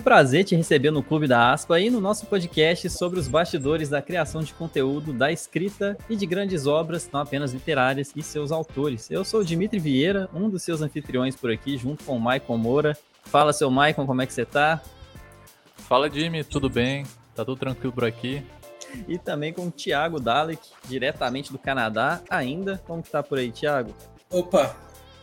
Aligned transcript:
um 0.00 0.02
prazer 0.02 0.44
te 0.44 0.56
receber 0.56 0.90
no 0.90 1.02
Clube 1.02 1.28
da 1.28 1.52
Aspa 1.52 1.78
e 1.78 1.90
no 1.90 2.00
nosso 2.00 2.24
podcast 2.24 2.88
sobre 2.88 3.20
os 3.20 3.28
bastidores 3.28 3.90
da 3.90 4.00
criação 4.00 4.40
de 4.40 4.54
conteúdo, 4.54 5.12
da 5.12 5.30
escrita 5.30 5.94
e 6.08 6.16
de 6.16 6.24
grandes 6.24 6.66
obras, 6.66 7.10
não 7.12 7.20
apenas 7.20 7.52
literárias, 7.52 8.10
e 8.16 8.22
seus 8.22 8.50
autores. 8.50 9.10
Eu 9.10 9.26
sou 9.26 9.40
o 9.40 9.44
Dimitri 9.44 9.78
Vieira, 9.78 10.26
um 10.32 10.48
dos 10.48 10.62
seus 10.62 10.80
anfitriões 10.80 11.36
por 11.36 11.50
aqui, 11.50 11.76
junto 11.76 12.02
com 12.02 12.16
o 12.16 12.20
Maicon 12.20 12.56
Moura. 12.56 12.96
Fala, 13.24 13.52
seu 13.52 13.70
Maicon, 13.70 14.06
como 14.06 14.22
é 14.22 14.26
que 14.26 14.32
você 14.32 14.46
tá? 14.46 14.80
Fala, 15.76 16.08
Jimmy, 16.08 16.44
tudo 16.44 16.70
bem? 16.70 17.04
Tá 17.34 17.44
tudo 17.44 17.58
tranquilo 17.58 17.92
por 17.92 18.06
aqui? 18.06 18.42
E 19.06 19.18
também 19.18 19.52
com 19.52 19.66
o 19.66 19.70
Thiago 19.70 20.18
Dalek, 20.18 20.66
diretamente 20.88 21.52
do 21.52 21.58
Canadá, 21.58 22.22
ainda. 22.30 22.80
Como 22.86 23.02
que 23.02 23.10
tá 23.10 23.22
por 23.22 23.38
aí, 23.38 23.52
Thiago? 23.52 23.94
Opa, 24.30 24.74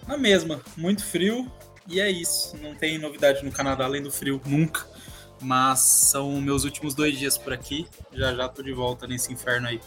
na 0.08 0.20
mesma, 0.20 0.62
muito 0.78 1.04
frio, 1.04 1.52
e 1.88 2.00
é 2.00 2.10
isso. 2.10 2.56
Não 2.58 2.76
tem 2.76 2.98
novidade 2.98 3.44
no 3.44 3.52
Canadá 3.52 3.86
além 3.86 4.02
do 4.02 4.12
frio, 4.12 4.42
nunca. 4.46 4.86
Mas 5.42 5.80
são 5.80 6.42
meus 6.42 6.64
últimos 6.64 6.96
dois 6.96 7.18
dias 7.18 7.38
por 7.38 7.54
aqui. 7.54 7.88
Já 8.12 8.34
já 8.34 8.50
tô 8.50 8.62
de 8.64 8.74
volta 8.74 9.08
nesse 9.08 9.32
inferno 9.32 9.68
aí. 9.68 9.80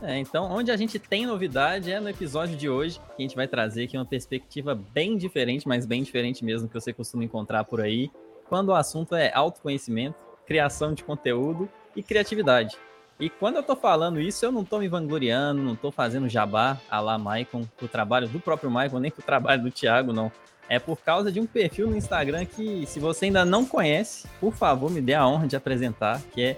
É, 0.00 0.18
então, 0.18 0.50
onde 0.50 0.72
a 0.72 0.76
gente 0.76 0.98
tem 0.98 1.26
novidade 1.26 1.92
é 1.92 2.00
no 2.00 2.08
episódio 2.08 2.56
de 2.56 2.68
hoje, 2.68 2.98
que 2.98 3.22
a 3.22 3.22
gente 3.22 3.36
vai 3.36 3.46
trazer 3.46 3.84
aqui 3.84 3.96
uma 3.96 4.04
perspectiva 4.04 4.74
bem 4.74 5.16
diferente, 5.16 5.68
mas 5.68 5.86
bem 5.86 6.02
diferente 6.02 6.44
mesmo 6.44 6.66
que 6.66 6.74
você 6.74 6.92
costuma 6.92 7.22
encontrar 7.22 7.62
por 7.62 7.80
aí, 7.80 8.10
quando 8.48 8.70
o 8.70 8.74
assunto 8.74 9.14
é 9.14 9.32
autoconhecimento, 9.32 10.16
criação 10.44 10.92
de 10.92 11.04
conteúdo 11.04 11.68
e 11.94 12.02
criatividade. 12.02 12.76
E 13.20 13.30
quando 13.30 13.56
eu 13.56 13.62
tô 13.62 13.76
falando 13.76 14.20
isso, 14.20 14.44
eu 14.44 14.50
não 14.50 14.64
tô 14.64 14.80
me 14.80 14.88
vangloriando, 14.88 15.62
não 15.62 15.76
tô 15.76 15.92
fazendo 15.92 16.28
jabá 16.28 16.80
a 16.90 16.98
lá 16.98 17.16
Maicon, 17.16 17.64
o 17.80 17.86
trabalho 17.86 18.28
do 18.28 18.40
próprio 18.40 18.72
Maicon, 18.72 18.98
nem 18.98 19.12
o 19.16 19.22
trabalho 19.22 19.62
do 19.62 19.70
Thiago, 19.70 20.12
não 20.12 20.32
é 20.72 20.78
por 20.78 20.96
causa 20.96 21.30
de 21.30 21.38
um 21.38 21.44
perfil 21.44 21.86
no 21.86 21.94
Instagram 21.94 22.46
que, 22.46 22.86
se 22.86 22.98
você 22.98 23.26
ainda 23.26 23.44
não 23.44 23.62
conhece, 23.62 24.26
por 24.40 24.54
favor, 24.54 24.90
me 24.90 25.02
dê 25.02 25.12
a 25.12 25.28
honra 25.28 25.46
de 25.46 25.54
apresentar, 25.54 26.18
que 26.32 26.40
é 26.40 26.56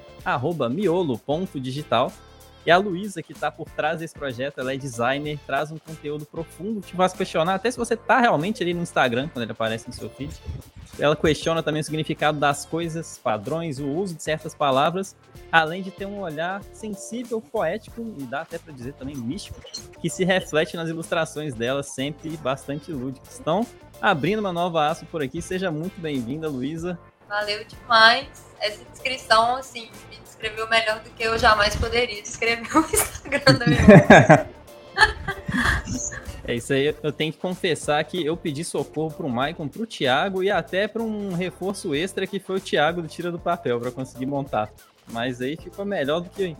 miolo.digital. 0.70 2.12
E 2.64 2.70
a 2.70 2.76
Luísa, 2.76 3.20
que 3.24 3.32
está 3.32 3.50
por 3.50 3.68
trás 3.70 3.98
desse 3.98 4.14
projeto, 4.14 4.60
ela 4.60 4.72
é 4.72 4.76
designer, 4.76 5.36
traz 5.44 5.72
um 5.72 5.78
conteúdo 5.78 6.24
profundo, 6.24 6.80
te 6.80 6.94
faz 6.94 7.12
questionar 7.12 7.56
até 7.56 7.68
se 7.68 7.76
você 7.76 7.94
está 7.94 8.20
realmente 8.20 8.62
ali 8.62 8.72
no 8.72 8.82
Instagram, 8.82 9.28
quando 9.28 9.42
ele 9.42 9.52
aparece 9.52 9.88
no 9.88 9.92
seu 9.92 10.08
feed. 10.08 10.32
Ela 10.96 11.16
questiona 11.16 11.60
também 11.60 11.80
o 11.80 11.84
significado 11.84 12.38
das 12.38 12.64
coisas, 12.64 13.18
padrões, 13.18 13.80
o 13.80 13.88
uso 13.88 14.14
de 14.14 14.22
certas 14.22 14.54
palavras, 14.54 15.16
além 15.50 15.82
de 15.82 15.90
ter 15.90 16.06
um 16.06 16.20
olhar 16.20 16.62
sensível, 16.72 17.40
poético 17.40 18.14
e 18.16 18.22
dá 18.22 18.42
até 18.42 18.58
para 18.58 18.72
dizer 18.72 18.94
também 18.94 19.16
místico, 19.16 19.60
que 20.00 20.08
se 20.08 20.24
reflete 20.24 20.76
nas 20.76 20.88
ilustrações 20.88 21.52
dela, 21.52 21.82
sempre 21.82 22.36
bastante 22.36 22.92
lúdicas. 22.92 23.40
Então, 23.40 23.66
abrindo 24.04 24.40
uma 24.40 24.52
nova 24.52 24.86
aço 24.86 25.06
por 25.06 25.22
aqui. 25.22 25.40
Seja 25.40 25.70
muito 25.70 25.98
bem-vinda, 25.98 26.46
Luísa. 26.46 26.98
Valeu 27.26 27.64
demais. 27.64 28.28
Essa 28.60 28.84
descrição, 28.84 29.56
assim, 29.56 29.90
me 30.10 30.16
descreveu 30.18 30.68
melhor 30.68 31.00
do 31.00 31.08
que 31.08 31.22
eu 31.22 31.38
jamais 31.38 31.74
poderia 31.74 32.20
descrever 32.20 32.68
o 32.76 32.80
Instagram 32.92 33.54
da 33.54 33.66
minha 33.66 34.46
É 36.46 36.54
isso 36.54 36.74
aí, 36.74 36.94
eu 37.02 37.10
tenho 37.10 37.32
que 37.32 37.38
confessar 37.38 38.04
que 38.04 38.22
eu 38.22 38.36
pedi 38.36 38.62
socorro 38.62 39.10
pro 39.10 39.26
Maicon, 39.26 39.66
pro 39.66 39.86
Thiago 39.86 40.42
e 40.42 40.50
até 40.50 40.86
para 40.86 41.02
um 41.02 41.32
reforço 41.32 41.94
extra 41.94 42.26
que 42.26 42.38
foi 42.38 42.56
o 42.56 42.60
Thiago 42.60 43.00
do 43.00 43.08
Tira 43.08 43.32
do 43.32 43.38
Papel 43.38 43.80
para 43.80 43.90
conseguir 43.90 44.26
montar. 44.26 44.70
Mas 45.10 45.40
aí 45.40 45.56
ficou 45.56 45.86
melhor 45.86 46.20
do 46.20 46.28
que 46.28 46.54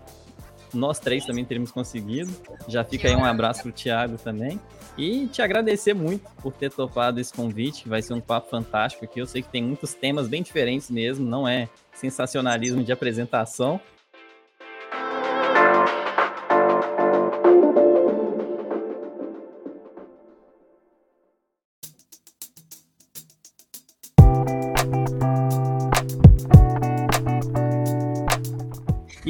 nós 0.74 0.98
três 0.98 1.24
também 1.24 1.44
teríamos 1.44 1.70
conseguido. 1.70 2.32
Já 2.68 2.84
fica 2.84 3.08
aí 3.08 3.16
um 3.16 3.24
abraço 3.24 3.62
pro 3.62 3.72
Thiago 3.72 4.18
também. 4.18 4.60
E 4.96 5.26
te 5.26 5.42
agradecer 5.42 5.94
muito 5.94 6.28
por 6.42 6.52
ter 6.52 6.70
topado 6.70 7.20
esse 7.20 7.32
convite. 7.32 7.88
Vai 7.88 8.02
ser 8.02 8.14
um 8.14 8.20
papo 8.20 8.50
fantástico 8.50 9.04
aqui. 9.04 9.20
Eu 9.20 9.26
sei 9.26 9.42
que 9.42 9.48
tem 9.48 9.62
muitos 9.62 9.94
temas 9.94 10.28
bem 10.28 10.42
diferentes 10.42 10.90
mesmo, 10.90 11.26
não 11.26 11.46
é 11.48 11.68
sensacionalismo 11.94 12.82
de 12.82 12.92
apresentação. 12.92 13.80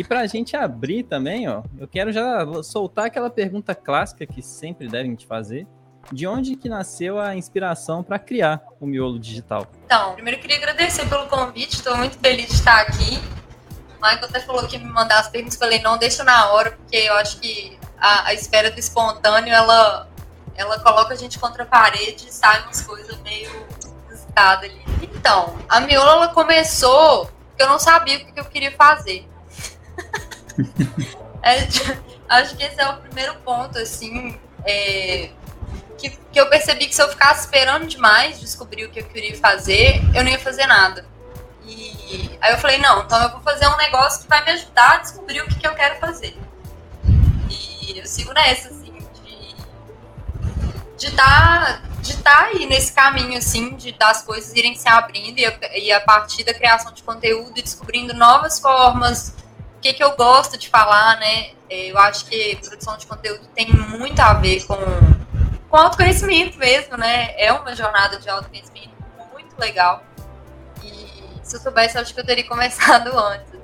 E 0.04 0.06
para 0.06 0.20
a 0.20 0.26
gente 0.26 0.54
abrir 0.54 1.04
também, 1.04 1.48
ó, 1.48 1.62
eu 1.78 1.88
quero 1.88 2.12
já 2.12 2.44
soltar 2.62 3.06
aquela 3.06 3.30
pergunta 3.30 3.74
clássica 3.74 4.26
que 4.26 4.42
sempre 4.42 4.86
devem 4.86 5.14
te 5.14 5.26
fazer. 5.26 5.66
De 6.12 6.26
onde 6.26 6.56
que 6.56 6.68
nasceu 6.68 7.18
a 7.18 7.34
inspiração 7.34 8.02
para 8.02 8.18
criar 8.18 8.62
o 8.78 8.84
Miolo 8.84 9.18
Digital? 9.18 9.66
Então, 9.86 10.12
primeiro 10.12 10.36
eu 10.36 10.42
queria 10.42 10.58
agradecer 10.58 11.08
pelo 11.08 11.26
convite, 11.26 11.76
estou 11.76 11.96
muito 11.96 12.18
feliz 12.18 12.48
de 12.48 12.52
estar 12.52 12.82
aqui. 12.82 13.18
O 13.98 14.02
Michael 14.02 14.26
até 14.26 14.40
falou 14.40 14.66
que 14.66 14.76
me 14.76 14.84
mandar 14.84 15.20
as 15.20 15.28
perguntas, 15.30 15.56
falei, 15.56 15.80
não, 15.80 15.96
deixa 15.96 16.22
na 16.22 16.52
hora, 16.52 16.72
porque 16.72 16.96
eu 16.96 17.14
acho 17.14 17.40
que 17.40 17.78
a, 17.96 18.26
a 18.26 18.34
espera 18.34 18.70
do 18.70 18.78
espontâneo, 18.78 19.54
ela, 19.54 20.06
ela 20.54 20.78
coloca 20.80 21.14
a 21.14 21.16
gente 21.16 21.38
contra 21.38 21.62
a 21.62 21.66
parede 21.66 22.28
e 22.28 22.30
sai 22.30 22.62
umas 22.64 22.82
coisas 22.82 23.18
meio 23.22 23.50
inusitadas 24.06 24.70
ali. 24.70 24.84
Então, 25.00 25.56
a 25.66 25.80
Miolo, 25.80 26.10
ela 26.10 26.28
começou 26.28 27.30
porque 27.48 27.62
eu 27.62 27.68
não 27.68 27.78
sabia 27.78 28.18
o 28.18 28.20
que 28.26 28.38
eu 28.38 28.44
queria 28.44 28.72
fazer. 28.72 29.26
É, 31.42 31.68
acho 32.28 32.56
que 32.56 32.62
esse 32.62 32.80
é 32.80 32.88
o 32.88 32.96
primeiro 32.98 33.34
ponto, 33.36 33.78
assim, 33.78 34.38
é, 34.66 35.30
que, 35.98 36.10
que 36.10 36.40
eu 36.40 36.48
percebi 36.48 36.86
que 36.86 36.94
se 36.94 37.02
eu 37.02 37.08
ficasse 37.08 37.46
esperando 37.46 37.86
demais 37.86 38.40
descobrir 38.40 38.84
o 38.84 38.90
que 38.90 39.00
eu 39.00 39.04
queria 39.04 39.36
fazer, 39.38 40.00
eu 40.14 40.24
não 40.24 40.30
ia 40.30 40.38
fazer 40.38 40.66
nada. 40.66 41.06
E 41.66 42.38
aí 42.40 42.52
eu 42.52 42.58
falei, 42.58 42.78
não, 42.78 43.02
então 43.02 43.20
eu 43.22 43.30
vou 43.30 43.40
fazer 43.40 43.66
um 43.68 43.76
negócio 43.76 44.22
que 44.22 44.28
vai 44.28 44.44
me 44.44 44.50
ajudar 44.52 44.94
a 44.94 44.96
descobrir 44.98 45.40
o 45.40 45.46
que, 45.46 45.56
que 45.56 45.66
eu 45.66 45.74
quero 45.74 45.98
fazer. 45.98 46.36
E 47.48 47.98
eu 47.98 48.06
sigo 48.06 48.32
nessa, 48.32 48.68
assim, 48.68 48.94
de 50.96 51.06
estar 51.06 51.82
tá, 51.82 51.82
de 52.00 52.16
tá 52.18 52.42
aí 52.44 52.66
nesse 52.66 52.92
caminho, 52.92 53.36
assim, 53.38 53.74
de 53.76 53.92
das 53.92 54.22
coisas 54.22 54.54
irem 54.54 54.74
se 54.74 54.88
abrindo 54.88 55.38
e 55.38 55.54
e 55.74 55.92
a 55.92 56.00
partir 56.00 56.44
da 56.44 56.54
criação 56.54 56.92
de 56.92 57.02
conteúdo 57.02 57.58
e 57.58 57.62
descobrindo 57.62 58.14
novas 58.14 58.58
formas, 58.58 59.34
que, 59.84 59.92
que 59.92 60.02
eu 60.02 60.16
gosto 60.16 60.56
de 60.56 60.70
falar, 60.70 61.18
né? 61.20 61.50
Eu 61.68 61.98
acho 61.98 62.24
que 62.24 62.56
produção 62.56 62.96
de 62.96 63.06
conteúdo 63.06 63.46
tem 63.54 63.70
muito 63.70 64.18
a 64.18 64.32
ver 64.32 64.64
com, 64.64 64.76
com 65.68 65.76
autoconhecimento 65.76 66.56
mesmo, 66.56 66.96
né? 66.96 67.34
É 67.36 67.52
uma 67.52 67.76
jornada 67.76 68.18
de 68.18 68.26
autoconhecimento 68.26 68.94
muito 69.30 69.54
legal. 69.58 70.02
E 70.82 70.90
se 71.42 71.56
eu 71.56 71.60
soubesse, 71.60 71.96
eu 71.96 72.00
acho 72.00 72.14
que 72.14 72.20
eu 72.20 72.24
teria 72.24 72.44
começado 72.48 73.08
antes. 73.08 73.46
Assim. 73.48 73.62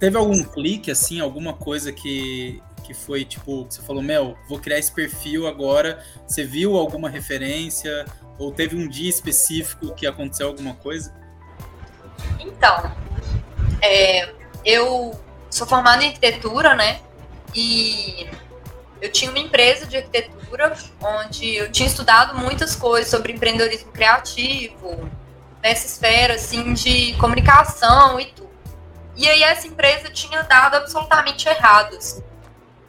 Teve 0.00 0.16
algum 0.16 0.42
clique, 0.42 0.90
assim, 0.90 1.20
alguma 1.20 1.52
coisa 1.52 1.92
que, 1.92 2.60
que 2.82 2.92
foi 2.92 3.24
tipo, 3.24 3.64
você 3.70 3.80
falou, 3.82 4.02
Mel, 4.02 4.36
vou 4.48 4.58
criar 4.58 4.78
esse 4.78 4.90
perfil 4.90 5.46
agora. 5.46 6.04
Você 6.26 6.42
viu 6.42 6.76
alguma 6.76 7.08
referência? 7.08 8.06
Ou 8.40 8.50
teve 8.50 8.74
um 8.74 8.88
dia 8.88 9.08
específico 9.08 9.94
que 9.94 10.04
aconteceu 10.04 10.48
alguma 10.48 10.74
coisa? 10.74 11.14
Então, 12.40 12.92
é, 13.80 14.34
eu 14.64 15.12
sou 15.50 15.66
formada 15.66 16.02
em 16.02 16.08
arquitetura, 16.08 16.74
né? 16.74 17.00
E 17.54 18.28
eu 19.00 19.10
tinha 19.10 19.30
uma 19.30 19.38
empresa 19.38 19.86
de 19.86 19.96
arquitetura 19.96 20.76
onde 21.00 21.56
eu 21.56 21.70
tinha 21.70 21.88
estudado 21.88 22.36
muitas 22.38 22.74
coisas 22.74 23.10
sobre 23.10 23.32
empreendedorismo 23.32 23.92
criativo, 23.92 25.08
nessa 25.62 25.86
esfera 25.86 26.34
assim 26.34 26.72
de 26.72 27.14
comunicação 27.14 28.18
e 28.20 28.26
tudo. 28.26 28.48
E 29.16 29.28
aí 29.28 29.42
essa 29.42 29.66
empresa 29.66 30.08
tinha 30.10 30.42
dado 30.42 30.76
absolutamente 30.76 31.48
errado, 31.48 31.96
assim, 31.96 32.22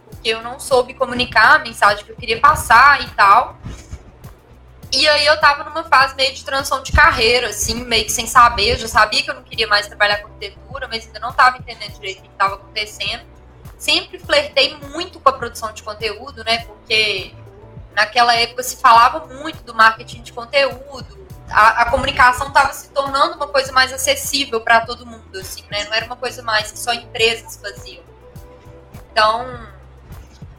porque 0.05 0.29
eu 0.29 0.43
não 0.43 0.59
soube 0.59 0.93
comunicar 0.93 1.55
a 1.55 1.59
mensagem 1.59 2.05
que 2.05 2.11
eu 2.11 2.15
queria 2.15 2.39
passar 2.39 3.01
e 3.01 3.09
tal. 3.11 3.57
E 4.91 5.07
aí 5.07 5.25
eu 5.25 5.39
tava 5.39 5.63
numa 5.63 5.83
fase 5.83 6.15
meio 6.15 6.33
de 6.33 6.43
transição 6.43 6.81
de 6.81 6.91
carreira, 6.91 7.49
assim, 7.49 7.75
meio 7.83 8.05
que 8.05 8.11
sem 8.11 8.25
saber. 8.25 8.73
Eu 8.73 8.77
já 8.77 8.87
sabia 8.87 9.21
que 9.21 9.29
eu 9.29 9.35
não 9.35 9.43
queria 9.43 9.67
mais 9.67 9.87
trabalhar 9.87 10.17
com 10.17 10.27
arquitetura, 10.27 10.87
mas 10.87 11.05
ainda 11.05 11.19
não 11.19 11.31
tava 11.31 11.57
entendendo 11.57 11.93
direito 11.93 12.19
o 12.19 12.21
que 12.23 12.29
estava 12.29 12.55
acontecendo. 12.55 13.23
Sempre 13.77 14.17
flertei 14.17 14.75
muito 14.77 15.19
com 15.19 15.29
a 15.29 15.33
produção 15.33 15.71
de 15.71 15.83
conteúdo, 15.83 16.43
né? 16.43 16.65
Porque 16.65 17.33
naquela 17.95 18.33
época 18.35 18.63
se 18.63 18.77
falava 18.77 19.27
muito 19.27 19.63
do 19.63 19.75
marketing 19.75 20.23
de 20.23 20.33
conteúdo. 20.33 21.19
A, 21.51 21.83
a 21.83 21.91
comunicação 21.91 22.47
estava 22.47 22.73
se 22.73 22.89
tornando 22.89 23.35
uma 23.35 23.47
coisa 23.47 23.71
mais 23.71 23.93
acessível 23.93 24.59
para 24.61 24.81
todo 24.81 25.05
mundo, 25.05 25.37
assim, 25.37 25.63
né? 25.69 25.83
Não 25.85 25.93
era 25.93 26.05
uma 26.05 26.15
coisa 26.15 26.41
mais 26.41 26.71
que 26.71 26.79
só 26.79 26.93
empresas 26.93 27.57
faziam. 27.57 28.03
Então, 29.11 29.67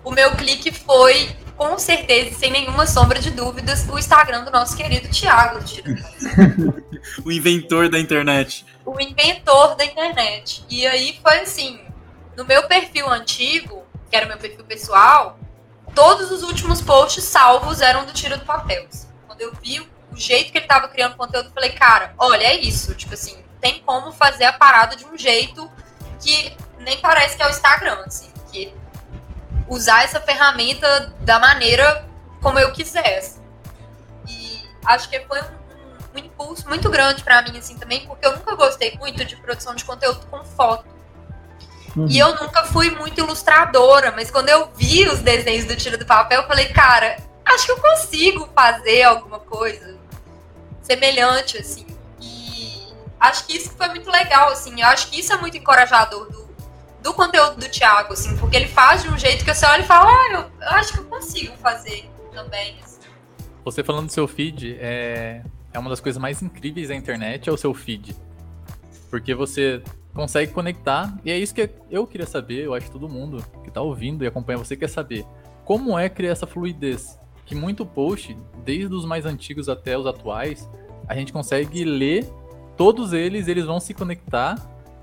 o 0.05 0.11
meu 0.13 0.35
clique 0.37 0.73
foi 0.73 1.37
com 1.61 1.79
certeza, 1.79 2.39
sem 2.39 2.51
nenhuma 2.51 2.87
sombra 2.87 3.21
de 3.21 3.31
dúvidas, 3.31 3.87
o 3.87 3.99
Instagram 3.99 4.45
do 4.45 4.51
nosso 4.51 4.75
querido 4.75 5.11
Thiago 5.11 5.59
o 7.23 7.31
inventor 7.31 7.91
da 7.91 7.99
internet. 7.99 8.65
O 8.83 8.99
inventor 8.99 9.75
da 9.75 9.85
internet. 9.85 10.65
E 10.71 10.87
aí 10.87 11.21
foi 11.23 11.41
assim, 11.41 11.79
no 12.35 12.47
meu 12.47 12.67
perfil 12.67 13.11
antigo, 13.11 13.85
que 14.09 14.17
era 14.17 14.25
meu 14.25 14.39
perfil 14.39 14.65
pessoal, 14.65 15.39
todos 15.95 16.31
os 16.31 16.43
últimos 16.43 16.81
posts 16.81 17.25
salvos 17.25 17.83
eram 17.83 18.07
do 18.07 18.13
Tiro 18.15 18.39
do 18.39 18.47
Papel. 18.47 18.89
Quando 19.27 19.43
eu 19.43 19.53
vi 19.63 19.81
o 19.81 20.17
jeito 20.17 20.53
que 20.53 20.57
ele 20.57 20.67
tava 20.67 20.89
criando 20.89 21.15
conteúdo, 21.15 21.49
eu 21.49 21.53
falei, 21.53 21.73
cara, 21.73 22.15
olha, 22.17 22.43
é 22.43 22.57
isso. 22.59 22.95
Tipo 22.95 23.13
assim, 23.13 23.37
tem 23.61 23.83
como 23.85 24.13
fazer 24.13 24.45
a 24.45 24.53
parada 24.55 24.97
de 24.97 25.05
um 25.05 25.19
jeito 25.19 25.71
que 26.23 26.57
nem 26.79 26.97
parece 27.01 27.37
que 27.37 27.43
é 27.43 27.47
o 27.47 27.51
Instagram, 27.51 28.03
assim. 28.07 28.31
Que 28.51 28.73
usar 29.71 30.03
essa 30.03 30.21
ferramenta 30.21 31.15
da 31.21 31.39
maneira 31.39 32.05
como 32.43 32.59
eu 32.59 32.73
quisesse. 32.73 33.41
E 34.29 34.69
acho 34.85 35.09
que 35.09 35.21
foi 35.21 35.41
um, 35.41 36.17
um 36.17 36.19
impulso 36.19 36.69
muito 36.69 36.91
grande 36.91 37.23
para 37.23 37.41
mim, 37.43 37.57
assim, 37.57 37.79
também, 37.79 38.05
porque 38.07 38.27
eu 38.27 38.37
nunca 38.37 38.57
gostei 38.57 38.99
muito 38.99 39.25
de 39.25 39.37
produção 39.37 39.75
de 39.75 39.85
conteúdo 39.85 40.27
com 40.27 40.45
foto. 40.45 40.85
Uhum. 41.97 42.07
E 42.09 42.19
eu 42.19 42.35
nunca 42.35 42.65
fui 42.65 42.91
muito 42.91 43.21
ilustradora, 43.21 44.11
mas 44.11 44.31
quando 44.31 44.49
eu 44.49 44.71
vi 44.75 45.07
os 45.09 45.21
desenhos 45.21 45.65
do 45.65 45.77
Tiro 45.77 45.97
do 45.97 46.05
Papel, 46.05 46.43
eu 46.43 46.49
falei, 46.49 46.67
cara, 46.69 47.17
acho 47.45 47.67
que 47.67 47.73
eu 47.73 47.81
consigo 47.81 48.49
fazer 48.55 49.05
alguma 49.05 49.39
coisa 49.39 49.97
semelhante, 50.83 51.59
assim. 51.59 51.87
E 52.21 52.93
acho 53.21 53.47
que 53.47 53.57
isso 53.57 53.71
foi 53.77 53.89
muito 53.89 54.11
legal, 54.11 54.49
assim. 54.49 54.81
Eu 54.81 54.89
acho 54.89 55.09
que 55.09 55.21
isso 55.21 55.33
é 55.33 55.37
muito 55.37 55.57
encorajador 55.57 56.31
do, 56.31 56.40
do 57.03 57.15
conteúdo 57.15 57.57
do 57.57 57.69
Thiago, 57.69 58.13
assim, 58.13 58.37
porque 58.37 58.57
ele 58.57 58.69
faz 58.69 59.03
de 59.03 59.09
um 59.09 59.19
jeito 59.19 59.45
que 59.45 59.53
você 59.53 59.67
olha 59.67 59.83
e 59.83 59.87
fala, 59.87 60.11
ah, 60.11 60.33
eu, 60.33 60.41
eu 60.67 60.73
acho 60.75 60.93
que 60.93 60.99
eu 60.99 61.05
consigo 61.05 61.57
fazer 61.57 62.09
também. 62.33 62.77
Assim. 62.83 63.01
Você 63.65 63.83
falando 63.83 64.07
do 64.07 64.13
seu 64.13 64.29
feed, 64.29 64.77
é, 64.81 65.43
é 65.73 65.79
uma 65.79 65.91
das 65.91 66.01
coisas 66.01 66.21
mais 66.21 66.43
incríveis 66.43 66.89
da 66.89 66.95
internet, 66.95 67.49
é 67.49 67.53
o 67.53 67.57
seu 67.57 67.73
feed. 67.73 68.17
Porque 69.09 69.35
você 69.35 69.83
consegue 70.15 70.53
conectar, 70.53 71.17
e 71.25 71.31
é 71.31 71.39
isso 71.39 71.55
que 71.55 71.71
eu 71.91 72.07
queria 72.07 72.27
saber, 72.27 72.65
eu 72.65 72.75
acho 72.75 72.87
que 72.87 72.93
todo 72.93 73.09
mundo 73.09 73.45
que 73.65 73.71
tá 73.71 73.81
ouvindo 73.81 74.25
e 74.25 74.27
acompanha 74.27 74.59
você 74.59 74.77
quer 74.77 74.89
saber. 74.89 75.25
Como 75.65 75.99
é 75.99 76.09
criar 76.09 76.33
essa 76.33 76.47
fluidez? 76.47 77.19
Que 77.47 77.55
muito 77.55 77.87
post, 77.87 78.37
desde 78.65 78.93
os 78.95 79.05
mais 79.05 79.25
antigos 79.25 79.69
até 79.69 79.97
os 79.97 80.07
atuais, 80.07 80.69
a 81.09 81.15
gente 81.15 81.33
consegue 81.33 81.85
ler 81.85 82.25
todos 82.77 83.13
eles, 83.13 83.49
eles 83.49 83.67
vão 83.67 83.81
se 83.81 83.93
conectar 83.93 84.57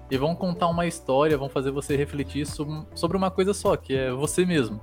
e 0.10 0.18
vão 0.18 0.36
contar 0.36 0.68
uma 0.68 0.86
história, 0.86 1.38
vão 1.38 1.50
fazer 1.50 1.72
você 1.72 1.96
refletir 1.96 2.46
sobre 2.46 3.18
uma 3.18 3.32
coisa 3.32 3.54
só, 3.54 3.76
que 3.76 3.96
é 3.96 4.12
você 4.12 4.46
mesmo 4.46 4.80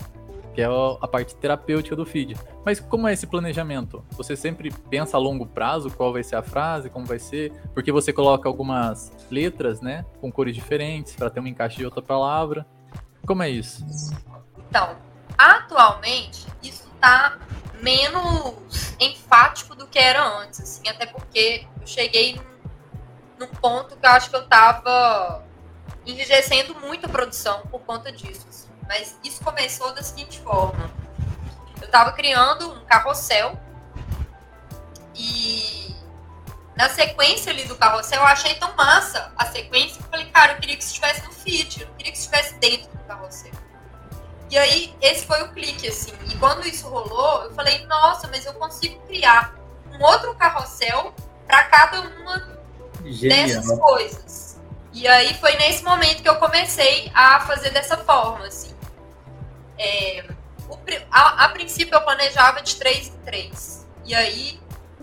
que 0.54 0.62
é 0.62 0.66
a 0.66 1.08
parte 1.08 1.34
terapêutica 1.34 1.96
do 1.96 2.06
feed. 2.06 2.36
Mas 2.64 2.78
como 2.78 3.08
é 3.08 3.12
esse 3.12 3.26
planejamento? 3.26 4.04
Você 4.12 4.36
sempre 4.36 4.70
pensa 4.88 5.16
a 5.16 5.20
longo 5.20 5.46
prazo 5.46 5.90
qual 5.90 6.12
vai 6.12 6.22
ser 6.22 6.36
a 6.36 6.42
frase, 6.42 6.88
como 6.88 7.04
vai 7.04 7.18
ser, 7.18 7.52
porque 7.74 7.90
você 7.90 8.12
coloca 8.12 8.48
algumas 8.48 9.12
letras, 9.30 9.80
né, 9.80 10.06
com 10.20 10.30
cores 10.30 10.54
diferentes 10.54 11.16
para 11.16 11.28
ter 11.28 11.40
um 11.40 11.46
encaixe 11.46 11.76
de 11.78 11.84
outra 11.84 12.00
palavra. 12.00 12.64
Como 13.26 13.42
é 13.42 13.50
isso? 13.50 13.84
Então, 14.70 14.96
atualmente 15.36 16.46
isso 16.62 16.88
está 16.94 17.36
menos 17.82 18.94
enfático 19.00 19.74
do 19.74 19.88
que 19.88 19.98
era 19.98 20.24
antes, 20.38 20.60
assim, 20.60 20.88
até 20.88 21.04
porque 21.04 21.66
eu 21.80 21.86
cheguei 21.86 22.40
num, 23.46 23.54
ponto 23.60 23.96
que 23.96 24.06
eu 24.06 24.10
acho 24.10 24.30
que 24.30 24.36
eu 24.36 24.42
estava 24.42 25.44
enrijecendo 26.06 26.74
muito 26.80 27.06
a 27.06 27.08
produção 27.08 27.62
por 27.70 27.80
conta 27.80 28.12
disso. 28.12 28.46
Assim. 28.48 28.68
Mas 28.86 29.18
isso 29.24 29.42
começou 29.42 29.92
da 29.94 30.02
seguinte 30.02 30.40
forma. 30.40 30.90
Eu 31.80 31.86
estava 31.86 32.12
criando 32.12 32.72
um 32.72 32.84
carrossel 32.84 33.58
e 35.14 35.94
na 36.76 36.88
sequência 36.88 37.52
ali 37.52 37.64
do 37.64 37.76
carrossel 37.76 38.20
eu 38.20 38.26
achei 38.26 38.54
tão 38.54 38.74
massa 38.74 39.32
a 39.36 39.46
sequência 39.46 39.98
que 39.98 40.04
eu 40.04 40.10
falei, 40.10 40.26
cara, 40.30 40.52
eu 40.52 40.58
queria 40.58 40.76
que 40.76 40.82
isso 40.82 40.92
estivesse 40.92 41.24
no 41.24 41.32
feed, 41.32 41.82
eu 41.82 41.88
queria 41.94 42.12
que 42.12 42.18
isso 42.18 42.28
estivesse 42.28 42.54
dentro 42.54 42.90
do 42.90 43.04
carrossel. 43.04 43.52
E 44.50 44.58
aí, 44.58 44.94
esse 45.00 45.26
foi 45.26 45.42
o 45.42 45.52
clique, 45.52 45.88
assim. 45.88 46.12
E 46.30 46.36
quando 46.36 46.66
isso 46.66 46.88
rolou, 46.88 47.44
eu 47.44 47.54
falei, 47.54 47.84
nossa, 47.86 48.28
mas 48.28 48.44
eu 48.46 48.54
consigo 48.54 49.00
criar 49.06 49.54
um 49.90 50.02
outro 50.02 50.34
carrossel 50.34 51.14
para 51.46 51.64
cada 51.64 52.00
uma 52.02 52.53
Genial. 53.04 53.46
dessas 53.46 53.78
coisas. 53.78 54.60
E 54.92 55.08
aí 55.08 55.34
foi 55.34 55.56
nesse 55.56 55.82
momento 55.82 56.22
que 56.22 56.28
eu 56.28 56.36
comecei 56.36 57.10
a 57.14 57.40
fazer 57.40 57.70
dessa 57.70 57.96
forma, 57.96 58.46
assim. 58.46 58.74
É, 59.76 60.24
o, 60.68 60.78
a, 61.10 61.44
a, 61.44 61.48
princípio 61.48 61.94
eu 61.94 62.00
planejava 62.02 62.62
de 62.62 62.76
três 62.76 63.08
em 63.08 63.18
três. 63.24 63.86
E 64.04 64.14
aí, 64.14 64.60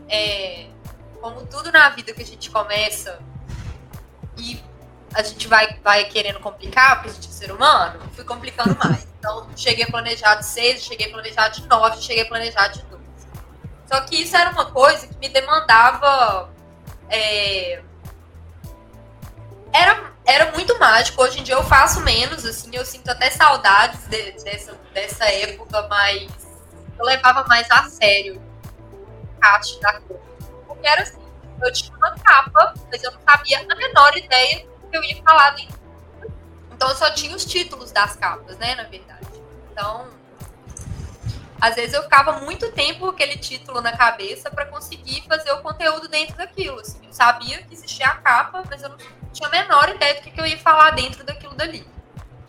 é, 0.08 0.68
como 1.20 1.46
tudo 1.46 1.72
na 1.72 1.90
vida 1.90 2.14
que 2.14 2.22
a 2.22 2.26
gente 2.26 2.50
começa 2.50 3.20
e 4.38 4.64
a 5.14 5.22
gente 5.24 5.48
vai, 5.48 5.78
vai 5.84 6.06
querendo 6.06 6.40
complicar, 6.40 6.96
porque 6.96 7.10
a 7.10 7.14
gente 7.14 7.28
é 7.28 7.32
ser 7.32 7.52
humano, 7.52 8.00
fui 8.16 8.24
complicando 8.24 8.78
mais. 8.82 9.06
Então, 9.20 9.50
cheguei 9.56 9.84
a 9.84 9.88
planejar 9.88 10.36
de 10.36 10.46
seis, 10.46 10.84
cheguei 10.84 11.08
a 11.08 11.12
planejar 11.12 11.50
de 11.50 11.68
nove, 11.68 12.02
cheguei 12.02 12.24
a 12.24 12.28
planejar 12.28 12.70
de 12.70 12.82
doze. 12.84 13.28
Só 13.86 14.00
que 14.02 14.22
isso 14.22 14.36
era 14.38 14.52
uma 14.52 14.72
coisa 14.72 15.06
que 15.06 15.18
me 15.18 15.28
demandava. 15.28 16.50
É, 17.10 17.84
era 19.74 20.12
era 20.26 20.52
muito 20.52 20.78
mágico. 20.80 21.22
Hoje 21.22 21.40
em 21.40 21.44
dia 21.44 21.56
eu 21.56 21.64
faço 21.64 22.02
menos, 22.02 22.46
assim, 22.46 22.70
eu 22.74 22.86
sinto 22.86 23.10
até 23.10 23.30
saudades 23.30 24.08
de, 24.08 24.32
dessa, 24.44 24.78
dessa 24.94 25.26
época, 25.26 25.88
mas 25.90 26.30
eu 26.98 27.06
levava 27.06 27.44
mais 27.48 27.70
a 27.72 27.84
sério 27.90 28.42
o 28.94 29.40
cast 29.42 29.80
da 29.82 30.00
cor. 30.02 30.20
Porque 30.68 30.88
era 30.88 31.02
assim, 31.02 31.22
eu 31.62 31.74
tinha 31.74 31.96
uma 31.98 32.12
capa, 32.18 32.74
mas 32.92 33.04
eu 33.04 33.12
não 33.12 33.20
sabia 33.28 33.60
a 33.60 33.76
menor 33.76 34.16
ideia 34.16 34.66
do 34.66 34.90
que 34.90 34.98
eu 34.98 35.04
ia 35.04 35.22
falar 35.24 35.52
dentro. 35.52 35.80
Então 36.72 36.90
eu 36.90 36.96
só 36.96 37.12
tinha 37.12 37.36
os 37.36 37.46
títulos 37.46 37.92
das 37.92 38.16
capas, 38.16 38.58
né, 38.58 38.76
na 38.76 38.84
verdade. 38.84 39.28
Então, 39.72 40.08
às 41.62 41.76
vezes 41.76 41.94
eu 41.94 42.02
ficava 42.02 42.40
muito 42.40 42.72
tempo 42.72 43.02
com 43.02 43.10
aquele 43.10 43.38
título 43.38 43.82
na 43.82 43.96
cabeça 43.96 44.50
para 44.50 44.66
conseguir 44.66 45.24
fazer 45.28 45.52
o 45.52 45.62
conteúdo 45.62 46.08
dentro 46.08 46.36
daquilo. 46.36 46.80
Assim. 46.80 46.98
Eu 47.06 47.14
sabia 47.14 47.62
que 47.62 47.76
existia 47.76 48.08
a 48.08 48.16
capa, 48.16 48.64
mas 48.68 48.82
eu 48.82 48.90
não 48.90 48.98
tinha 49.32 49.48
a 49.48 49.52
menor 49.52 49.88
ideia 49.90 50.16
do 50.16 50.22
que, 50.22 50.32
que 50.32 50.42
eu 50.42 50.46
ia 50.48 50.58
falar 50.58 50.90
dentro 50.92 51.24
daquilo 51.24 51.54
dali. 51.54 51.86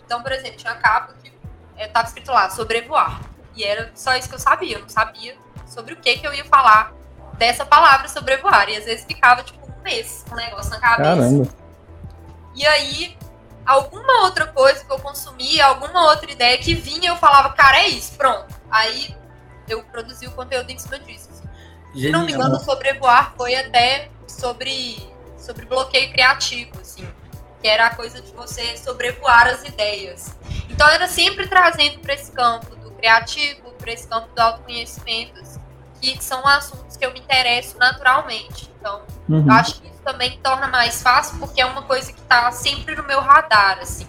Então, 0.02 0.22
por 0.22 0.32
exemplo, 0.32 0.56
tinha 0.56 0.72
a 0.72 0.76
capa 0.76 1.14
que 1.22 1.30
estava 1.78 2.08
escrito 2.08 2.32
lá, 2.32 2.48
sobrevoar. 2.48 3.20
E 3.54 3.62
era 3.62 3.92
só 3.94 4.16
isso 4.16 4.30
que 4.30 4.34
eu 4.34 4.38
sabia. 4.38 4.76
Eu 4.76 4.80
não 4.80 4.88
sabia 4.88 5.36
sobre 5.66 5.92
o 5.92 5.98
que, 5.98 6.16
que 6.16 6.26
eu 6.26 6.32
ia 6.32 6.46
falar 6.46 6.94
dessa 7.34 7.66
palavra 7.66 8.08
sobrevoar. 8.08 8.70
E 8.70 8.78
às 8.78 8.86
vezes 8.86 9.04
ficava, 9.04 9.42
tipo, 9.42 9.60
um 9.70 9.82
mês 9.82 10.24
com 10.26 10.34
um 10.34 10.38
negócio 10.38 10.70
na 10.70 10.80
cabeça. 10.80 11.02
Caramba. 11.02 11.48
E 12.54 12.66
aí, 12.66 13.18
alguma 13.66 14.22
outra 14.22 14.46
coisa 14.46 14.82
que 14.82 14.90
eu 14.90 14.98
consumia, 15.00 15.66
alguma 15.66 16.04
outra 16.04 16.30
ideia 16.32 16.56
que 16.56 16.74
vinha, 16.74 17.10
eu 17.10 17.16
falava, 17.16 17.50
cara, 17.50 17.80
é 17.80 17.88
isso, 17.88 18.14
pronto 18.16 18.61
Aí 18.72 19.14
eu 19.68 19.84
produzi 19.84 20.26
o 20.26 20.32
conteúdo 20.32 20.70
em 20.70 20.78
cima 20.78 20.98
disso. 20.98 21.28
Se 21.94 22.10
não 22.10 22.24
me 22.24 22.32
engano, 22.32 22.58
sobrevoar 22.58 23.34
foi 23.36 23.54
até 23.54 24.08
sobre, 24.26 25.06
sobre 25.36 25.66
bloqueio 25.66 26.10
criativo, 26.10 26.80
assim. 26.80 27.06
Que 27.60 27.68
era 27.68 27.86
a 27.86 27.94
coisa 27.94 28.20
de 28.20 28.32
você 28.32 28.76
sobrevoar 28.78 29.46
as 29.46 29.62
ideias. 29.62 30.34
Então 30.70 30.88
era 30.88 31.06
sempre 31.06 31.46
trazendo 31.46 32.00
para 32.00 32.14
esse 32.14 32.32
campo 32.32 32.74
do 32.76 32.90
criativo, 32.92 33.72
para 33.72 33.92
esse 33.92 34.08
campo 34.08 34.28
do 34.34 34.40
autoconhecimento, 34.40 35.38
assim, 35.40 35.60
que 36.00 36.22
são 36.24 36.46
assuntos 36.46 36.96
que 36.96 37.04
eu 37.04 37.12
me 37.12 37.20
interesso 37.20 37.76
naturalmente. 37.78 38.70
Então, 38.78 39.02
uhum. 39.28 39.44
eu 39.46 39.52
acho 39.52 39.80
que 39.80 39.88
isso 39.88 40.00
também 40.02 40.38
torna 40.42 40.66
mais 40.66 41.02
fácil, 41.02 41.38
porque 41.38 41.60
é 41.60 41.66
uma 41.66 41.82
coisa 41.82 42.12
que 42.12 42.20
está 42.20 42.50
sempre 42.52 42.96
no 42.96 43.04
meu 43.04 43.20
radar, 43.20 43.78
assim. 43.80 44.08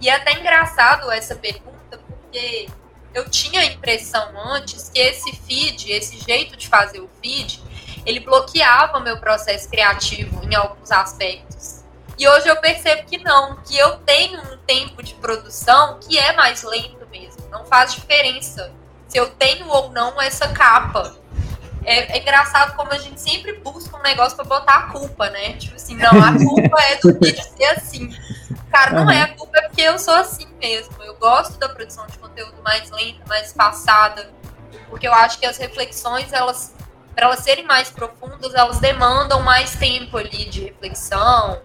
E 0.00 0.08
é 0.08 0.14
até 0.14 0.32
engraçado 0.38 1.10
essa 1.10 1.34
pergunta, 1.34 1.98
porque 1.98 2.68
eu 3.14 3.30
tinha 3.30 3.60
a 3.60 3.64
impressão 3.64 4.28
antes 4.52 4.90
que 4.90 4.98
esse 4.98 5.34
feed, 5.36 5.92
esse 5.92 6.18
jeito 6.18 6.56
de 6.56 6.68
fazer 6.68 7.00
o 7.00 7.08
feed, 7.22 7.62
ele 8.04 8.20
bloqueava 8.20 8.98
o 8.98 9.02
meu 9.02 9.18
processo 9.18 9.68
criativo 9.70 10.42
em 10.44 10.54
alguns 10.54 10.90
aspectos. 10.90 11.84
E 12.18 12.28
hoje 12.28 12.48
eu 12.48 12.56
percebo 12.56 13.04
que 13.04 13.18
não, 13.18 13.56
que 13.62 13.76
eu 13.76 13.96
tenho 13.98 14.40
um 14.40 14.56
tempo 14.58 15.02
de 15.02 15.14
produção 15.14 15.98
que 16.00 16.18
é 16.18 16.32
mais 16.34 16.62
lento 16.62 17.06
mesmo. 17.10 17.48
Não 17.50 17.64
faz 17.64 17.94
diferença 17.94 18.72
se 19.08 19.18
eu 19.18 19.30
tenho 19.30 19.68
ou 19.68 19.90
não 19.90 20.20
essa 20.20 20.48
capa. 20.48 21.16
É, 21.84 22.16
é 22.16 22.20
engraçado 22.20 22.74
como 22.76 22.92
a 22.92 22.98
gente 22.98 23.20
sempre 23.20 23.52
busca 23.58 23.96
um 23.96 24.02
negócio 24.02 24.36
para 24.36 24.44
botar 24.44 24.74
a 24.74 24.82
culpa, 24.92 25.28
né? 25.30 25.52
Tipo 25.54 25.76
assim, 25.76 25.96
não, 25.96 26.10
a 26.10 26.32
culpa 26.32 26.82
é 26.82 26.96
do 26.96 27.12
vídeo 27.20 27.44
ser 27.56 27.64
assim. 27.66 28.10
Cara, 28.74 28.90
não 28.92 29.04
uhum. 29.04 29.10
é, 29.12 29.22
a 29.22 29.28
culpa 29.28 29.56
é 29.56 29.62
porque 29.68 29.82
eu 29.82 29.96
sou 30.00 30.14
assim 30.14 30.48
mesmo. 30.60 31.00
Eu 31.04 31.14
gosto 31.14 31.56
da 31.60 31.68
produção 31.68 32.04
de 32.08 32.18
conteúdo 32.18 32.60
mais 32.64 32.90
lenta, 32.90 33.20
mais 33.28 33.46
espaçada, 33.46 34.32
porque 34.90 35.06
eu 35.06 35.14
acho 35.14 35.38
que 35.38 35.46
as 35.46 35.56
reflexões, 35.58 36.32
elas, 36.32 36.74
para 37.14 37.26
elas 37.26 37.38
serem 37.38 37.64
mais 37.64 37.88
profundas, 37.92 38.52
elas 38.52 38.80
demandam 38.80 39.40
mais 39.42 39.76
tempo 39.76 40.16
ali 40.16 40.46
de 40.46 40.62
reflexão, 40.62 41.62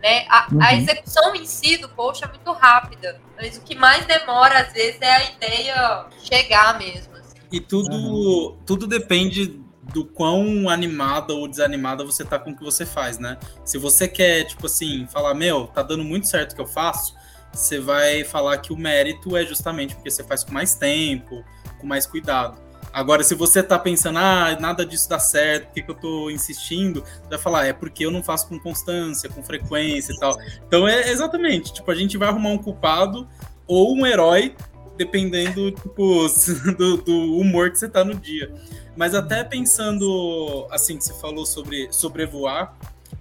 né? 0.00 0.26
A, 0.28 0.46
uhum. 0.52 0.62
a 0.62 0.74
execução 0.74 1.34
em 1.34 1.44
si 1.44 1.76
do 1.76 1.88
post 1.88 2.22
é 2.22 2.28
muito 2.28 2.52
rápida, 2.52 3.20
mas 3.36 3.56
o 3.56 3.60
que 3.60 3.74
mais 3.74 4.06
demora, 4.06 4.60
às 4.60 4.72
vezes, 4.72 5.00
é 5.00 5.12
a 5.12 5.24
ideia 5.24 6.06
chegar 6.20 6.78
mesmo. 6.78 7.16
Assim. 7.16 7.34
E 7.50 7.58
tudo, 7.58 7.92
uhum. 7.92 8.56
tudo 8.64 8.86
depende 8.86 9.60
do 9.94 10.04
quão 10.04 10.68
animada 10.68 11.32
ou 11.32 11.46
desanimada 11.46 12.04
você 12.04 12.24
tá 12.24 12.36
com 12.36 12.50
o 12.50 12.56
que 12.56 12.64
você 12.64 12.84
faz, 12.84 13.16
né? 13.16 13.38
Se 13.64 13.78
você 13.78 14.08
quer, 14.08 14.44
tipo 14.44 14.66
assim, 14.66 15.06
falar, 15.06 15.32
meu, 15.34 15.68
tá 15.68 15.82
dando 15.82 16.02
muito 16.02 16.26
certo 16.26 16.52
o 16.52 16.54
que 16.56 16.60
eu 16.60 16.66
faço, 16.66 17.14
você 17.52 17.78
vai 17.78 18.24
falar 18.24 18.58
que 18.58 18.72
o 18.72 18.76
mérito 18.76 19.36
é 19.36 19.44
justamente 19.46 19.94
porque 19.94 20.10
você 20.10 20.24
faz 20.24 20.42
com 20.42 20.52
mais 20.52 20.74
tempo, 20.74 21.44
com 21.78 21.86
mais 21.86 22.06
cuidado. 22.06 22.60
Agora, 22.92 23.22
se 23.22 23.34
você 23.34 23.62
tá 23.62 23.78
pensando, 23.78 24.18
ah, 24.18 24.56
nada 24.60 24.84
disso 24.84 25.08
dá 25.08 25.18
certo, 25.18 25.66
por 25.66 25.74
que, 25.74 25.82
que 25.82 25.90
eu 25.90 25.94
tô 25.94 26.30
insistindo? 26.30 27.02
Você 27.02 27.28
vai 27.30 27.38
falar, 27.38 27.66
é 27.66 27.72
porque 27.72 28.04
eu 28.04 28.10
não 28.10 28.22
faço 28.22 28.48
com 28.48 28.58
constância, 28.58 29.28
com 29.28 29.42
frequência 29.42 30.12
e 30.12 30.18
tal. 30.18 30.36
Então 30.66 30.86
é 30.88 31.10
exatamente, 31.10 31.72
tipo, 31.72 31.88
a 31.90 31.94
gente 31.94 32.18
vai 32.18 32.28
arrumar 32.28 32.50
um 32.50 32.58
culpado 32.58 33.28
ou 33.66 33.94
um 33.96 34.04
herói, 34.04 34.56
dependendo, 34.96 35.70
tipo, 35.70 36.26
do, 36.76 36.96
do 36.98 37.38
humor 37.38 37.70
que 37.70 37.78
você 37.78 37.88
tá 37.88 38.04
no 38.04 38.14
dia. 38.14 38.52
Mas 38.96 39.14
até 39.14 39.42
pensando, 39.42 40.66
assim, 40.70 40.96
que 40.96 41.04
você 41.04 41.14
falou 41.14 41.44
sobre 41.44 41.88
sobrevoar, 41.92 42.76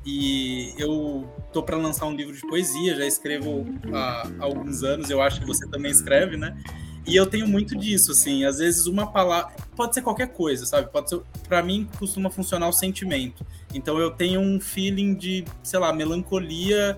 e 0.06 0.74
eu 0.78 1.28
tô 1.52 1.64
para 1.64 1.78
lançar 1.78 2.06
um 2.06 2.16
livro 2.16 2.36
de 2.36 2.42
poesia, 2.42 2.96
já 2.96 3.06
escrevo 3.06 3.66
há, 3.94 4.28
há 4.40 4.44
alguns 4.44 4.84
anos, 4.84 5.10
eu 5.10 5.22
acho 5.22 5.40
que 5.40 5.48
você 5.48 5.68
também 5.68 5.92
escreve, 5.92 6.36
né? 6.36 6.58
E 7.06 7.16
eu 7.16 7.26
tenho 7.26 7.48
muito 7.48 7.78
disso, 7.78 8.12
assim, 8.12 8.46
às 8.46 8.60
vezes 8.60 8.86
uma 8.86 9.12
palavra 9.12 9.54
pode 9.76 9.94
ser 9.94 10.02
qualquer 10.02 10.28
coisa, 10.28 10.66
sabe? 10.66 10.90
Pode 10.90 11.10
ser, 11.10 11.22
para 11.48 11.62
mim 11.62 11.88
costuma 12.00 12.30
funcionar 12.30 12.68
o 12.68 12.74
sentimento. 12.74 13.46
Então 13.74 13.98
eu 14.00 14.12
tenho 14.12 14.40
um 14.40 14.60
feeling 14.60 15.14
de, 15.14 15.44
sei 15.62 15.80
lá, 15.80 15.92
melancolia 15.92 16.98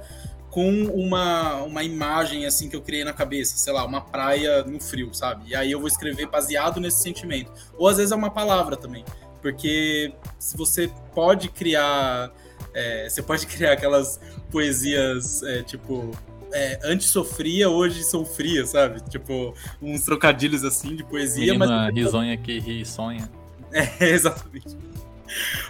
com 0.55 0.85
uma, 0.85 1.63
uma 1.63 1.83
imagem 1.83 2.45
assim 2.45 2.69
que 2.69 2.77
eu 2.77 2.81
criei 2.81 3.03
na 3.03 3.11
cabeça, 3.11 3.57
sei 3.57 3.73
lá, 3.73 3.83
uma 3.83 3.99
praia 3.99 4.63
no 4.63 4.79
frio, 4.79 5.13
sabe? 5.13 5.49
E 5.49 5.53
aí 5.53 5.69
eu 5.69 5.79
vou 5.79 5.87
escrever 5.89 6.27
baseado 6.27 6.79
nesse 6.79 7.03
sentimento. 7.03 7.51
Ou 7.77 7.89
às 7.89 7.97
vezes 7.97 8.13
é 8.13 8.15
uma 8.15 8.31
palavra 8.31 8.77
também, 8.77 9.03
porque 9.41 10.13
se 10.39 10.55
você 10.55 10.89
pode 11.13 11.49
criar, 11.49 12.31
é, 12.73 13.09
você 13.09 13.21
pode 13.21 13.45
criar 13.51 13.73
aquelas 13.73 14.17
poesias 14.49 15.43
é, 15.43 15.61
tipo 15.61 16.11
é, 16.53 16.79
antes 16.85 17.09
sofria, 17.09 17.69
hoje 17.69 18.01
sofria, 18.05 18.65
sabe? 18.65 19.01
Tipo, 19.09 19.53
uns 19.81 20.03
trocadilhos 20.05 20.63
assim 20.63 20.95
de 20.95 21.03
poesia. 21.03 21.51
Menina 21.51 21.67
mas... 21.67 21.93
risonha 21.93 22.37
que 22.37 22.57
ri 22.59 22.79
e 22.79 22.85
sonha. 22.85 23.29
É, 23.99 24.07
exatamente. 24.07 24.77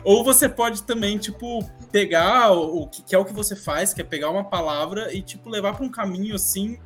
Ou 0.03 0.23
você 0.23 0.47
pode 0.47 0.83
também, 0.83 1.17
tipo, 1.17 1.63
pegar 1.91 2.51
o 2.51 2.87
que, 2.87 3.01
que 3.03 3.15
é 3.15 3.17
o 3.17 3.25
que 3.25 3.33
você 3.33 3.55
faz, 3.55 3.93
que 3.93 4.01
é 4.01 4.03
pegar 4.03 4.29
uma 4.29 4.43
palavra 4.43 5.13
e, 5.13 5.21
tipo, 5.21 5.49
levar 5.49 5.73
para 5.73 5.85
um 5.85 5.89
caminho 5.89 6.35
assim 6.35 6.77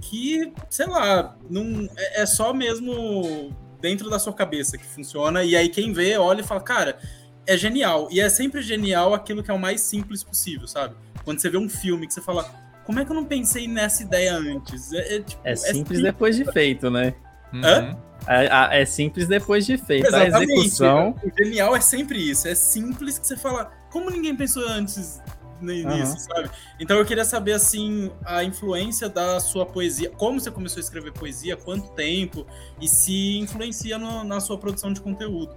que, 0.00 0.52
sei 0.68 0.86
lá, 0.86 1.36
não 1.48 1.88
é, 1.96 2.22
é 2.22 2.26
só 2.26 2.52
mesmo 2.52 3.54
dentro 3.80 4.10
da 4.10 4.18
sua 4.18 4.32
cabeça 4.32 4.76
que 4.76 4.84
funciona. 4.84 5.42
E 5.44 5.56
aí 5.56 5.68
quem 5.68 5.92
vê, 5.92 6.16
olha 6.16 6.40
e 6.40 6.44
fala, 6.44 6.60
cara, 6.60 6.98
é 7.46 7.56
genial. 7.56 8.08
E 8.10 8.20
é 8.20 8.28
sempre 8.28 8.62
genial 8.62 9.14
aquilo 9.14 9.42
que 9.42 9.50
é 9.50 9.54
o 9.54 9.58
mais 9.58 9.80
simples 9.80 10.22
possível, 10.22 10.66
sabe? 10.66 10.94
Quando 11.24 11.40
você 11.40 11.48
vê 11.48 11.56
um 11.56 11.68
filme 11.68 12.06
que 12.06 12.14
você 12.14 12.20
fala, 12.20 12.44
como 12.84 13.00
é 13.00 13.04
que 13.04 13.10
eu 13.10 13.14
não 13.14 13.24
pensei 13.24 13.66
nessa 13.66 14.02
ideia 14.02 14.36
antes? 14.36 14.92
É, 14.92 15.16
é, 15.16 15.20
tipo, 15.20 15.40
é, 15.44 15.52
é 15.52 15.56
simples, 15.56 16.02
depois 16.02 16.36
de 16.36 16.44
feito, 16.52 16.90
né? 16.90 17.14
Uhum. 17.52 17.96
É, 18.26 18.80
é, 18.80 18.84
simples 18.84 19.28
depois 19.28 19.66
de 19.66 19.76
feito. 19.76 20.06
Exatamente. 20.06 20.34
A 20.34 20.42
execução. 20.42 21.14
O 21.22 21.44
genial 21.44 21.76
é 21.76 21.80
sempre 21.80 22.18
isso. 22.18 22.48
É 22.48 22.54
simples 22.54 23.18
que 23.18 23.26
você 23.26 23.36
fala. 23.36 23.70
Como 23.90 24.10
ninguém 24.10 24.34
pensou 24.34 24.66
antes 24.66 25.20
nisso, 25.60 26.12
uhum. 26.12 26.18
sabe? 26.18 26.50
Então 26.78 26.98
eu 26.98 27.04
queria 27.04 27.24
saber 27.24 27.52
assim 27.52 28.12
a 28.24 28.44
influência 28.44 29.08
da 29.08 29.40
sua 29.40 29.64
poesia, 29.64 30.10
como 30.10 30.40
você 30.40 30.50
começou 30.50 30.78
a 30.78 30.80
escrever 30.80 31.12
poesia, 31.12 31.56
quanto 31.56 31.88
tempo 31.92 32.46
e 32.80 32.88
se 32.88 33.38
influencia 33.38 33.98
no, 33.98 34.24
na 34.24 34.40
sua 34.40 34.58
produção 34.58 34.92
de 34.92 35.00
conteúdo. 35.00 35.56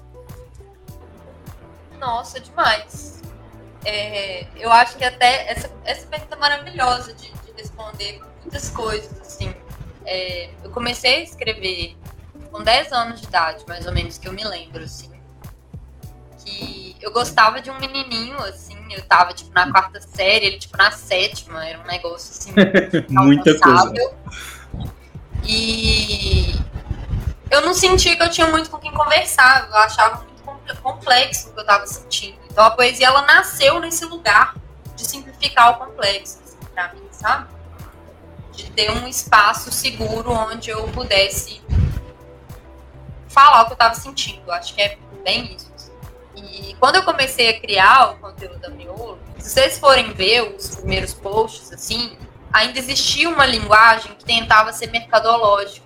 Nossa, 1.99 2.39
demais. 2.39 3.21
É, 3.83 4.47
eu 4.55 4.71
acho 4.71 4.97
que 4.97 5.03
até 5.03 5.51
essa, 5.51 5.71
essa 5.83 6.05
pergunta 6.07 6.35
é 6.35 6.39
maravilhosa 6.39 7.13
de, 7.13 7.31
de 7.31 7.51
responder 7.55 8.21
muitas 8.41 8.69
coisas, 8.69 9.19
assim. 9.21 9.53
É, 10.05 10.49
eu 10.63 10.69
comecei 10.71 11.15
a 11.15 11.19
escrever 11.21 11.95
com 12.47 12.63
10 12.63 12.91
anos 12.91 13.21
de 13.21 13.27
idade, 13.27 13.63
mais 13.67 13.85
ou 13.85 13.93
menos, 13.93 14.17
que 14.17 14.27
eu 14.27 14.33
me 14.33 14.43
lembro, 14.43 14.83
assim. 14.83 15.11
Que 16.43 16.95
eu 17.01 17.11
gostava 17.11 17.61
de 17.61 17.69
um 17.69 17.79
menininho, 17.79 18.37
assim, 18.43 18.77
eu 18.91 19.01
tava, 19.03 19.33
tipo, 19.33 19.51
na 19.53 19.71
quarta 19.71 19.99
série, 20.01 20.45
ele, 20.45 20.57
tipo, 20.57 20.77
na 20.77 20.91
sétima, 20.91 21.65
era 21.65 21.79
um 21.79 21.85
negócio, 21.85 22.31
assim, 22.31 22.53
Muita 23.09 23.57
coisa. 23.59 23.93
E 25.43 26.55
eu 27.49 27.61
não 27.61 27.73
sentia 27.73 28.15
que 28.15 28.23
eu 28.23 28.29
tinha 28.29 28.47
muito 28.47 28.69
com 28.69 28.77
quem 28.77 28.91
conversar, 28.91 29.67
eu 29.69 29.75
achava 29.77 30.23
muito 30.23 30.81
complexo 30.81 31.49
o 31.49 31.53
que 31.53 31.59
eu 31.59 31.65
tava 31.65 31.85
sentindo. 31.87 32.37
Então 32.49 32.65
a 32.65 32.71
poesia 32.71 33.07
ela 33.07 33.21
nasceu 33.23 33.79
nesse 33.79 34.03
lugar 34.05 34.55
de 34.95 35.05
simplificar 35.05 35.71
o 35.71 35.85
complexo, 35.85 36.39
assim, 36.43 36.57
para 36.73 36.93
mim, 36.93 37.03
sabe? 37.11 37.47
De 38.51 38.69
ter 38.71 38.91
um 38.91 39.07
espaço 39.07 39.71
seguro 39.71 40.31
onde 40.31 40.69
eu 40.69 40.83
pudesse 40.89 41.61
falar 43.37 43.61
o 43.61 43.65
que 43.65 43.71
eu 43.73 43.75
estava 43.75 43.93
sentindo. 43.93 44.51
Acho 44.51 44.73
que 44.73 44.81
é 44.81 44.97
bem 45.23 45.55
isso. 45.55 45.71
Assim. 45.75 45.91
E 46.35 46.75
quando 46.79 46.95
eu 46.95 47.03
comecei 47.03 47.49
a 47.49 47.59
criar 47.59 48.11
o 48.11 48.15
conteúdo 48.17 48.57
da 48.59 48.69
Miolo, 48.69 49.19
se 49.37 49.51
vocês 49.51 49.77
forem 49.77 50.11
ver 50.13 50.55
os 50.55 50.75
primeiros 50.77 51.13
posts, 51.13 51.71
assim, 51.71 52.17
ainda 52.51 52.79
existia 52.79 53.29
uma 53.29 53.45
linguagem 53.45 54.13
que 54.15 54.25
tentava 54.25 54.73
ser 54.73 54.89
mercadológica, 54.91 55.85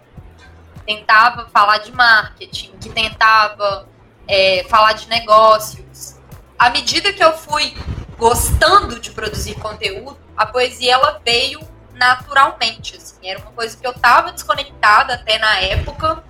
tentava 0.85 1.49
falar 1.49 1.79
de 1.79 1.91
marketing, 1.91 2.71
que 2.79 2.89
tentava 2.89 3.87
é, 4.27 4.65
falar 4.69 4.93
de 4.93 5.09
negócios 5.09 6.21
à 6.61 6.69
medida 6.69 7.11
que 7.11 7.23
eu 7.23 7.35
fui 7.35 7.75
gostando 8.19 8.99
de 8.99 9.09
produzir 9.09 9.55
conteúdo, 9.55 10.15
a 10.37 10.45
poesia 10.45 10.93
ela 10.93 11.19
veio 11.25 11.59
naturalmente. 11.95 12.95
Assim. 12.95 13.27
Era 13.27 13.39
uma 13.39 13.51
coisa 13.51 13.75
que 13.75 13.85
eu 13.85 13.89
estava 13.89 14.31
desconectada 14.31 15.15
até 15.15 15.39
na 15.39 15.59
época, 15.59 16.23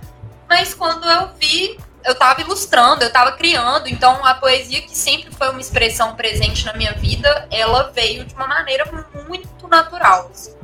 mas 0.52 0.74
quando 0.74 1.08
eu 1.08 1.30
vi, 1.40 1.78
eu 2.04 2.12
estava 2.12 2.42
ilustrando, 2.42 3.02
eu 3.02 3.08
estava 3.08 3.32
criando. 3.32 3.88
Então 3.88 4.22
a 4.22 4.34
poesia, 4.34 4.82
que 4.82 4.94
sempre 4.94 5.34
foi 5.34 5.48
uma 5.48 5.62
expressão 5.62 6.14
presente 6.14 6.66
na 6.66 6.74
minha 6.74 6.92
vida, 6.92 7.48
ela 7.50 7.90
veio 7.94 8.22
de 8.26 8.34
uma 8.34 8.46
maneira 8.46 8.84
muito 9.26 9.66
natural. 9.66 10.30
Assim. 10.30 10.54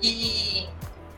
E 0.00 0.66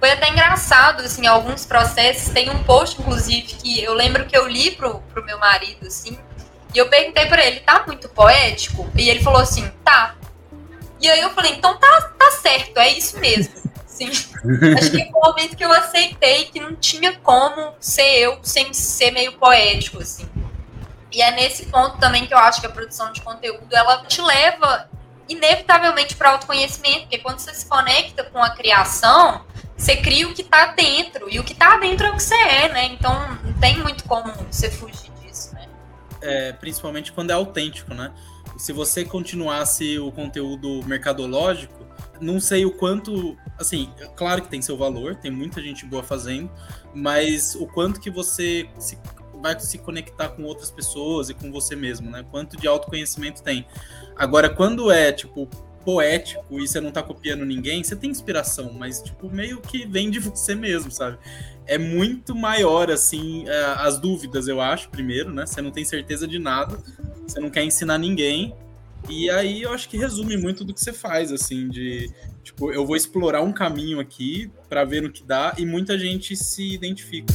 foi 0.01 0.11
até 0.11 0.29
engraçado, 0.29 1.03
assim, 1.03 1.25
alguns 1.29 1.65
processos. 1.65 2.33
Tem 2.33 2.51
um 2.51 2.65
post, 2.65 3.01
inclusive, 3.01 3.55
que 3.55 3.81
eu 3.81 3.95
lembro 3.95 4.27
que 4.27 4.37
eu 4.37 4.49
li 4.49 4.73
pro, 4.73 4.99
pro 5.13 5.25
meu 5.25 5.39
marido, 5.39 5.87
assim, 5.87 6.19
e 6.75 6.79
eu 6.79 6.89
perguntei 6.89 7.27
para 7.27 7.45
ele, 7.47 7.61
tá 7.61 7.85
muito 7.87 8.09
poético? 8.09 8.91
E 8.97 9.09
ele 9.09 9.23
falou 9.23 9.41
assim, 9.41 9.71
tá. 9.85 10.17
E 11.01 11.09
aí 11.09 11.21
eu 11.21 11.31
falei, 11.31 11.53
então 11.53 11.79
tá, 11.79 12.13
tá 12.19 12.31
certo, 12.33 12.77
é 12.79 12.89
isso 12.89 13.21
mesmo. 13.21 13.55
Sim. 13.99 14.11
Acho 14.77 14.91
que 14.91 15.11
foi 15.11 15.21
o 15.21 15.27
momento 15.27 15.57
que 15.57 15.65
eu 15.65 15.73
aceitei 15.73 16.47
que 16.47 16.61
não 16.61 16.75
tinha 16.77 17.19
como 17.19 17.75
ser 17.81 18.19
eu 18.19 18.39
sem 18.43 18.73
ser 18.73 19.11
meio 19.11 19.33
poético, 19.33 20.01
assim. 20.01 20.29
E 21.13 21.23
é 21.23 21.31
nesse 21.33 21.67
ponto 21.67 21.99
também 21.99 22.27
que 22.27 22.35
eu 22.35 22.39
acho 22.39 22.61
que 22.61 22.67
a 22.67 22.71
produção 22.71 23.13
de 23.13 23.21
conteúdo 23.23 23.75
ela 23.75 24.05
te 24.05 24.21
leva 24.21 24.89
inevitavelmente 25.29 26.17
para 26.17 26.31
autoconhecimento, 26.31 27.01
porque 27.03 27.19
quando 27.19 27.39
você 27.39 27.53
se 27.53 27.67
conecta 27.67 28.25
com 28.25 28.43
a 28.43 28.51
criação, 28.51 29.45
você 29.77 29.97
cria 29.97 30.27
o 30.27 30.35
que 30.35 30.43
tá 30.43 30.67
dentro, 30.67 31.29
e 31.31 31.39
o 31.39 31.45
que 31.45 31.55
tá 31.55 31.77
dentro 31.77 32.07
é 32.07 32.11
o 32.11 32.17
que 32.17 32.23
você 32.23 32.35
é, 32.35 32.69
né? 32.69 32.87
Então 32.87 33.39
não 33.45 33.53
tem 33.55 33.79
muito 33.79 34.05
como 34.05 34.33
você 34.51 34.71
fugir 34.71 35.09
é, 36.21 36.53
principalmente 36.53 37.13
quando 37.13 37.31
é 37.31 37.35
autêntico, 37.35 37.95
né? 37.95 38.13
Se 38.57 38.73
você 38.73 39.05
continuasse 39.05 39.99
o 39.99 40.11
conteúdo 40.11 40.83
mercadológico, 40.85 41.87
não 42.21 42.41
sei 42.41 42.65
o 42.65 42.71
quanto, 42.71 43.37
assim, 43.59 43.91
claro 44.17 44.43
que 44.43 44.49
tem 44.49 44.63
seu 44.63 44.77
valor, 44.77 45.17
tem 45.17 45.31
muita 45.31 45.63
gente 45.63 45.85
boa 45.85 46.03
fazendo, 46.03 46.51
mas 46.95 47.55
o 47.55 47.67
quanto 47.67 48.01
que 48.01 48.11
você 48.11 48.69
se, 48.79 48.99
vai 49.41 49.59
se 49.61 49.79
conectar 49.79 50.31
com 50.31 50.43
outras 50.45 50.71
pessoas 50.71 51.31
e 51.31 51.35
com 51.35 51.51
você 51.51 51.77
mesmo, 51.77 52.11
né? 52.11 52.25
Quanto 52.31 52.57
de 52.57 52.67
autoconhecimento 52.67 53.43
tem. 53.43 53.67
Agora, 54.17 54.49
quando 54.49 54.91
é, 54.91 55.13
tipo, 55.13 55.49
poético 55.85 56.59
e 56.61 56.69
você 56.69 56.81
não 56.81 56.91
tá 56.91 57.03
copiando 57.03 57.45
ninguém, 57.45 57.83
você 57.83 57.97
tem 57.97 58.11
inspiração, 58.11 58.73
mas, 58.73 59.03
tipo, 59.03 59.31
meio 59.31 59.61
que 59.61 59.87
vem 59.87 60.11
de 60.11 60.19
você 60.19 60.55
mesmo, 60.55 60.91
sabe? 60.91 61.19
é 61.69 61.77
muito 61.77 62.35
maior, 62.35 62.91
assim, 62.91 63.47
é, 63.47 63.65
as 63.77 64.01
dúvidas, 64.01 64.49
eu 64.49 64.59
acho, 64.59 64.89
primeiro, 64.89 65.31
né? 65.31 65.45
Você 65.45 65.61
não 65.61 65.71
tem 65.71 65.85
certeza 65.85 66.27
de 66.27 66.39
nada, 66.39 66.79
você 67.27 67.39
não 67.39 67.51
quer 67.51 67.63
ensinar 67.63 67.99
ninguém. 67.99 68.55
E 69.11 69.31
aí 69.31 69.63
eu 69.63 69.73
acho 69.73 69.89
que 69.89 69.97
resume 69.97 70.37
muito 70.37 70.65
do 70.65 70.75
que 70.75 70.81
você 70.81 70.93
faz, 70.93 71.33
assim, 71.33 71.69
de 71.69 72.13
tipo, 72.43 72.71
eu 72.71 72.87
vou 72.87 72.95
explorar 72.95 73.43
um 73.43 73.53
caminho 73.53 74.01
aqui 74.01 74.51
para 74.69 74.85
ver 74.85 75.05
o 75.05 75.11
que 75.11 75.25
dá 75.25 75.55
e 75.57 75.65
muita 75.65 75.99
gente 75.99 76.37
se 76.37 76.75
identifica. 76.75 77.33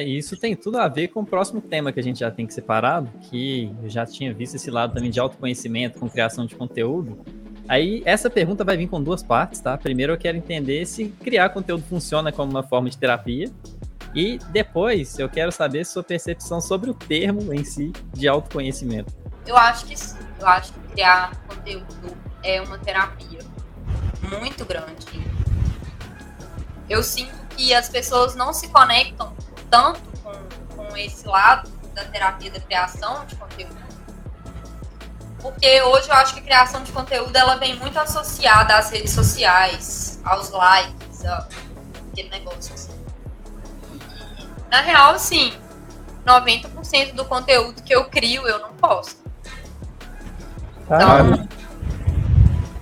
É, 0.00 0.02
isso 0.02 0.34
tem 0.34 0.56
tudo 0.56 0.78
a 0.78 0.88
ver 0.88 1.08
com 1.08 1.20
o 1.20 1.26
próximo 1.26 1.60
tema 1.60 1.92
que 1.92 2.00
a 2.00 2.02
gente 2.02 2.20
já 2.20 2.30
tem 2.30 2.46
que 2.46 2.54
separado, 2.54 3.10
que 3.28 3.70
eu 3.82 3.90
já 3.90 4.06
tinha 4.06 4.32
visto 4.32 4.54
esse 4.54 4.70
lado 4.70 4.94
também 4.94 5.10
de 5.10 5.20
autoconhecimento 5.20 5.98
com 5.98 6.08
criação 6.08 6.46
de 6.46 6.54
conteúdo. 6.54 7.22
Aí 7.68 8.02
essa 8.06 8.30
pergunta 8.30 8.64
vai 8.64 8.78
vir 8.78 8.88
com 8.88 9.02
duas 9.02 9.22
partes, 9.22 9.60
tá? 9.60 9.76
Primeiro 9.76 10.14
eu 10.14 10.18
quero 10.18 10.38
entender 10.38 10.86
se 10.86 11.08
criar 11.22 11.50
conteúdo 11.50 11.84
funciona 11.86 12.32
como 12.32 12.50
uma 12.50 12.62
forma 12.62 12.88
de 12.88 12.96
terapia. 12.96 13.50
E 14.14 14.38
depois 14.50 15.18
eu 15.18 15.28
quero 15.28 15.52
saber 15.52 15.84
sua 15.84 16.02
percepção 16.02 16.62
sobre 16.62 16.88
o 16.88 16.94
termo 16.94 17.52
em 17.52 17.62
si 17.62 17.92
de 18.14 18.26
autoconhecimento. 18.26 19.12
Eu 19.46 19.56
acho 19.56 19.84
que 19.84 19.96
sim. 19.96 20.16
Eu 20.40 20.46
acho 20.48 20.72
que 20.72 20.80
criar 20.92 21.36
conteúdo 21.46 22.16
é 22.42 22.62
uma 22.62 22.78
terapia 22.78 23.40
muito 24.40 24.64
grande. 24.64 25.06
Eu 26.88 27.02
sinto 27.02 27.38
que 27.54 27.74
as 27.74 27.90
pessoas 27.90 28.34
não 28.34 28.54
se 28.54 28.66
conectam 28.68 29.32
tanto 29.70 30.00
com, 30.22 30.32
com 30.76 30.96
esse 30.96 31.26
lado 31.26 31.70
da 31.94 32.04
terapia 32.04 32.50
da 32.50 32.60
criação 32.60 33.24
de 33.26 33.36
conteúdo. 33.36 33.80
Porque 35.40 35.80
hoje 35.82 36.08
eu 36.08 36.14
acho 36.14 36.34
que 36.34 36.40
a 36.40 36.42
criação 36.42 36.82
de 36.82 36.92
conteúdo 36.92 37.34
ela 37.34 37.56
vem 37.56 37.76
muito 37.76 37.98
associada 37.98 38.76
às 38.76 38.90
redes 38.90 39.12
sociais, 39.12 40.20
aos 40.24 40.50
likes, 40.50 41.24
a 41.24 41.48
aquele 42.10 42.28
negócio 42.28 42.74
assim. 42.74 42.92
Na 44.70 44.80
real, 44.80 45.18
sim, 45.18 45.52
90% 46.26 47.14
do 47.14 47.24
conteúdo 47.24 47.82
que 47.82 47.94
eu 47.94 48.04
crio 48.04 48.46
eu 48.46 48.58
não 48.58 48.74
posto. 48.74 49.20
Então, 50.84 51.48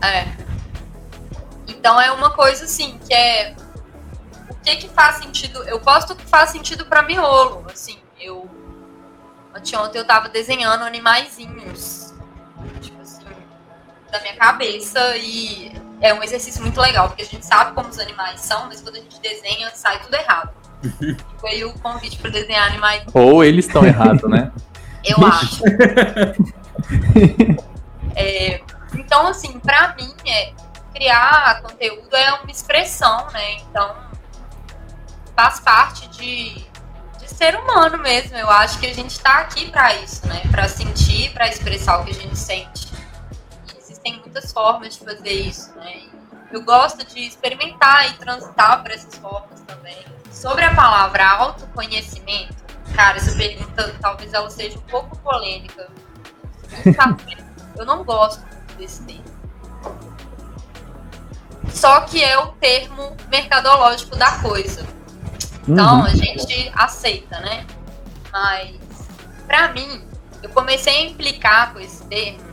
é. 0.03 0.37
Então 1.67 2.01
é 2.01 2.11
uma 2.11 2.31
coisa 2.31 2.65
assim, 2.65 2.99
que 2.99 3.15
é 3.15 3.55
que 4.69 4.77
que 4.77 4.89
faz 4.89 5.17
sentido? 5.17 5.63
Eu 5.65 5.81
posto 5.81 6.13
o 6.13 6.17
que 6.17 6.27
faz 6.27 6.51
sentido 6.51 6.85
para 6.85 7.03
miolo, 7.03 7.65
assim. 7.73 7.99
Eu 8.21 8.49
ontem 9.77 9.99
eu 9.99 10.05
tava 10.05 10.29
desenhando 10.29 10.85
animaizinhos, 10.85 12.15
tipo 12.81 13.01
assim, 13.03 13.25
da 14.13 14.21
minha 14.21 14.37
cabeça 14.37 15.17
e 15.17 15.73
é 16.01 16.15
um 16.15 16.23
exercício 16.23 16.63
muito 16.63 16.81
legal, 16.81 17.09
porque 17.09 17.23
a 17.23 17.27
gente 17.27 17.45
sabe 17.45 17.73
como 17.75 17.89
os 17.89 17.99
animais 17.99 18.41
são, 18.41 18.67
mas 18.67 18.81
quando 18.81 18.97
a 18.97 19.01
gente 19.01 19.21
desenha 19.21 19.71
sai 19.75 20.01
tudo 20.01 20.15
errado. 20.15 20.53
Foi 21.41 21.65
o 21.65 21.73
convite 21.81 22.19
para 22.19 22.31
desenhar 22.31 22.69
animais. 22.69 23.03
Ou 23.13 23.43
eles 23.43 23.67
estão 23.67 23.85
errados, 23.85 24.31
né? 24.31 24.53
Eu 25.05 25.17
acho. 25.27 25.65
é, 28.15 28.61
então, 28.95 29.27
assim, 29.27 29.59
para 29.59 29.97
mim, 29.97 30.15
é, 30.25 30.53
criar 30.95 31.63
conteúdo 31.63 32.15
é 32.15 32.33
uma 32.35 32.51
expressão, 32.51 33.27
né? 33.33 33.57
Então, 33.69 34.08
faz 35.39 35.61
parte 35.61 36.09
de, 36.09 36.67
de 37.21 37.29
ser 37.29 37.55
humano 37.55 37.97
mesmo. 37.99 38.37
Eu 38.37 38.51
acho 38.51 38.77
que 38.81 38.87
a 38.87 38.93
gente 38.93 39.13
está 39.13 39.39
aqui 39.39 39.71
para 39.71 39.95
isso, 39.95 40.27
né? 40.27 40.43
Para 40.51 40.69
sentir, 40.69 41.33
para 41.33 41.47
expressar 41.47 42.01
o 42.01 42.05
que 42.05 42.11
a 42.11 42.15
gente 42.15 42.37
sente. 42.37 42.93
E 43.73 43.79
existem 43.79 44.19
muitas 44.19 44.51
formas 44.51 44.99
de 44.99 45.05
fazer 45.05 45.31
isso, 45.31 45.73
né? 45.77 46.09
Eu 46.51 46.65
gosto 46.65 47.07
de 47.07 47.21
experimentar 47.21 48.11
e 48.11 48.15
transitar 48.15 48.83
por 48.83 48.91
essas 48.91 49.15
formas 49.17 49.61
também. 49.61 50.05
Sobre 50.33 50.65
a 50.65 50.75
palavra 50.75 51.25
autoconhecimento, 51.29 52.57
cara, 52.97 53.19
essa 53.19 53.37
pergunta 53.37 53.95
talvez 54.01 54.35
ela 54.35 54.51
seja 54.51 54.77
um 54.77 54.83
pouco 54.83 55.17
polêmica. 55.19 55.89
Eu 57.79 57.87
não 57.87 58.03
gosto 58.03 58.45
desse 58.77 59.05
termo. 59.05 59.39
Só 61.71 62.01
que 62.01 62.25
é 62.25 62.37
o 62.41 62.49
termo 62.55 63.17
mercadológico 63.31 64.17
da 64.17 64.33
coisa. 64.41 64.98
Então 65.69 65.99
uhum. 65.99 66.05
a 66.05 66.11
gente 66.11 66.73
aceita, 66.75 67.41
né? 67.41 67.67
Mas 68.33 68.77
para 69.47 69.73
mim, 69.73 70.03
eu 70.43 70.51
comecei 70.51 70.97
a 70.97 71.03
implicar 71.11 71.73
com 71.73 71.81
esse 71.81 72.05
termo 72.05 72.49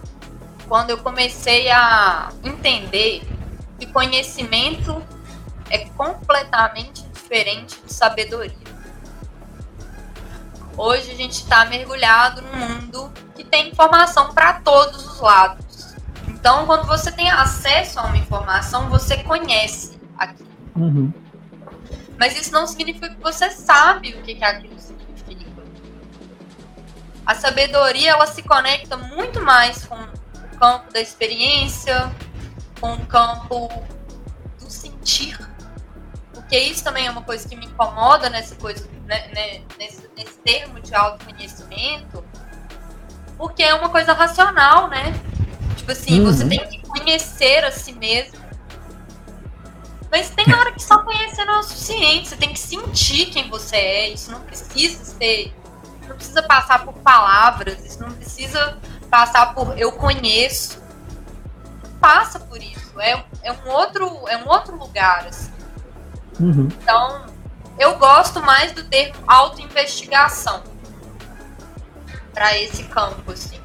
quando 0.67 0.89
eu 0.89 0.98
comecei 0.98 1.69
a 1.69 2.29
entender 2.43 3.24
que 3.79 3.86
conhecimento 3.88 5.01
é 5.69 5.79
completamente 5.89 7.03
diferente 7.10 7.79
de 7.86 7.93
sabedoria. 7.93 8.65
Hoje 10.77 11.12
a 11.12 11.15
gente 11.15 11.33
está 11.33 11.66
mergulhado 11.66 12.42
num 12.42 12.57
mundo 12.57 13.11
que 13.35 13.44
tem 13.44 13.70
informação 13.70 14.33
para 14.33 14.53
todos 14.53 15.05
os 15.05 15.22
lados. 15.22 15.96
Então, 16.27 16.66
quando 16.66 16.85
você 16.85 17.11
tem 17.11 17.29
acesso 17.29 18.00
a 18.00 18.03
uma 18.03 18.18
informação, 18.18 18.90
você 18.90 19.18
conhece 19.24 20.00
aquilo. 20.18 20.50
Uhum. 20.75 21.13
Mas 22.18 22.40
isso 22.40 22.51
não 22.51 22.66
significa 22.66 23.10
que 23.10 23.22
você 23.22 23.50
sabe 23.51 24.14
o 24.14 24.22
que, 24.22 24.36
que 24.36 24.44
aquilo 24.44 24.80
significa. 24.80 25.64
A 27.25 27.36
sabedoria 27.36 28.12
ela 28.12 28.28
se 28.28 28.44
conecta 28.44 28.96
muito 28.96 29.42
mais 29.42 29.86
com 29.86 29.96
o 29.96 30.58
campo 30.60 30.94
da 30.94 31.01
experiência, 31.01 32.12
com 32.80 32.94
o 32.94 33.06
campo 33.06 33.68
do 34.60 34.70
sentir 34.70 35.38
porque 36.46 36.60
isso 36.60 36.84
também 36.84 37.08
é 37.08 37.10
uma 37.10 37.24
coisa 37.24 37.50
que 37.50 37.56
me 37.56 37.66
incomoda 37.66 38.30
nessa 38.30 38.54
coisa, 38.56 38.88
né, 39.06 39.28
né, 39.34 39.62
nesse, 39.80 40.08
nesse 40.16 40.38
termo 40.40 40.80
de 40.80 40.94
autoconhecimento, 40.94 42.24
porque 43.36 43.64
é 43.64 43.74
uma 43.74 43.90
coisa 43.90 44.14
racional, 44.14 44.88
né? 44.88 45.12
Tipo 45.75 45.92
assim, 45.92 46.20
uhum. 46.20 46.32
você 46.32 46.48
tem 46.48 46.60
que 46.70 46.82
conhecer 46.88 47.66
a 47.66 47.72
si 47.72 47.94
mesmo. 47.94 48.45
Mas 50.11 50.29
tem 50.29 50.53
hora 50.53 50.72
que 50.72 50.81
só 50.81 51.00
conhecer 51.00 51.46
não 51.46 51.55
é 51.55 51.59
o 51.59 51.63
suficiente, 51.63 52.29
você 52.29 52.35
tem 52.35 52.53
que 52.53 52.59
sentir 52.59 53.27
quem 53.27 53.50
você 53.50 53.75
é, 53.75 54.09
isso 54.09 54.31
não 54.31 54.39
precisa 54.41 55.03
ser, 55.03 55.53
não 56.07 56.15
precisa 56.15 56.44
passar 56.44 56.85
por 56.85 56.94
palavras, 56.94 57.83
isso 57.83 58.01
não 58.01 58.11
precisa 58.11 58.77
passar 59.09 59.53
por 59.53 59.77
eu 59.77 59.91
conheço. 59.91 60.83
Passa 62.00 62.39
por 62.39 62.61
isso, 62.61 63.00
é, 63.00 63.24
é 63.41 63.51
um 63.51 63.70
outro, 63.70 64.27
é 64.27 64.37
um 64.37 64.48
outro 64.48 64.77
lugar, 64.77 65.25
assim. 65.27 65.51
Uhum. 66.39 66.68
Então, 66.81 67.25
eu 67.79 67.98
gosto 67.98 68.41
mais 68.41 68.74
do 68.74 68.83
termo 68.83 69.15
autoinvestigação 69.27 70.61
para 72.33 72.57
esse 72.57 72.83
campo, 72.83 73.31
assim. 73.31 73.59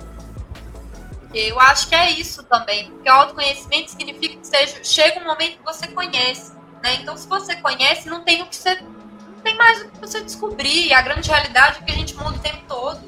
Eu 1.33 1.61
acho 1.61 1.89
que 1.89 1.95
é 1.95 2.11
isso 2.11 2.43
também, 2.45 2.91
porque 2.91 3.09
autoconhecimento 3.09 3.91
significa 3.91 4.37
que 4.37 4.47
seja, 4.47 4.83
chega 4.83 5.21
um 5.21 5.25
momento 5.25 5.59
que 5.59 5.65
você 5.65 5.87
conhece, 5.87 6.53
né? 6.83 6.95
Então, 6.95 7.17
se 7.17 7.29
você 7.29 7.57
conhece, 7.57 8.09
não 8.09 8.23
tem 8.23 8.43
o 8.43 8.47
que 8.47 8.57
você 8.57 8.81
não 8.81 9.41
tem 9.43 9.57
mais 9.57 9.83
o 9.83 9.89
que 9.89 9.99
você 10.01 10.23
descobrir. 10.23 10.93
A 10.93 11.01
grande 11.01 11.31
realidade 11.31 11.79
é 11.79 11.83
que 11.83 11.93
a 11.93 11.95
gente 11.95 12.15
muda 12.15 12.37
o 12.37 12.41
tempo 12.41 12.63
todo. 12.69 13.01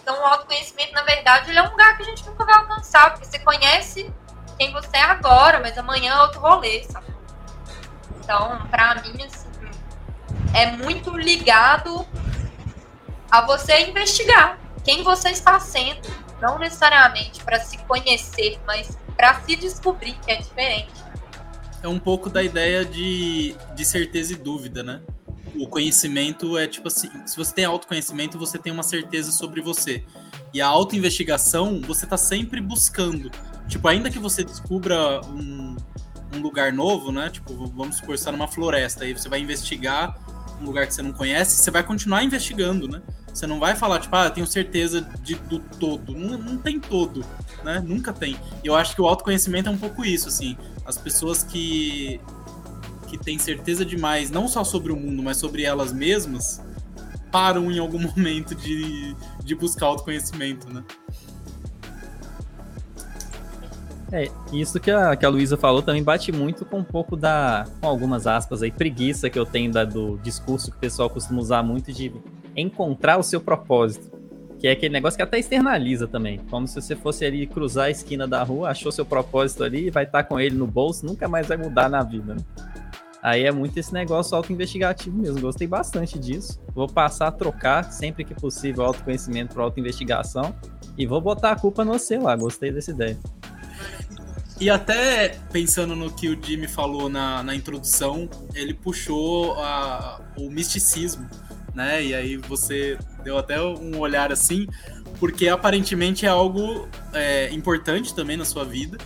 Então, 0.00 0.18
o 0.18 0.24
autoconhecimento, 0.24 0.92
na 0.92 1.02
verdade, 1.02 1.50
ele 1.50 1.58
é 1.58 1.62
um 1.62 1.70
lugar 1.70 1.96
que 1.96 2.02
a 2.02 2.06
gente 2.06 2.24
nunca 2.26 2.44
vai 2.44 2.54
alcançar, 2.54 3.10
porque 3.10 3.26
você 3.26 3.38
conhece 3.40 4.10
quem 4.56 4.72
você 4.72 4.96
é 4.96 5.02
agora, 5.02 5.60
mas 5.60 5.76
amanhã 5.76 6.14
é 6.14 6.20
outro 6.22 6.40
rolê, 6.40 6.82
sabe? 6.84 7.06
Então, 8.20 8.66
para 8.70 8.94
mim, 8.96 9.22
assim, 9.22 9.48
é 10.54 10.70
muito 10.72 11.10
ligado 11.16 12.06
a 13.30 13.42
você 13.42 13.86
investigar 13.86 14.58
quem 14.84 15.02
você 15.02 15.30
está 15.30 15.60
sendo, 15.60 16.08
não 16.40 16.58
necessariamente 16.58 17.42
para 17.44 17.60
se 17.60 17.78
conhecer, 17.78 18.58
mas 18.66 18.96
para 19.16 19.40
se 19.42 19.56
descobrir 19.56 20.14
que 20.24 20.30
é 20.30 20.36
diferente. 20.36 20.92
É 21.82 21.88
um 21.88 21.98
pouco 21.98 22.28
da 22.28 22.42
ideia 22.42 22.84
de, 22.84 23.54
de 23.74 23.84
certeza 23.84 24.32
e 24.32 24.36
dúvida, 24.36 24.82
né? 24.82 25.00
O 25.56 25.66
conhecimento 25.68 26.58
é 26.58 26.66
tipo 26.66 26.88
assim, 26.88 27.08
se 27.26 27.36
você 27.36 27.54
tem 27.54 27.64
autoconhecimento, 27.64 28.38
você 28.38 28.58
tem 28.58 28.72
uma 28.72 28.82
certeza 28.82 29.32
sobre 29.32 29.60
você. 29.60 30.04
E 30.52 30.60
a 30.60 30.66
autoinvestigação, 30.66 31.80
você 31.80 32.04
está 32.04 32.16
sempre 32.16 32.60
buscando. 32.60 33.30
Tipo, 33.66 33.86
ainda 33.88 34.10
que 34.10 34.18
você 34.18 34.42
descubra 34.42 35.20
um, 35.26 35.76
um 36.34 36.40
lugar 36.40 36.72
novo, 36.72 37.12
né? 37.12 37.30
Tipo, 37.30 37.54
vamos 37.68 37.96
supor, 37.96 38.16
você 38.16 38.24
tá 38.24 38.32
numa 38.32 38.48
floresta, 38.48 39.04
aí 39.04 39.12
você 39.12 39.28
vai 39.28 39.40
investigar 39.40 40.16
um 40.60 40.64
lugar 40.64 40.86
que 40.86 40.94
você 40.94 41.02
não 41.02 41.12
conhece, 41.12 41.56
você 41.56 41.70
vai 41.70 41.82
continuar 41.82 42.22
investigando, 42.24 42.88
né? 42.88 43.02
Você 43.32 43.46
não 43.46 43.60
vai 43.60 43.76
falar, 43.76 44.00
tipo, 44.00 44.14
ah, 44.16 44.28
tenho 44.30 44.46
certeza 44.46 45.08
de, 45.22 45.34
do 45.34 45.58
todo. 45.60 46.12
Não, 46.12 46.36
não 46.36 46.56
tem 46.58 46.80
todo, 46.80 47.24
né? 47.62 47.82
Nunca 47.84 48.12
tem. 48.12 48.36
Eu 48.64 48.74
acho 48.74 48.94
que 48.94 49.00
o 49.00 49.06
autoconhecimento 49.06 49.68
é 49.68 49.72
um 49.72 49.78
pouco 49.78 50.04
isso, 50.04 50.28
assim. 50.28 50.56
As 50.84 50.98
pessoas 50.98 51.44
que, 51.44 52.20
que 53.06 53.16
têm 53.16 53.38
certeza 53.38 53.84
demais, 53.84 54.30
não 54.30 54.48
só 54.48 54.64
sobre 54.64 54.92
o 54.92 54.96
mundo, 54.96 55.22
mas 55.22 55.36
sobre 55.36 55.62
elas 55.62 55.92
mesmas, 55.92 56.60
param 57.30 57.70
em 57.70 57.78
algum 57.78 58.00
momento 58.10 58.54
de, 58.54 59.14
de 59.44 59.54
buscar 59.54 59.86
autoconhecimento, 59.86 60.72
né? 60.72 60.82
É, 64.10 64.30
isso 64.52 64.80
que 64.80 64.90
a, 64.90 65.14
que 65.14 65.26
a 65.26 65.28
Luísa 65.28 65.56
falou 65.56 65.82
também 65.82 66.02
bate 66.02 66.32
muito 66.32 66.64
com 66.64 66.78
um 66.78 66.84
pouco 66.84 67.14
da, 67.14 67.66
com 67.80 67.86
algumas 67.86 68.26
aspas 68.26 68.62
aí, 68.62 68.70
preguiça 68.70 69.28
que 69.28 69.38
eu 69.38 69.44
tenho 69.44 69.70
da, 69.70 69.84
do 69.84 70.18
discurso 70.22 70.70
que 70.70 70.76
o 70.76 70.80
pessoal 70.80 71.10
costuma 71.10 71.40
usar 71.40 71.62
muito 71.62 71.92
de 71.92 72.12
encontrar 72.56 73.18
o 73.18 73.22
seu 73.22 73.40
propósito. 73.40 74.16
Que 74.58 74.66
é 74.66 74.72
aquele 74.72 74.92
negócio 74.92 75.16
que 75.16 75.22
até 75.22 75.38
externaliza 75.38 76.08
também. 76.08 76.38
Como 76.50 76.66
se 76.66 76.80
você 76.80 76.96
fosse 76.96 77.24
ali 77.24 77.46
cruzar 77.46 77.86
a 77.86 77.90
esquina 77.90 78.26
da 78.26 78.42
rua, 78.42 78.70
achou 78.70 78.90
seu 78.90 79.06
propósito 79.06 79.62
ali 79.62 79.86
e 79.86 79.90
vai 79.90 80.02
estar 80.02 80.24
com 80.24 80.40
ele 80.40 80.56
no 80.56 80.66
bolso, 80.66 81.06
nunca 81.06 81.28
mais 81.28 81.46
vai 81.46 81.56
mudar 81.56 81.88
na 81.88 82.02
vida. 82.02 82.34
Né? 82.34 82.40
Aí 83.22 83.44
é 83.44 83.52
muito 83.52 83.78
esse 83.78 83.92
negócio 83.92 84.36
auto-investigativo 84.36 85.16
mesmo. 85.16 85.40
Gostei 85.40 85.68
bastante 85.68 86.18
disso. 86.18 86.60
Vou 86.74 86.88
passar 86.88 87.28
a 87.28 87.32
trocar 87.32 87.84
sempre 87.92 88.24
que 88.24 88.34
possível 88.34 88.84
autoconhecimento 88.84 89.54
para 89.54 89.62
auto-investigação. 89.62 90.52
E 90.96 91.06
vou 91.06 91.20
botar 91.20 91.52
a 91.52 91.56
culpa 91.56 91.84
no 91.84 91.92
você 91.92 92.18
lá. 92.18 92.34
Gostei 92.34 92.72
dessa 92.72 92.90
ideia. 92.90 93.16
E 94.60 94.68
até 94.68 95.38
pensando 95.52 95.94
no 95.94 96.10
que 96.10 96.28
o 96.28 96.38
Jimmy 96.42 96.66
falou 96.66 97.08
na, 97.08 97.42
na 97.42 97.54
introdução, 97.54 98.28
ele 98.54 98.74
puxou 98.74 99.54
a, 99.54 100.20
o 100.36 100.50
misticismo, 100.50 101.28
né? 101.74 102.04
E 102.04 102.14
aí 102.14 102.36
você 102.36 102.98
deu 103.22 103.38
até 103.38 103.62
um 103.62 103.98
olhar 103.98 104.32
assim, 104.32 104.66
porque 105.20 105.48
aparentemente 105.48 106.26
é 106.26 106.28
algo 106.28 106.88
é, 107.12 107.52
importante 107.52 108.14
também 108.14 108.36
na 108.36 108.44
sua 108.44 108.64
vida 108.64 108.98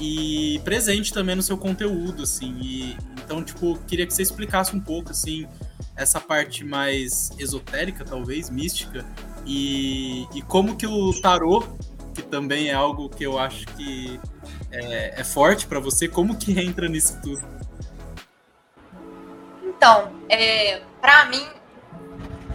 e 0.00 0.60
presente 0.64 1.12
também 1.12 1.36
no 1.36 1.42
seu 1.42 1.56
conteúdo, 1.56 2.24
assim. 2.24 2.58
E, 2.60 2.96
então, 3.24 3.42
tipo, 3.42 3.78
queria 3.86 4.04
que 4.04 4.12
você 4.12 4.22
explicasse 4.22 4.74
um 4.74 4.80
pouco, 4.80 5.12
assim, 5.12 5.46
essa 5.94 6.20
parte 6.20 6.64
mais 6.64 7.30
esotérica, 7.38 8.04
talvez, 8.04 8.50
mística, 8.50 9.06
e, 9.46 10.26
e 10.34 10.42
como 10.42 10.76
que 10.76 10.88
o 10.88 11.12
tarô, 11.20 11.64
que 12.14 12.22
também 12.22 12.68
é 12.68 12.74
algo 12.74 13.08
que 13.08 13.24
eu 13.24 13.38
acho 13.38 13.66
que 13.68 14.20
é, 14.70 15.20
é 15.20 15.24
forte 15.24 15.66
para 15.66 15.80
você, 15.80 16.08
como 16.08 16.36
que 16.36 16.58
entra 16.60 16.88
nisso 16.88 17.18
tudo? 17.22 17.42
Então, 19.62 20.12
é, 20.28 20.80
para 21.00 21.24
mim, 21.26 21.46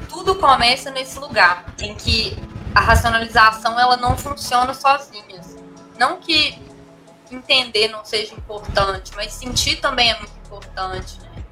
tudo 0.08 0.36
começa 0.36 0.90
nesse 0.92 1.20
lugar 1.20 1.66
em 1.82 1.94
que 1.96 2.38
a 2.74 2.80
racionalização 2.80 3.80
ela 3.80 3.98
não 3.98 4.18
funciona 4.18 4.74
sozinha. 4.74 5.42
Não 5.98 6.18
que 6.18 6.60
entender 7.32 7.88
não 7.90 8.06
seja 8.06 8.34
importante, 8.34 9.12
mas 9.16 9.34
sentir 9.34 9.78
também 9.78 10.12
é 10.12 10.18
muito 10.18 10.34
importante, 10.46 11.20
né? 11.22 11.44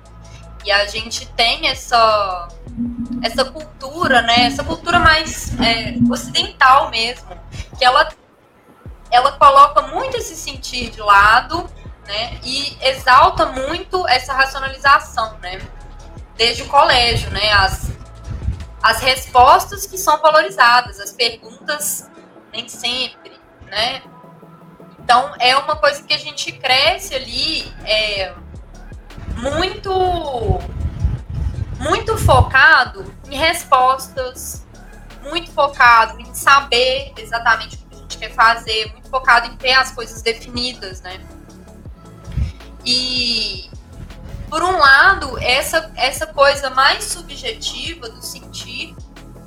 E 0.63 0.71
a 0.71 0.87
gente 0.87 1.27
tem 1.33 1.67
essa 1.67 2.47
essa 3.21 3.45
cultura, 3.45 4.21
né? 4.21 4.45
Essa 4.45 4.63
cultura 4.63 4.99
mais 4.99 5.53
é, 5.59 5.95
ocidental 6.09 6.89
mesmo, 6.89 7.27
que 7.77 7.85
ela 7.85 8.09
ela 9.11 9.31
coloca 9.33 9.81
muito 9.83 10.17
esse 10.17 10.35
sentir 10.35 10.89
de 10.89 10.99
lado, 10.99 11.69
né? 12.05 12.39
E 12.43 12.77
exalta 12.81 13.45
muito 13.45 14.07
essa 14.07 14.33
racionalização, 14.33 15.37
né? 15.41 15.61
Desde 16.35 16.63
o 16.63 16.67
colégio, 16.67 17.29
né? 17.31 17.51
As, 17.53 17.91
as 18.83 18.99
respostas 19.01 19.85
que 19.85 19.97
são 19.97 20.19
valorizadas, 20.21 20.99
as 20.99 21.11
perguntas 21.11 22.09
nem 22.51 22.67
sempre, 22.67 23.39
né? 23.67 24.01
Então 24.99 25.33
é 25.39 25.55
uma 25.55 25.75
coisa 25.75 26.03
que 26.03 26.13
a 26.13 26.17
gente 26.17 26.51
cresce 26.51 27.15
ali 27.15 27.71
é, 27.85 28.33
muito 29.37 30.59
muito 31.79 32.17
focado 32.17 33.13
em 33.29 33.37
respostas, 33.37 34.64
muito 35.29 35.51
focado 35.51 36.19
em 36.19 36.33
saber 36.33 37.13
exatamente 37.17 37.75
o 37.75 37.79
que 37.79 37.95
a 37.95 37.97
gente 37.97 38.17
quer 38.17 38.33
fazer, 38.33 38.91
muito 38.91 39.09
focado 39.09 39.47
em 39.47 39.55
ter 39.57 39.73
as 39.73 39.91
coisas 39.91 40.21
definidas, 40.21 41.01
né? 41.01 41.19
E 42.85 43.69
por 44.49 44.63
um 44.63 44.77
lado, 44.77 45.37
essa, 45.39 45.91
essa 45.95 46.27
coisa 46.27 46.69
mais 46.69 47.03
subjetiva 47.03 48.09
do 48.09 48.21
sentir, 48.21 48.95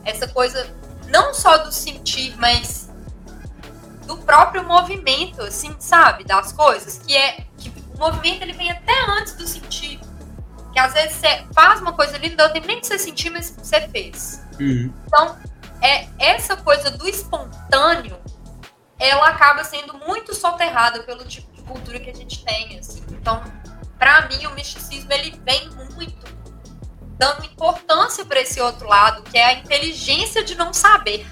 essa 0.04 0.26
coisa 0.26 0.68
não 1.08 1.32
só 1.32 1.58
do 1.58 1.72
sentir, 1.72 2.36
mas 2.38 2.90
do 4.06 4.16
próprio 4.18 4.64
movimento, 4.64 5.42
assim, 5.42 5.74
sabe, 5.78 6.24
das 6.24 6.52
coisas, 6.52 6.98
que 6.98 7.16
é 7.16 7.44
que 7.56 7.72
o 7.94 7.98
movimento 7.98 8.42
ele 8.42 8.52
vem 8.52 8.70
até 8.70 8.92
antes 9.10 9.34
do 9.34 9.46
sentir. 9.46 10.00
Que 10.72 10.78
às 10.78 10.92
vezes 10.92 11.16
você 11.16 11.46
faz 11.52 11.80
uma 11.80 11.92
coisa 11.92 12.16
ali, 12.16 12.30
não 12.30 12.36
deu 12.36 12.52
tempo 12.52 12.66
nem 12.66 12.80
de 12.80 12.86
você 12.86 12.98
sentir, 12.98 13.30
mas 13.30 13.50
você 13.50 13.86
fez. 13.88 14.42
Uhum. 14.58 14.92
Então, 15.06 15.36
é 15.82 16.08
essa 16.18 16.56
coisa 16.56 16.90
do 16.90 17.08
espontâneo, 17.08 18.18
ela 18.98 19.28
acaba 19.28 19.62
sendo 19.64 19.94
muito 20.06 20.34
soterrada 20.34 21.02
pelo 21.04 21.24
tipo 21.24 21.52
de 21.54 21.62
cultura 21.62 22.00
que 22.00 22.10
a 22.10 22.14
gente 22.14 22.44
tem, 22.44 22.78
assim. 22.78 23.02
Então, 23.10 23.42
para 23.98 24.28
mim, 24.28 24.46
o 24.46 24.50
misticismo 24.52 25.12
ele 25.12 25.40
vem 25.44 25.70
muito 25.94 26.28
dando 27.18 27.44
importância 27.44 28.24
para 28.24 28.40
esse 28.40 28.60
outro 28.60 28.88
lado, 28.88 29.22
que 29.22 29.36
é 29.36 29.44
a 29.44 29.52
inteligência 29.54 30.44
de 30.44 30.54
não 30.54 30.72
saber. 30.72 31.26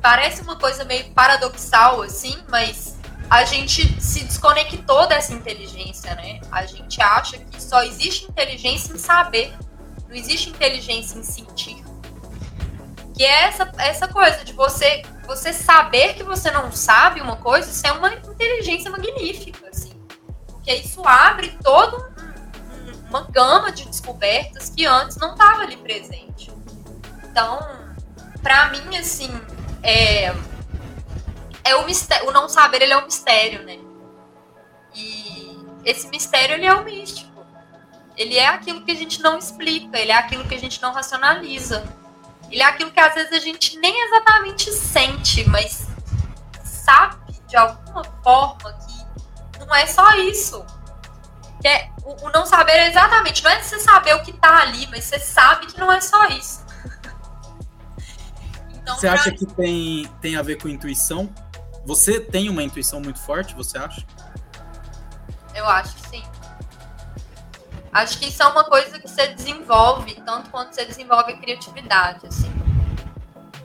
Parece 0.00 0.40
uma 0.40 0.56
coisa 0.56 0.84
meio 0.84 1.10
paradoxal 1.12 2.00
assim, 2.02 2.42
mas 2.48 2.96
a 3.28 3.44
gente 3.44 4.00
se 4.00 4.24
desconectou 4.24 5.06
dessa 5.06 5.34
inteligência, 5.34 6.14
né? 6.14 6.40
A 6.50 6.64
gente 6.64 7.02
acha 7.02 7.36
que 7.38 7.62
só 7.62 7.82
existe 7.82 8.24
inteligência 8.24 8.94
em 8.94 8.98
saber, 8.98 9.52
não 10.08 10.14
existe 10.14 10.48
inteligência 10.48 11.18
em 11.18 11.22
sentir. 11.22 11.84
Que 13.16 13.24
é 13.24 13.44
essa, 13.44 13.72
essa 13.78 14.08
coisa 14.08 14.44
de 14.44 14.52
você 14.52 15.02
você 15.26 15.52
saber 15.52 16.14
que 16.14 16.22
você 16.22 16.52
não 16.52 16.70
sabe 16.70 17.20
uma 17.20 17.36
coisa, 17.36 17.68
isso 17.68 17.84
é 17.84 17.90
uma 17.90 18.14
inteligência 18.14 18.90
magnífica, 18.90 19.68
assim 19.68 19.96
porque 20.66 20.74
isso 20.74 21.00
abre 21.06 21.56
toda 21.62 22.12
uma 23.08 23.22
gama 23.30 23.70
de 23.70 23.84
descobertas 23.84 24.68
que 24.68 24.84
antes 24.84 25.16
não 25.16 25.34
estava 25.34 25.62
ali 25.62 25.76
presente. 25.76 26.52
Então, 27.22 27.60
para 28.42 28.70
mim, 28.70 28.96
assim, 28.96 29.30
é, 29.80 30.34
é 31.62 31.76
o 31.76 31.86
mistério, 31.86 32.28
o 32.28 32.32
não 32.32 32.48
saber 32.48 32.82
ele 32.82 32.92
é 32.92 32.96
um 32.96 33.04
mistério, 33.04 33.62
né? 33.62 33.78
E 34.92 35.56
esse 35.84 36.08
mistério 36.08 36.56
ele 36.56 36.66
é 36.66 36.74
o 36.74 36.82
místico. 36.82 37.46
Ele 38.16 38.36
é 38.36 38.48
aquilo 38.48 38.84
que 38.84 38.90
a 38.90 38.96
gente 38.96 39.22
não 39.22 39.38
explica, 39.38 39.96
ele 39.96 40.10
é 40.10 40.16
aquilo 40.16 40.48
que 40.48 40.54
a 40.56 40.58
gente 40.58 40.82
não 40.82 40.92
racionaliza. 40.92 41.84
Ele 42.50 42.62
é 42.62 42.64
aquilo 42.64 42.90
que 42.90 43.00
às 43.00 43.14
vezes 43.14 43.32
a 43.32 43.38
gente 43.38 43.78
nem 43.78 44.06
exatamente 44.06 44.72
sente, 44.72 45.48
mas 45.48 45.86
sabe 46.62 47.16
de 47.48 47.56
alguma 47.56 48.04
forma 48.22 48.72
que 48.72 49.58
não 49.58 49.74
é 49.74 49.86
só 49.86 50.10
isso. 50.16 50.64
Que 51.60 51.68
é, 51.68 51.90
o, 52.04 52.26
o, 52.26 52.30
não 52.30 52.46
saber 52.46 52.88
exatamente, 52.88 53.42
não 53.42 53.50
é 53.50 53.62
você 53.62 53.80
saber 53.80 54.14
o 54.14 54.22
que 54.22 54.32
tá 54.32 54.62
ali, 54.62 54.86
mas 54.88 55.04
você 55.04 55.18
sabe 55.18 55.66
que 55.66 55.78
não 55.78 55.90
é 55.90 56.00
só 56.00 56.26
isso. 56.28 56.64
então, 58.70 58.96
você 58.96 59.08
acha 59.08 59.32
que 59.32 59.46
tem, 59.46 60.06
tem 60.20 60.36
a 60.36 60.42
ver 60.42 60.60
com 60.60 60.68
intuição? 60.68 61.32
Você 61.84 62.20
tem 62.20 62.48
uma 62.48 62.62
intuição 62.62 63.00
muito 63.00 63.18
forte, 63.18 63.54
você 63.54 63.78
acha? 63.78 64.04
Eu 65.54 65.66
acho 65.66 65.94
que 65.96 66.08
sim. 66.08 66.24
Acho 67.96 68.18
que 68.18 68.26
isso 68.26 68.42
é 68.42 68.46
uma 68.46 68.62
coisa 68.62 68.98
que 68.98 69.08
você 69.08 69.28
desenvolve, 69.28 70.16
tanto 70.16 70.50
quanto 70.50 70.74
você 70.74 70.84
desenvolve 70.84 71.32
a 71.32 71.36
criatividade, 71.38 72.26
assim. 72.26 72.52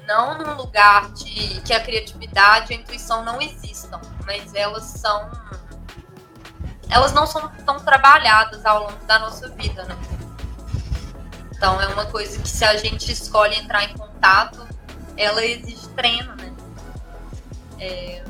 Não 0.07 0.37
num 0.37 0.53
lugar 0.53 1.11
de 1.11 1.59
que 1.59 1.73
a 1.73 1.81
criatividade 1.81 2.71
e 2.71 2.77
a 2.77 2.79
intuição 2.79 3.25
não 3.25 3.41
existam, 3.41 3.99
mas 4.25 4.55
elas 4.55 4.85
são 4.85 5.29
elas 6.89 7.11
não 7.11 7.27
são 7.27 7.51
tão 7.65 7.77
trabalhadas 7.81 8.65
ao 8.65 8.83
longo 8.83 9.05
da 9.05 9.19
nossa 9.19 9.49
vida, 9.49 9.83
né? 9.83 9.97
Então 11.53 11.81
é 11.81 11.87
uma 11.87 12.05
coisa 12.05 12.41
que 12.41 12.47
se 12.47 12.63
a 12.63 12.77
gente 12.77 13.11
escolhe 13.11 13.57
entrar 13.57 13.83
em 13.83 13.97
contato, 13.97 14.65
ela 15.17 15.45
exige 15.45 15.89
treino, 15.89 16.33
né? 16.37 16.53
É, 17.77 18.23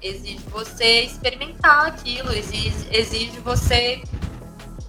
exige 0.00 0.38
você 0.50 1.00
experimentar 1.00 1.86
aquilo, 1.86 2.32
exige, 2.32 2.86
exige 2.92 3.40
você 3.40 4.04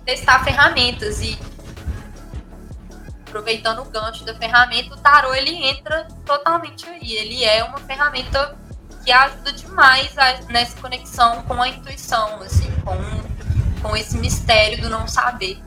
testar 0.09 0.43
ferramentas 0.43 1.21
e 1.21 1.37
aproveitando 3.27 3.83
o 3.83 3.85
gancho 3.85 4.25
da 4.25 4.33
ferramenta, 4.33 4.95
o 4.95 4.97
tarô 4.97 5.35
ele 5.35 5.51
entra 5.67 6.07
totalmente 6.25 6.89
aí. 6.89 7.13
Ele 7.13 7.43
é 7.43 7.63
uma 7.63 7.77
ferramenta 7.77 8.57
que 9.05 9.11
ajuda 9.11 9.51
demais 9.51 10.17
a, 10.17 10.41
nessa 10.49 10.75
conexão 10.81 11.43
com 11.43 11.61
a 11.61 11.67
intuição, 11.67 12.41
assim, 12.41 12.71
com, 12.81 13.87
com 13.87 13.95
esse 13.95 14.17
mistério 14.17 14.81
do 14.81 14.89
não 14.89 15.07
saber. 15.07 15.61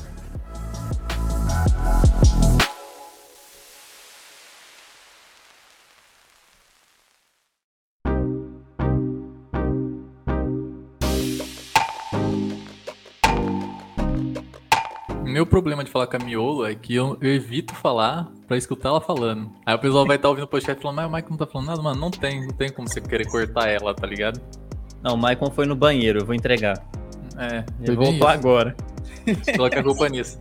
Meu 15.43 15.47
problema 15.49 15.83
de 15.83 15.91
falar 15.91 16.07
com 16.07 16.17
a 16.17 16.21
Miolo 16.21 16.65
é 16.65 16.73
que 16.73 16.95
eu, 16.95 17.19
eu 17.21 17.35
evito 17.35 17.75
falar 17.75 18.31
pra 18.47 18.57
escutar 18.57 18.91
ela 18.91 19.01
falando. 19.01 19.51
Aí 19.67 19.75
o 19.75 19.79
pessoal 19.81 20.07
vai 20.07 20.15
estar 20.15 20.27
tá 20.27 20.29
ouvindo 20.29 20.45
o 20.45 20.49
podcast 20.49 20.81
falando, 20.81 20.99
mas 20.99 21.07
o 21.07 21.09
Michael 21.09 21.31
não 21.31 21.37
tá 21.37 21.47
falando 21.49 21.67
nada, 21.67 21.83
mano. 21.83 22.01
Não 22.01 22.11
tem, 22.13 22.47
não 22.47 22.55
tem 22.55 22.71
como 22.71 22.87
você 22.87 23.01
querer 23.01 23.27
cortar 23.27 23.67
ela, 23.67 23.93
tá 23.93 24.07
ligado? 24.07 24.41
Não, 25.03 25.15
o 25.15 25.17
Michael 25.17 25.51
foi 25.51 25.67
no 25.67 25.75
banheiro, 25.75 26.21
eu 26.21 26.25
vou 26.25 26.33
entregar. 26.33 26.81
É, 27.37 27.65
ele 27.81 27.97
voltou 27.97 28.29
agora. 28.29 28.77
Coloca 29.57 29.81
a 29.81 29.83
culpa 29.83 30.07
nisso. 30.09 30.41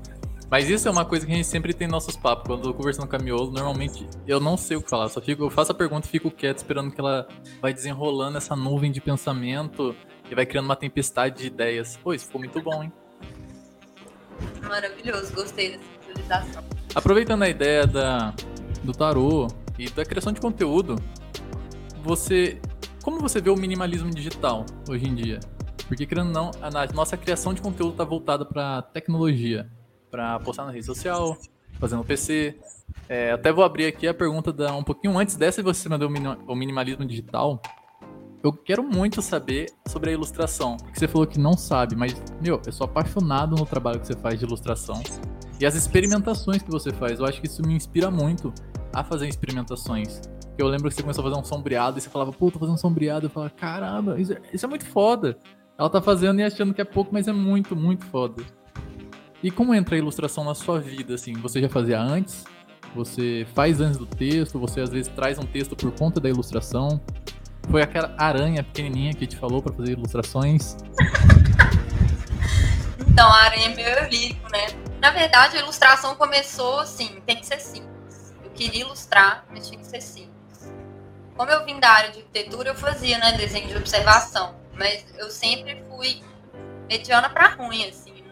Mas 0.52 0.70
isso 0.70 0.88
é 0.88 0.92
uma 0.92 1.04
coisa 1.04 1.26
que 1.26 1.32
a 1.32 1.36
gente 1.36 1.48
sempre 1.48 1.74
tem 1.74 1.88
nossos 1.88 2.16
papos. 2.16 2.46
Quando 2.46 2.60
eu 2.60 2.72
tô 2.72 2.74
conversando 2.76 3.08
com 3.08 3.16
a 3.16 3.20
Miolo, 3.20 3.50
normalmente 3.52 4.08
eu 4.28 4.40
não 4.40 4.56
sei 4.56 4.78
o 4.78 4.84
que 4.84 4.90
falar. 4.92 5.10
Só 5.10 5.20
fico, 5.20 5.46
eu 5.46 5.50
faço 5.50 5.72
a 5.72 5.76
pergunta 5.76 6.06
e 6.06 6.12
fico 6.12 6.30
quieto, 6.30 6.60
esperando 6.60 6.92
que 6.92 7.02
ela 7.02 7.28
vai 7.60 7.74
desenrolando 7.74 8.38
essa 8.38 8.56
nuvem 8.56 8.92
de 8.92 9.02
pensamento 9.02 9.96
e 10.30 10.36
vai 10.36 10.46
criando 10.46 10.66
uma 10.66 10.76
tempestade 10.76 11.40
de 11.40 11.48
ideias. 11.48 11.98
Pô, 11.98 12.14
isso 12.14 12.28
ficou 12.28 12.40
muito 12.40 12.62
bom, 12.62 12.84
hein? 12.84 12.94
Maravilhoso, 14.68 15.34
gostei 15.34 15.72
dessa 15.72 15.84
visualização. 16.00 16.64
Aproveitando 16.94 17.44
a 17.44 17.50
ideia 17.50 17.88
da, 17.88 18.34
do 18.84 18.92
tarô 18.92 19.48
e 19.78 19.90
da 19.90 20.06
criação 20.06 20.32
de 20.32 20.40
conteúdo, 20.40 20.96
você. 22.04 22.60
Como 23.04 23.20
você 23.20 23.42
vê 23.42 23.50
o 23.50 23.56
minimalismo 23.56 24.12
digital 24.12 24.66
hoje 24.88 25.08
em 25.08 25.16
dia? 25.16 25.40
Porque, 25.88 26.06
querendo 26.06 26.28
ou 26.28 26.34
não, 26.34 26.52
a 26.62 26.94
nossa 26.94 27.18
criação 27.18 27.54
de 27.54 27.62
conteúdo 27.62 27.96
tá 27.96 28.04
voltada 28.04 28.46
para 28.46 28.82
tecnologia, 28.82 29.70
para 30.10 30.40
postar 30.40 30.66
na 30.66 30.72
rede 30.72 30.86
social, 30.86 31.38
fazer 31.80 31.96
no 31.96 32.04
PC. 32.06 32.56
É, 33.10 33.32
até 33.32 33.52
vou 33.52 33.64
abrir 33.64 33.88
aqui 33.88 34.08
a 34.08 34.14
pergunta 34.14 34.54
da, 34.54 34.74
um 34.74 34.84
pouquinho 34.84 35.18
antes 35.18 35.36
dessa 35.36 35.62
você 35.64 35.90
mandou 35.90 36.10
o 36.48 36.56
minimalismo 36.56 37.04
digital. 37.06 37.62
Eu 38.44 38.52
quero 38.52 38.82
muito 38.82 39.22
saber 39.22 39.68
sobre 39.88 40.10
a 40.10 40.14
ilustração. 40.14 40.76
Porque 40.78 41.00
você 41.00 41.08
falou 41.08 41.28
que 41.28 41.40
não 41.40 41.54
sabe, 41.54 41.96
mas, 41.96 42.16
meu, 42.42 42.60
eu 42.66 42.72
sou 42.72 42.86
apaixonado 42.86 43.56
no 43.56 43.66
trabalho 43.68 44.00
que 44.00 44.08
você 44.08 44.16
faz 44.16 44.40
de 44.40 44.46
ilustração. 44.46 45.02
E 45.60 45.66
as 45.66 45.76
experimentações 45.76 46.64
que 46.64 46.72
você 46.72 46.92
faz. 46.92 47.20
Eu 47.20 47.26
acho 47.26 47.40
que 47.40 47.46
isso 47.46 47.62
me 47.62 47.76
inspira 47.76 48.10
muito 48.10 48.52
a 48.92 49.04
fazer 49.04 49.28
experimentações. 49.28 50.22
Eu 50.58 50.68
lembro 50.68 50.90
que 50.90 50.96
você 50.96 51.04
começou 51.04 51.22
a 51.24 51.30
fazer 51.30 51.40
um 51.40 51.46
sombreado 51.46 52.00
e 52.00 52.02
você 52.02 52.10
falava, 52.10 52.32
pô, 52.32 52.50
tô 52.50 52.58
fazendo 52.58 52.74
um 52.74 52.80
sombreado. 52.80 53.28
Eu 53.28 53.30
falava, 53.30 53.52
caramba, 53.52 54.20
isso 54.20 54.34
é, 54.34 54.42
isso 54.52 54.66
é 54.66 54.70
muito 54.70 54.86
foda. 54.86 55.38
Ela 55.78 55.90
tá 55.90 56.02
fazendo 56.02 56.40
e 56.40 56.44
achando 56.44 56.74
que 56.74 56.82
é 56.82 56.86
pouco, 56.86 57.14
mas 57.14 57.28
é 57.28 57.32
muito, 57.32 57.76
muito 57.76 58.06
foda. 58.06 58.44
E 59.44 59.52
como 59.52 59.74
entra 59.76 59.96
a 59.96 60.00
ilustração 60.00 60.44
na 60.44 60.56
sua 60.56 60.80
vida, 60.80 61.14
assim? 61.14 61.34
Você 61.34 61.62
já 61.62 61.70
fazia 61.70 62.02
antes? 62.02 62.44
Você 62.96 63.46
faz 63.54 63.80
antes 63.80 64.00
do 64.00 64.06
texto? 64.08 64.60
Você 64.60 64.82
às 64.82 64.90
vezes 64.90 65.12
traz 65.14 65.38
um 65.38 65.46
texto 65.46 65.76
por 65.76 65.92
conta 65.92 66.20
da 66.20 66.28
ilustração? 66.28 67.00
Foi 67.70 67.82
aquela 67.82 68.14
aranha 68.18 68.64
pequenininha 68.64 69.14
que 69.14 69.28
te 69.28 69.38
falou 69.38 69.62
para 69.62 69.74
fazer 69.74 69.92
ilustrações? 69.92 70.76
Então, 73.08 73.28
a 73.28 73.44
aranha 73.44 73.68
é 73.68 73.76
meio 73.76 74.10
lírico, 74.10 74.50
né? 74.52 74.68
Na 75.00 75.12
verdade, 75.12 75.58
a 75.58 75.60
ilustração 75.60 76.16
começou 76.16 76.80
assim, 76.80 77.22
tem 77.26 77.38
que 77.38 77.46
ser 77.46 77.60
simples. 77.60 78.34
Eu 78.44 78.52
queria 78.52 78.82
ilustrar, 78.82 79.46
mas 79.50 79.68
tinha 79.68 79.80
que 79.80 79.86
ser 79.86 80.02
simples. 80.02 80.32
Como 81.36 81.50
eu 81.50 81.66
vim 81.66 81.80
da 81.80 81.90
área 81.90 82.12
de 82.12 82.20
arquitetura, 82.20 82.70
eu 82.70 82.76
fazia, 82.76 83.18
né, 83.18 83.34
desenho 83.34 83.68
de 83.68 83.76
observação. 83.76 84.56
Mas 84.78 85.06
eu 85.18 85.30
sempre 85.30 85.84
fui 85.90 86.22
mediana 86.88 87.30
para 87.30 87.50
ruim, 87.56 87.88
assim. 87.90 88.24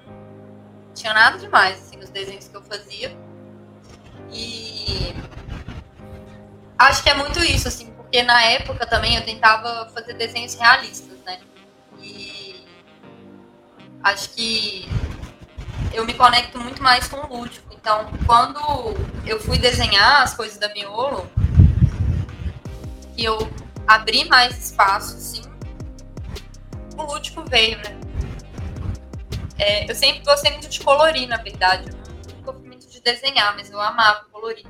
Não 0.87 0.93
tinha 0.93 1.13
nada 1.13 1.37
demais, 1.37 1.81
assim, 1.81 1.97
nos 1.97 2.09
desenhos 2.09 2.47
que 2.47 2.55
eu 2.55 2.61
fazia. 2.61 3.17
E 4.31 5.13
acho 6.77 7.03
que 7.03 7.09
é 7.09 7.15
muito 7.15 7.39
isso, 7.39 7.67
assim, 7.67 7.88
porque 8.10 8.24
na 8.24 8.43
época 8.43 8.88
também 8.88 9.15
eu 9.15 9.24
tentava 9.24 9.88
fazer 9.93 10.15
desenhos 10.15 10.56
realistas, 10.56 11.15
né? 11.28 11.39
E 12.02 12.65
acho 14.04 14.32
que 14.32 14.89
eu 15.93 16.04
me 16.06 16.15
conecto 16.15 16.60
muito 16.60 16.82
mais 16.82 17.08
com 17.08 17.17
o 17.17 17.38
lúdico. 17.38 17.72
Então, 17.72 18.12
quando 18.26 18.60
eu 19.28 19.39
fui 19.39 19.60
desenhar 19.60 20.24
as 20.24 20.34
coisas 20.34 20.58
da 20.58 20.74
Miolo, 20.74 21.30
que 23.15 23.24
eu 23.24 23.38
abri 23.88 24.26
mais 24.26 24.58
espaço, 24.58 25.15
assim, 25.15 25.43
o 26.98 27.04
lúdico 27.04 27.43
veio, 27.48 27.78
né? 27.78 27.95
É, 29.60 29.89
eu 29.89 29.93
sempre 29.93 30.24
gostei 30.24 30.52
muito 30.54 30.67
de 30.67 30.80
colorir, 30.80 31.28
na 31.28 31.38
verdade. 31.38 31.91
Eu 32.28 32.36
nunca 32.38 32.54
muito 32.54 32.88
de 32.88 33.00
desenhar, 33.02 33.56
mas 33.56 33.69
eu 33.69 33.80
amava 33.80 34.26
colorir. 34.32 34.65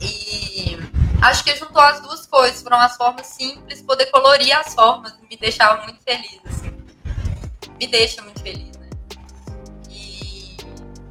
E 0.00 0.77
acho 1.22 1.44
que 1.44 1.54
juntou 1.56 1.82
as 1.82 2.00
duas 2.00 2.26
coisas, 2.26 2.62
foram 2.62 2.78
as 2.78 2.96
formas 2.96 3.26
simples, 3.26 3.82
poder 3.82 4.06
colorir 4.06 4.56
as 4.56 4.74
formas 4.74 5.18
me 5.28 5.36
deixava 5.36 5.82
muito 5.84 6.02
feliz, 6.02 6.40
assim. 6.46 6.72
Me 7.78 7.86
deixa 7.86 8.22
muito 8.22 8.40
feliz, 8.40 8.76
né? 8.76 8.88
E 9.90 10.56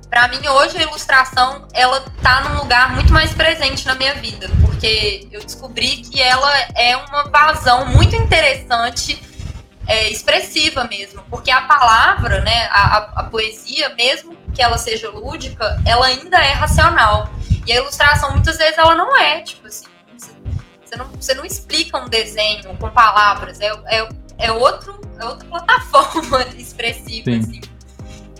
para 0.10 0.28
mim 0.28 0.46
hoje 0.48 0.78
a 0.78 0.82
ilustração, 0.82 1.68
ela 1.74 2.02
tá 2.22 2.42
num 2.42 2.62
lugar 2.62 2.94
muito 2.94 3.14
mais 3.14 3.34
presente 3.34 3.86
na 3.86 3.96
minha 3.96 4.16
vida, 4.16 4.50
porque 4.66 5.28
eu 5.32 5.42
descobri 5.44 5.98
que 5.98 6.22
ela 6.22 6.52
é 6.76 6.98
uma 6.98 7.30
vazão 7.30 7.86
muito 7.86 8.16
interessante 8.16 9.22
é, 9.88 10.10
expressiva 10.10 10.84
mesmo, 10.84 11.24
porque 11.30 11.50
a 11.50 11.62
palavra, 11.62 12.42
né, 12.42 12.68
a, 12.72 12.98
a, 13.22 13.24
poesia, 13.24 13.90
mesmo 13.96 14.36
que 14.54 14.62
ela 14.62 14.78
seja 14.78 15.10
lúdica, 15.10 15.82
ela 15.86 16.08
ainda 16.08 16.38
é 16.38 16.52
racional. 16.52 17.30
E 17.66 17.72
a 17.72 17.76
ilustração, 17.78 18.32
muitas 18.32 18.58
vezes, 18.58 18.78
ela 18.78 18.96
não 18.96 19.16
é, 19.16 19.42
tipo 19.42 19.68
assim, 19.68 19.86
você 20.88 20.96
não, 20.96 21.06
você 21.08 21.34
não 21.34 21.46
explica 21.46 21.98
um 21.98 22.08
desenho 22.08 22.76
com 22.78 22.90
palavras, 22.90 23.60
é, 23.60 23.68
é, 23.88 24.10
é, 24.38 24.52
outro, 24.52 25.00
é 25.20 25.26
outra 25.26 25.48
plataforma 25.50 26.44
expressiva, 26.58 27.32
Sim. 27.32 27.40
assim. 27.40 27.62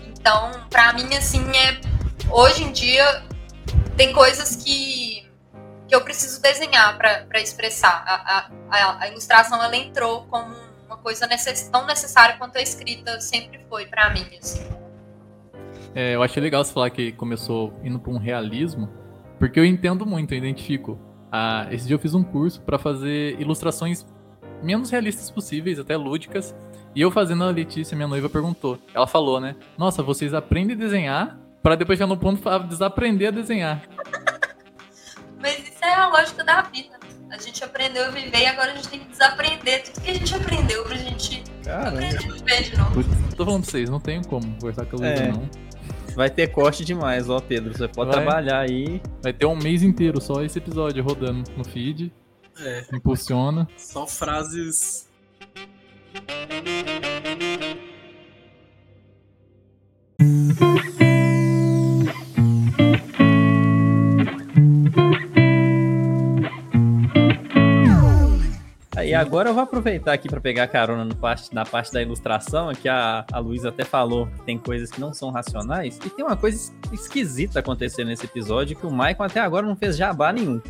Então, 0.06 0.52
para 0.70 0.92
mim, 0.94 1.14
assim, 1.14 1.44
é, 1.56 1.80
hoje 2.30 2.64
em 2.64 2.72
dia, 2.72 3.22
tem 3.96 4.12
coisas 4.12 4.56
que, 4.56 5.26
que 5.86 5.94
eu 5.94 6.00
preciso 6.00 6.40
desenhar 6.40 6.96
para 6.96 7.40
expressar. 7.40 8.02
A, 8.06 8.50
a, 8.70 9.02
a, 9.02 9.08
ilustração, 9.08 9.62
ela 9.62 9.76
entrou 9.76 10.22
como 10.24 10.54
uma 10.86 10.96
coisa 10.96 11.26
necess, 11.26 11.68
tão 11.68 11.86
necessária 11.86 12.36
quanto 12.36 12.56
a 12.56 12.62
escrita 12.62 13.20
sempre 13.20 13.60
foi 13.68 13.86
para 13.86 14.10
mim, 14.10 14.26
assim. 14.38 14.66
É, 15.94 16.14
eu 16.14 16.22
achei 16.22 16.42
legal 16.42 16.64
você 16.64 16.72
falar 16.72 16.90
que 16.90 17.12
começou 17.12 17.72
indo 17.82 17.98
para 17.98 18.12
um 18.12 18.18
realismo, 18.18 18.88
porque 19.38 19.58
eu 19.58 19.64
entendo 19.64 20.04
muito, 20.06 20.32
eu 20.32 20.38
identifico. 20.38 21.07
Ah, 21.30 21.66
esse 21.70 21.86
dia 21.86 21.94
eu 21.94 21.98
fiz 21.98 22.14
um 22.14 22.22
curso 22.22 22.60
para 22.62 22.78
fazer 22.78 23.38
ilustrações 23.40 24.06
menos 24.62 24.90
realistas 24.90 25.30
possíveis, 25.30 25.78
até 25.78 25.96
lúdicas. 25.96 26.54
E 26.94 27.00
eu 27.00 27.10
fazendo 27.10 27.44
a 27.44 27.50
Letícia, 27.50 27.96
minha 27.96 28.08
noiva, 28.08 28.28
perguntou. 28.28 28.78
Ela 28.94 29.06
falou, 29.06 29.40
né? 29.40 29.56
Nossa, 29.76 30.02
vocês 30.02 30.34
aprendem 30.34 30.74
a 30.74 30.78
desenhar 30.78 31.38
para 31.62 31.76
depois 31.76 31.98
chegar 31.98 32.08
no 32.08 32.16
ponto 32.16 32.42
de 32.42 32.68
desaprender 32.68 33.28
a 33.28 33.30
desenhar. 33.30 33.82
Mas 35.40 35.58
isso 35.68 35.84
é 35.84 35.94
a 35.94 36.08
lógica 36.08 36.42
da 36.42 36.62
vida. 36.62 36.98
A 37.30 37.38
gente 37.38 37.62
aprendeu 37.62 38.06
a 38.06 38.10
viver 38.10 38.38
e 38.38 38.46
agora 38.46 38.72
a 38.72 38.74
gente 38.74 38.88
tem 38.88 39.00
que 39.00 39.08
desaprender 39.08 39.84
tudo 39.84 40.02
que 40.02 40.10
a 40.10 40.14
gente 40.14 40.34
aprendeu 40.34 40.82
pra 40.84 40.96
gente 40.96 41.44
Caramba. 41.62 41.88
aprender 41.88 42.16
a 42.16 42.32
viver 42.32 42.62
de 42.62 42.76
novo. 42.78 43.04
Tô 43.36 43.44
falando 43.44 43.62
pra 43.62 43.70
vocês, 43.70 43.90
não 43.90 44.00
tenho 44.00 44.26
como 44.26 44.50
conversar 44.54 44.86
com 44.86 44.96
a 44.96 45.00
Luísa, 45.00 45.22
é. 45.22 45.32
não. 45.32 45.67
Vai 46.14 46.30
ter 46.30 46.48
corte 46.48 46.84
demais, 46.84 47.28
ó, 47.28 47.40
Pedro. 47.40 47.76
Você 47.76 47.88
pode 47.88 48.10
vai, 48.10 48.22
trabalhar 48.22 48.60
aí. 48.60 49.00
Vai 49.22 49.32
ter 49.32 49.46
um 49.46 49.56
mês 49.56 49.82
inteiro 49.82 50.20
só 50.20 50.42
esse 50.42 50.58
episódio 50.58 51.02
rodando 51.02 51.48
no 51.56 51.64
feed. 51.64 52.12
É. 52.60 52.84
Impulsiona. 52.92 53.68
Só 53.76 54.06
frases. 54.06 55.08
E 69.08 69.14
agora 69.14 69.48
eu 69.48 69.54
vou 69.54 69.62
aproveitar 69.62 70.12
aqui 70.12 70.28
para 70.28 70.38
pegar 70.38 70.66
carona 70.66 71.02
no 71.02 71.16
parte, 71.16 71.54
na 71.54 71.64
parte 71.64 71.90
da 71.90 72.02
ilustração, 72.02 72.70
que 72.74 72.90
a, 72.90 73.24
a 73.32 73.38
Luísa 73.38 73.70
até 73.70 73.82
falou 73.82 74.26
que 74.26 74.42
tem 74.42 74.58
coisas 74.58 74.90
que 74.90 75.00
não 75.00 75.14
são 75.14 75.30
racionais. 75.30 75.98
E 76.04 76.10
tem 76.10 76.22
uma 76.22 76.36
coisa 76.36 76.70
esquisita 76.92 77.60
acontecendo 77.60 78.08
nesse 78.08 78.26
episódio 78.26 78.76
que 78.76 78.86
o 78.86 78.90
Michael 78.90 79.22
até 79.22 79.40
agora 79.40 79.66
não 79.66 79.74
fez 79.74 79.96
jabá 79.96 80.30
nenhum. 80.30 80.60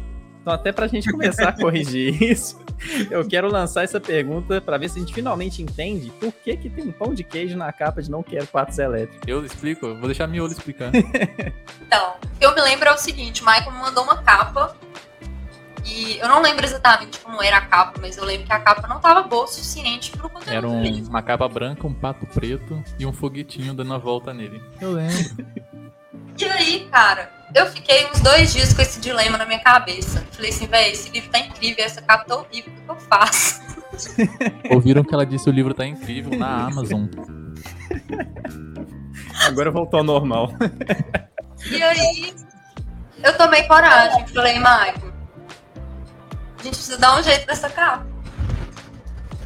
Então, 0.40 0.52
até 0.52 0.70
pra 0.70 0.86
gente 0.86 1.10
começar 1.10 1.48
a 1.48 1.52
corrigir 1.60 2.22
isso, 2.22 2.64
eu 3.10 3.26
quero 3.26 3.50
lançar 3.50 3.82
essa 3.82 4.00
pergunta 4.00 4.60
para 4.60 4.78
ver 4.78 4.88
se 4.88 4.98
a 4.98 5.00
gente 5.00 5.12
finalmente 5.12 5.60
entende 5.60 6.08
por 6.20 6.32
que, 6.32 6.56
que 6.56 6.70
tem 6.70 6.92
pão 6.92 7.12
de 7.12 7.24
queijo 7.24 7.56
na 7.56 7.72
capa 7.72 8.00
de 8.00 8.08
Não 8.08 8.22
Quero 8.22 8.46
Patos 8.46 8.78
Elétricos. 8.78 9.26
Eu 9.26 9.44
explico, 9.44 9.96
vou 9.96 10.06
deixar 10.06 10.24
a 10.24 10.28
Miolo 10.28 10.52
explicar. 10.52 10.92
então, 11.84 12.14
o 12.24 12.38
que 12.38 12.46
eu 12.46 12.54
me 12.54 12.60
lembro 12.60 12.88
é 12.88 12.92
o 12.92 12.98
seguinte: 12.98 13.42
o 13.42 13.44
Michael 13.44 13.72
me 13.72 13.78
mandou 13.78 14.04
uma 14.04 14.22
capa 14.22 14.76
e 15.84 16.18
eu 16.18 16.28
não 16.28 16.42
lembro 16.42 16.64
exatamente 16.64 17.18
como 17.20 17.42
era 17.42 17.58
a 17.58 17.60
capa, 17.60 17.98
mas 18.00 18.16
eu 18.16 18.24
lembro 18.24 18.46
que 18.46 18.52
a 18.52 18.60
capa 18.60 18.86
não 18.86 18.96
estava 18.96 19.22
boa 19.22 19.44
o 19.44 19.46
suficiente 19.46 20.10
pro 20.10 20.28
conteúdo. 20.28 20.54
Era 20.54 20.68
um, 20.68 21.06
uma 21.06 21.22
capa 21.22 21.48
branca, 21.48 21.86
um 21.86 21.94
pato 21.94 22.26
preto 22.26 22.82
e 22.98 23.06
um 23.06 23.12
foguetinho 23.12 23.74
dando 23.74 23.94
a 23.94 23.98
volta 23.98 24.32
nele. 24.34 24.62
Eu 24.80 24.92
lembro. 24.92 25.46
E 26.38 26.44
aí, 26.44 26.88
cara, 26.90 27.30
eu 27.54 27.66
fiquei 27.66 28.06
uns 28.06 28.20
dois 28.20 28.52
dias 28.52 28.72
com 28.72 28.80
esse 28.82 29.00
dilema 29.00 29.36
na 29.36 29.44
minha 29.44 29.58
cabeça. 29.58 30.24
Falei 30.30 30.50
assim, 30.50 30.66
velho, 30.66 30.92
esse 30.92 31.10
livro 31.10 31.30
tá 31.30 31.38
incrível, 31.38 31.84
essa 31.84 32.00
capa 32.00 32.24
tá 32.24 32.36
horrível, 32.36 32.72
o 32.72 32.84
que 32.84 32.90
eu 32.90 32.96
faço? 32.96 33.60
Ouviram 34.70 35.02
que 35.02 35.12
ela 35.12 35.26
disse 35.26 35.48
o 35.48 35.52
livro 35.52 35.74
tá 35.74 35.84
incrível 35.84 36.38
na 36.38 36.66
Amazon. 36.66 37.06
Agora 39.46 39.70
voltou 39.70 39.98
ao 39.98 40.04
normal. 40.04 40.52
E 41.70 41.82
aí, 41.82 42.34
eu 43.22 43.36
tomei 43.36 43.64
coragem. 43.64 44.26
Falei, 44.28 44.58
Michael, 44.58 45.12
a 46.58 46.62
gente 46.62 46.74
precisa 46.74 46.98
dar 46.98 47.18
um 47.18 47.22
jeito 47.22 47.46
nessa 47.46 47.70
capa. 47.70 48.06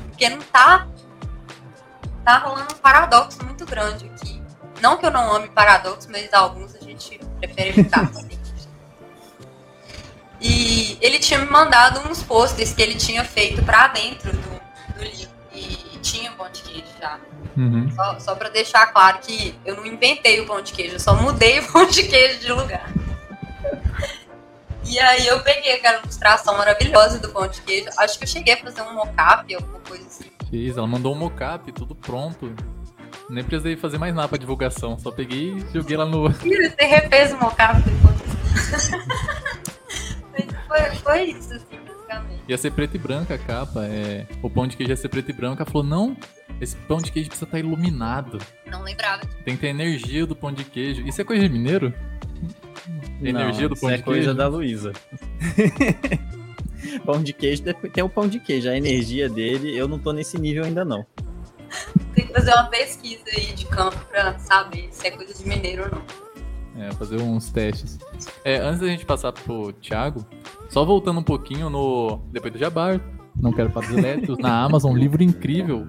Porque 0.08 0.28
não 0.28 0.40
tá. 0.40 0.86
Tá 2.24 2.38
rolando 2.38 2.74
um 2.74 2.78
paradoxo 2.78 3.44
muito 3.44 3.66
grande 3.66 4.06
aqui. 4.06 4.40
Não 4.80 4.96
que 4.96 5.06
eu 5.06 5.10
não 5.10 5.32
ame 5.34 5.48
paradoxo, 5.48 6.08
mas 6.10 6.32
alguns 6.32 6.74
a 6.74 6.80
gente 6.80 7.18
prefere 7.38 7.70
evitar. 7.70 8.04
assim. 8.10 8.42
E 10.40 10.98
ele 11.00 11.20
tinha 11.20 11.38
me 11.38 11.48
mandado 11.48 12.00
uns 12.08 12.22
posters 12.22 12.72
que 12.72 12.82
ele 12.82 12.96
tinha 12.96 13.24
feito 13.24 13.62
pra 13.62 13.86
dentro 13.88 14.32
do, 14.32 14.60
do 14.96 15.04
livro. 15.04 15.32
E 15.52 15.98
tinha 16.02 16.32
pão 16.32 16.50
de 16.50 16.62
queijo 16.62 16.84
já. 17.00 17.18
Uhum. 17.56 17.90
Só, 17.94 18.18
só 18.18 18.34
pra 18.34 18.48
deixar 18.48 18.86
claro 18.86 19.18
que 19.18 19.54
eu 19.64 19.76
não 19.76 19.86
inventei 19.86 20.40
o 20.40 20.46
pão 20.46 20.60
de 20.60 20.72
queijo, 20.72 20.96
eu 20.96 21.00
só 21.00 21.14
mudei 21.14 21.60
o 21.60 21.72
pão 21.72 21.86
de 21.86 22.02
queijo 22.02 22.40
de 22.40 22.52
lugar. 22.52 22.92
E 24.84 24.98
aí 24.98 25.26
eu 25.26 25.40
peguei 25.40 25.74
aquela 25.74 25.98
ilustração 26.00 26.56
maravilhosa 26.56 27.18
do 27.18 27.28
pão 27.30 27.46
de 27.46 27.60
queijo. 27.62 27.88
Acho 27.98 28.18
que 28.18 28.24
eu 28.24 28.28
cheguei 28.28 28.54
a 28.54 28.56
fazer 28.58 28.82
um 28.82 28.94
mockup, 28.94 29.54
alguma 29.54 29.80
coisa 29.80 30.06
assim. 30.06 30.30
Fiz, 30.50 30.76
ela 30.76 30.86
mandou 30.86 31.14
um 31.14 31.18
mockup, 31.18 31.70
tudo 31.72 31.94
pronto. 31.94 32.54
Nem 33.30 33.44
precisei 33.44 33.76
fazer 33.76 33.98
mais 33.98 34.14
nada 34.14 34.28
pra 34.28 34.36
divulgação, 34.36 34.98
só 34.98 35.10
peguei 35.10 35.54
e 35.54 35.66
joguei 35.72 35.96
lá 35.96 36.04
no. 36.04 36.28
Você 36.32 36.84
refez 36.84 37.32
o 37.32 37.38
mockup 37.38 37.80
depois. 37.82 38.12
foi, 40.68 40.96
foi 40.96 41.22
isso, 41.24 41.54
assim, 41.54 41.78
basicamente. 41.86 42.42
Ia 42.48 42.58
ser 42.58 42.72
preto 42.72 42.96
e 42.96 42.98
branca 42.98 43.34
a 43.34 43.38
capa, 43.38 43.84
é... 43.86 44.26
o 44.42 44.50
pão 44.50 44.66
de 44.66 44.76
queijo 44.76 44.92
ia 44.92 44.96
ser 44.96 45.08
preto 45.08 45.30
e 45.30 45.32
branco. 45.32 45.62
Ela 45.62 45.70
falou, 45.70 45.86
não, 45.86 46.16
esse 46.60 46.76
pão 46.76 46.98
de 46.98 47.10
queijo 47.10 47.28
precisa 47.28 47.46
estar 47.46 47.58
iluminado. 47.58 48.38
Não 48.66 48.82
lembrava. 48.82 49.22
Tem 49.44 49.54
que 49.54 49.60
ter 49.62 49.68
energia 49.68 50.26
do 50.26 50.36
pão 50.36 50.52
de 50.52 50.64
queijo. 50.64 51.02
Isso 51.02 51.20
é 51.20 51.24
coisa 51.24 51.42
de 51.42 51.48
mineiro? 51.48 51.94
Energia 53.22 53.68
Não, 53.68 53.74
do 53.74 53.76
pão 53.80 53.88
isso 53.90 53.96
de 53.96 54.02
é 54.02 54.04
coisa 54.04 54.20
queijo? 54.20 54.34
da 54.34 54.48
Luísa. 54.48 54.92
pão 57.06 57.22
de 57.22 57.32
queijo, 57.32 57.62
tem 57.92 58.02
o 58.02 58.08
pão 58.08 58.28
de 58.28 58.40
queijo, 58.40 58.68
a 58.68 58.76
energia 58.76 59.28
dele, 59.28 59.76
eu 59.76 59.86
não 59.86 59.98
tô 59.98 60.12
nesse 60.12 60.38
nível 60.40 60.64
ainda 60.64 60.84
não. 60.84 61.06
Tem 62.14 62.26
que 62.26 62.32
fazer 62.32 62.52
uma 62.52 62.64
pesquisa 62.64 63.22
aí 63.36 63.52
de 63.52 63.64
campo 63.66 63.98
pra 64.10 64.38
saber 64.38 64.88
se 64.90 65.06
é 65.06 65.10
coisa 65.12 65.32
de 65.32 65.48
mineiro 65.48 65.84
ou 65.84 65.90
não. 65.90 66.02
É, 66.84 66.90
fazer 66.92 67.20
uns 67.20 67.50
testes. 67.50 67.98
É, 68.44 68.56
antes 68.56 68.80
da 68.80 68.86
gente 68.86 69.04
passar 69.04 69.32
pro 69.32 69.72
Thiago, 69.74 70.26
só 70.68 70.84
voltando 70.84 71.20
um 71.20 71.22
pouquinho 71.22 71.68
no. 71.68 72.18
Depois 72.30 72.52
do 72.52 72.58
Jabar, 72.58 73.00
não 73.36 73.52
quero 73.52 73.70
os 73.78 73.90
elétricos, 73.90 74.38
na 74.38 74.62
Amazon, 74.62 74.92
um 74.92 74.96
livro 74.96 75.22
incrível. 75.22 75.86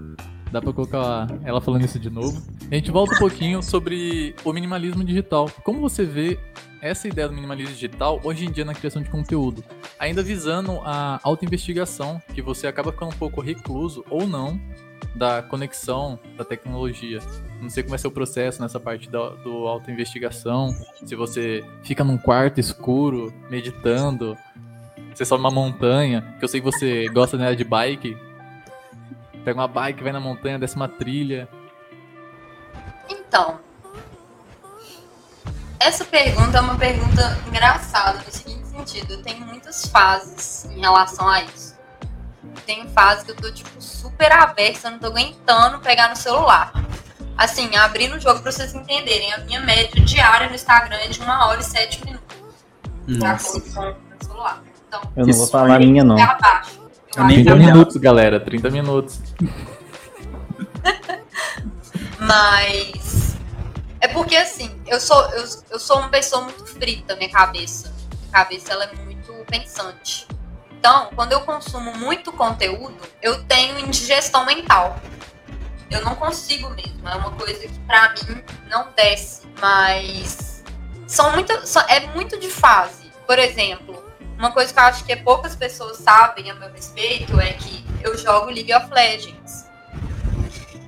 Dá 0.53 0.61
pra 0.61 0.71
colocar 0.71 1.27
ela 1.43 1.59
falando 1.59 1.83
isso 1.83 1.97
de 1.97 2.11
novo. 2.11 2.39
A 2.71 2.75
gente 2.75 2.91
volta 2.91 3.15
um 3.15 3.17
pouquinho 3.17 3.63
sobre 3.63 4.35
o 4.45 4.53
minimalismo 4.53 5.03
digital. 5.03 5.49
Como 5.63 5.81
você 5.81 6.05
vê 6.05 6.37
essa 6.79 7.07
ideia 7.07 7.27
do 7.27 7.33
minimalismo 7.33 7.73
digital 7.73 8.21
hoje 8.23 8.45
em 8.45 8.51
dia 8.51 8.63
na 8.63 8.75
criação 8.75 9.01
de 9.01 9.09
conteúdo? 9.09 9.63
Ainda 9.97 10.21
visando 10.21 10.79
a 10.83 11.19
autoinvestigação, 11.23 12.21
que 12.35 12.39
você 12.39 12.67
acaba 12.67 12.91
ficando 12.91 13.15
um 13.15 13.17
pouco 13.17 13.41
recluso 13.41 14.05
ou 14.11 14.27
não 14.27 14.61
da 15.15 15.41
conexão 15.41 16.19
da 16.37 16.45
tecnologia. 16.45 17.17
Não 17.59 17.69
sei 17.71 17.81
como 17.81 17.97
ser 17.97 18.05
o 18.05 18.11
processo 18.11 18.61
nessa 18.61 18.79
parte 18.79 19.09
da, 19.09 19.29
do 19.29 19.67
autoinvestigação. 19.67 20.69
Se 21.03 21.15
você 21.15 21.63
fica 21.81 22.03
num 22.03 22.17
quarto 22.19 22.59
escuro, 22.59 23.33
meditando, 23.49 24.37
você 25.11 25.25
sobe 25.25 25.41
uma 25.41 25.49
montanha, 25.49 26.35
que 26.37 26.45
eu 26.45 26.47
sei 26.47 26.61
que 26.61 26.65
você 26.65 27.07
gosta 27.09 27.37
né, 27.37 27.55
de 27.55 27.63
bike. 27.63 28.15
Pega 29.43 29.59
uma 29.59 29.67
bike, 29.67 30.03
vai 30.03 30.11
na 30.11 30.19
montanha, 30.19 30.57
desce 30.57 30.75
uma 30.75 30.87
trilha. 30.87 31.47
Então, 33.09 33.59
essa 35.79 36.05
pergunta 36.05 36.57
é 36.57 36.61
uma 36.61 36.77
pergunta 36.77 37.37
engraçada 37.47 38.19
no 38.25 38.31
seguinte 38.31 38.67
sentido. 38.67 39.13
Eu 39.13 39.21
tenho 39.21 39.45
muitas 39.45 39.85
fases 39.85 40.65
em 40.65 40.79
relação 40.79 41.27
a 41.27 41.43
isso. 41.43 41.73
Tem 42.65 42.87
fase 42.89 43.25
que 43.25 43.31
eu 43.31 43.35
tô, 43.35 43.51
tipo, 43.51 43.81
super 43.81 44.31
aberta, 44.31 44.87
eu 44.87 44.91
não 44.91 44.99
tô 44.99 45.07
aguentando 45.07 45.79
pegar 45.79 46.09
no 46.09 46.15
celular. 46.15 46.71
Assim, 47.37 47.75
abrindo 47.75 48.15
o 48.15 48.19
jogo 48.19 48.41
pra 48.41 48.51
vocês 48.51 48.73
entenderem, 48.75 49.33
a 49.33 49.39
minha 49.39 49.59
média 49.61 49.99
diária 50.03 50.47
no 50.47 50.55
Instagram 50.55 50.97
é 50.97 51.07
de 51.07 51.19
uma 51.19 51.47
hora 51.47 51.59
e 51.59 51.63
sete 51.63 52.03
minutos. 52.05 52.37
Nossa. 53.07 53.51
conexão 53.59 53.95
no 54.09 54.25
celular. 54.25 54.63
Então, 54.87 55.01
Eu 55.15 55.25
não 55.25 55.33
vou 55.33 55.47
falar 55.47 55.75
a 55.75 55.79
minha 55.79 56.03
não. 56.03 56.17
é 56.17 56.21
abaixo. 56.21 56.82
Eu 57.15 57.23
Eu 57.23 57.27
nem 57.27 57.37
acho 57.37 57.45
30 57.45 57.49
vou 57.49 57.59
olhar. 57.59 57.73
minutos, 57.73 57.97
galera, 57.97 58.39
30 58.39 58.69
minutos. 58.69 59.19
Mas 62.19 63.35
é 63.99 64.07
porque 64.07 64.35
assim, 64.35 64.79
eu 64.87 64.99
sou, 64.99 65.21
eu, 65.31 65.43
eu 65.71 65.79
sou 65.79 65.97
uma 65.99 66.09
pessoa 66.09 66.43
muito 66.43 66.65
frita, 66.65 67.15
minha 67.15 67.29
cabeça. 67.29 67.93
Minha 68.19 68.31
cabeça 68.31 68.73
ela 68.73 68.85
é 68.85 68.95
muito 68.95 69.33
pensante. 69.45 70.27
Então, 70.71 71.09
quando 71.15 71.31
eu 71.31 71.41
consumo 71.41 71.95
muito 71.97 72.31
conteúdo, 72.33 72.97
eu 73.21 73.43
tenho 73.45 73.79
indigestão 73.79 74.45
mental. 74.45 74.99
Eu 75.89 76.03
não 76.03 76.15
consigo 76.15 76.69
mesmo. 76.71 77.07
É 77.07 77.15
uma 77.15 77.31
coisa 77.31 77.67
que 77.67 77.79
pra 77.87 78.13
mim 78.13 78.43
não 78.69 78.87
desce. 78.95 79.43
Mas 79.61 80.63
são 81.07 81.31
muito, 81.31 81.51
é 81.87 82.07
muito 82.07 82.37
de 82.39 82.49
fase. 82.49 83.11
Por 83.25 83.39
exemplo, 83.39 84.02
uma 84.37 84.51
coisa 84.51 84.73
que 84.73 84.79
eu 84.79 84.83
acho 84.83 85.03
que 85.05 85.15
poucas 85.17 85.55
pessoas 85.55 85.97
sabem 85.97 86.49
a 86.49 86.55
meu 86.55 86.69
respeito 86.71 87.39
é 87.39 87.53
que 87.53 87.85
eu 88.01 88.17
jogo 88.17 88.47
League 88.47 88.73
of 88.73 88.87
Legends. 88.91 89.65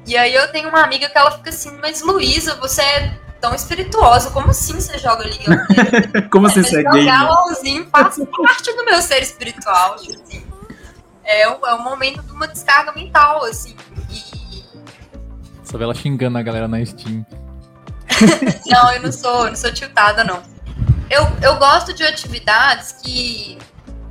E 0.06 0.16
aí 0.16 0.34
eu 0.34 0.52
tenho 0.52 0.70
uma 0.70 0.84
amiga 0.84 1.10
que 1.10 1.18
ela 1.18 1.32
fica 1.32 1.50
assim, 1.50 1.78
mas 1.82 2.02
Luísa, 2.02 2.56
você 2.56 2.82
é 2.82 3.18
tão 3.42 3.56
espirituosa, 3.56 4.30
como 4.32 4.50
assim 4.50 4.74
você 4.74 4.98
joga 4.98 5.24
League 5.24 5.46
of 5.50 5.74
Legends? 5.74 6.30
Como 6.30 6.50
você 6.50 6.62
Mas 6.62 6.70
segue 6.70 7.00
jogar? 7.00 7.30
LOLzinho 7.30 7.88
faz 7.90 8.18
parte 8.18 8.76
do 8.76 8.86
meu 8.86 9.02
ser 9.02 9.22
espiritual, 9.22 9.96
assim. 9.96 10.46
É 11.24 11.50
um, 11.50 11.66
é 11.66 11.74
um 11.74 11.84
momento 11.84 12.22
de 12.22 12.32
uma 12.32 12.48
descarga 12.48 12.92
mental, 12.92 13.44
assim. 13.46 13.76
E 14.12 14.64
Só 15.64 15.78
vê 15.78 15.84
ela 15.84 15.96
xingando 15.96 16.38
a 16.38 16.42
galera 16.44 16.68
na 16.68 16.84
Steam. 16.86 17.26
não, 18.68 18.92
eu 18.94 19.02
não 19.02 19.12
sou, 19.12 19.46
eu 19.46 19.50
não 19.50 19.56
sou 19.56 19.74
tiltada, 19.74 20.24
não. 20.24 20.55
Eu, 21.10 21.24
eu 21.42 21.58
gosto 21.58 21.94
de 21.94 22.04
atividades 22.04 22.94
que, 22.94 23.58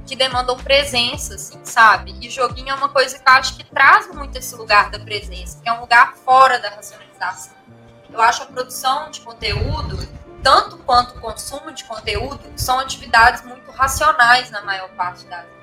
que 0.07 0.15
demandam 0.15 0.57
presença, 0.57 1.35
assim, 1.35 1.59
sabe? 1.65 2.17
E 2.21 2.31
joguinho 2.31 2.71
é 2.71 2.75
uma 2.75 2.89
coisa 2.89 3.19
que 3.19 3.29
eu 3.29 3.33
acho 3.33 3.57
que 3.57 3.65
traz 3.65 4.13
muito 4.15 4.39
esse 4.39 4.55
lugar 4.55 4.91
da 4.91 4.99
presença, 4.99 5.61
que 5.63 5.69
é 5.69 5.73
um 5.73 5.81
lugar 5.81 6.15
fora 6.17 6.59
da 6.59 6.71
racionalização. 6.71 7.55
Eu 8.13 8.21
acho 8.21 8.45
a 8.45 8.47
produção 8.47 9.11
de 9.11 9.21
conteúdo, 9.23 10.09
tanto 10.43 10.77
quanto 10.79 11.17
o 11.17 11.21
consumo 11.21 11.73
de 11.73 11.83
conteúdo, 11.85 12.41
são 12.57 12.79
atividades 12.79 13.43
muito 13.45 13.71
racionais 13.73 14.51
na 14.51 14.63
maior 14.63 14.89
parte 14.91 15.25
das 15.27 15.45
vezes. 15.45 15.55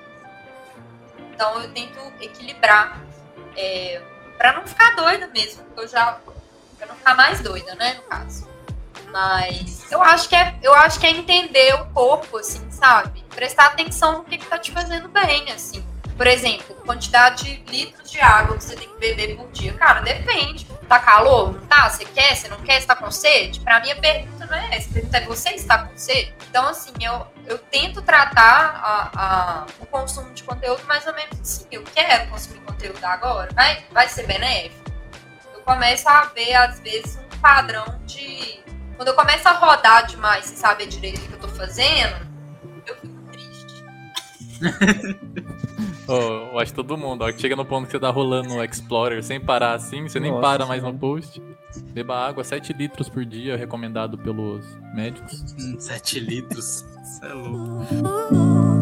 Então 1.34 1.62
eu 1.62 1.74
tento 1.74 2.00
equilibrar 2.20 3.00
é, 3.56 4.02
para 4.38 4.54
não 4.54 4.68
ficar 4.68 4.96
doida 4.96 5.28
mesmo, 5.28 5.64
porque 5.64 5.82
eu 5.82 5.88
já 5.88 6.20
Pra 6.82 6.88
não 6.88 6.96
ficar 6.96 7.14
mais 7.14 7.40
doida, 7.42 7.76
né, 7.76 7.94
no 7.94 8.02
caso. 8.02 8.51
Mas 9.12 9.92
eu 9.92 10.02
acho 10.02 10.30
que 10.30 10.36
é, 10.36 10.56
eu 10.62 10.74
acho 10.74 11.00
que 11.00 11.06
é 11.06 11.12
entender 11.12 11.74
o 11.76 11.86
corpo, 11.88 12.38
assim, 12.38 12.70
sabe? 12.72 13.24
Prestar 13.36 13.66
atenção 13.68 14.20
no 14.20 14.24
que, 14.24 14.38
que 14.38 14.46
tá 14.46 14.58
te 14.58 14.72
fazendo 14.72 15.08
bem, 15.10 15.52
assim. 15.52 15.86
Por 16.18 16.28
exemplo, 16.28 16.76
quantidade 16.86 17.58
de 17.58 17.72
litros 17.72 18.12
de 18.12 18.22
água 18.22 18.56
que 18.58 18.64
você 18.64 18.76
tem 18.76 18.88
que 18.88 19.00
beber 19.00 19.36
por 19.36 19.50
dia. 19.52 19.74
Cara, 19.74 20.02
depende. 20.02 20.66
Tá 20.88 21.00
calor? 21.00 21.54
Não 21.54 21.66
tá? 21.68 21.90
Você 21.90 22.06
quer? 22.06 22.36
Você 22.36 22.48
não 22.48 22.60
quer? 22.62 22.80
Você 22.80 22.86
tá 22.88 22.96
com 22.96 23.10
sede? 23.10 23.60
Pra 23.62 23.80
mim, 23.80 23.92
a 23.92 23.96
pergunta 23.96 24.46
não 24.46 24.56
é 24.58 24.76
essa. 24.76 24.90
A 24.90 24.94
pergunta 24.94 25.18
é 25.18 25.26
você 25.26 25.50
está 25.52 25.80
com 25.80 25.98
sede? 25.98 26.34
Então, 26.50 26.68
assim, 26.68 26.92
eu, 27.02 27.26
eu 27.48 27.58
tento 27.58 28.02
tratar 28.02 28.82
a, 28.84 29.10
a- 29.16 29.66
o 29.80 29.86
consumo 29.88 30.32
de 30.34 30.44
conteúdo 30.44 30.84
mais 30.86 31.08
ou 31.08 31.14
menos 31.16 31.40
assim. 31.40 31.66
Eu 31.72 31.84
quero 31.84 32.30
consumir 32.30 32.60
conteúdo 32.60 33.04
agora? 33.04 33.50
Vai, 33.56 33.84
vai 33.92 34.08
ser 34.08 34.28
benéfico? 34.28 34.92
eu 35.56 35.62
começo 35.62 36.08
a 36.10 36.26
ver, 36.26 36.54
às 36.56 36.80
vezes, 36.82 37.18
um 37.18 37.40
padrão 37.40 37.86
de. 38.06 38.62
Quando 39.02 39.08
eu 39.08 39.16
começo 39.16 39.48
a 39.48 39.54
rodar 39.54 40.06
demais 40.06 40.46
sem 40.46 40.56
saber 40.56 40.86
direito 40.86 41.18
o 41.18 41.28
que 41.28 41.34
eu 41.34 41.40
tô 41.40 41.48
fazendo, 41.48 42.18
eu 42.86 42.96
fico 42.98 43.16
triste. 43.32 43.84
Ô, 46.08 46.52
eu 46.52 46.60
acho 46.60 46.72
todo 46.72 46.96
mundo, 46.96 47.24
ó, 47.24 47.32
que 47.32 47.42
chega 47.42 47.56
no 47.56 47.66
ponto 47.66 47.88
que 47.88 47.94
você 47.94 48.00
tá 48.00 48.12
rolando 48.12 48.50
no 48.50 48.64
Explorer 48.64 49.24
sem 49.24 49.42
parar 49.42 49.74
assim, 49.74 50.08
você 50.08 50.20
nem 50.20 50.30
Nossa 50.30 50.42
para 50.44 50.68
mais 50.68 50.84
no 50.84 50.94
post. 50.94 51.42
Beba 51.94 52.16
água, 52.16 52.44
7 52.44 52.74
litros 52.74 53.10
por 53.10 53.26
dia, 53.26 53.58
recomendado 53.58 54.20
pelos 54.20 54.64
médicos. 54.94 55.56
Hum, 55.60 55.80
7 55.80 56.20
litros. 56.20 56.86
Isso 57.02 57.26
é 57.26 57.34
louco. 57.34 57.88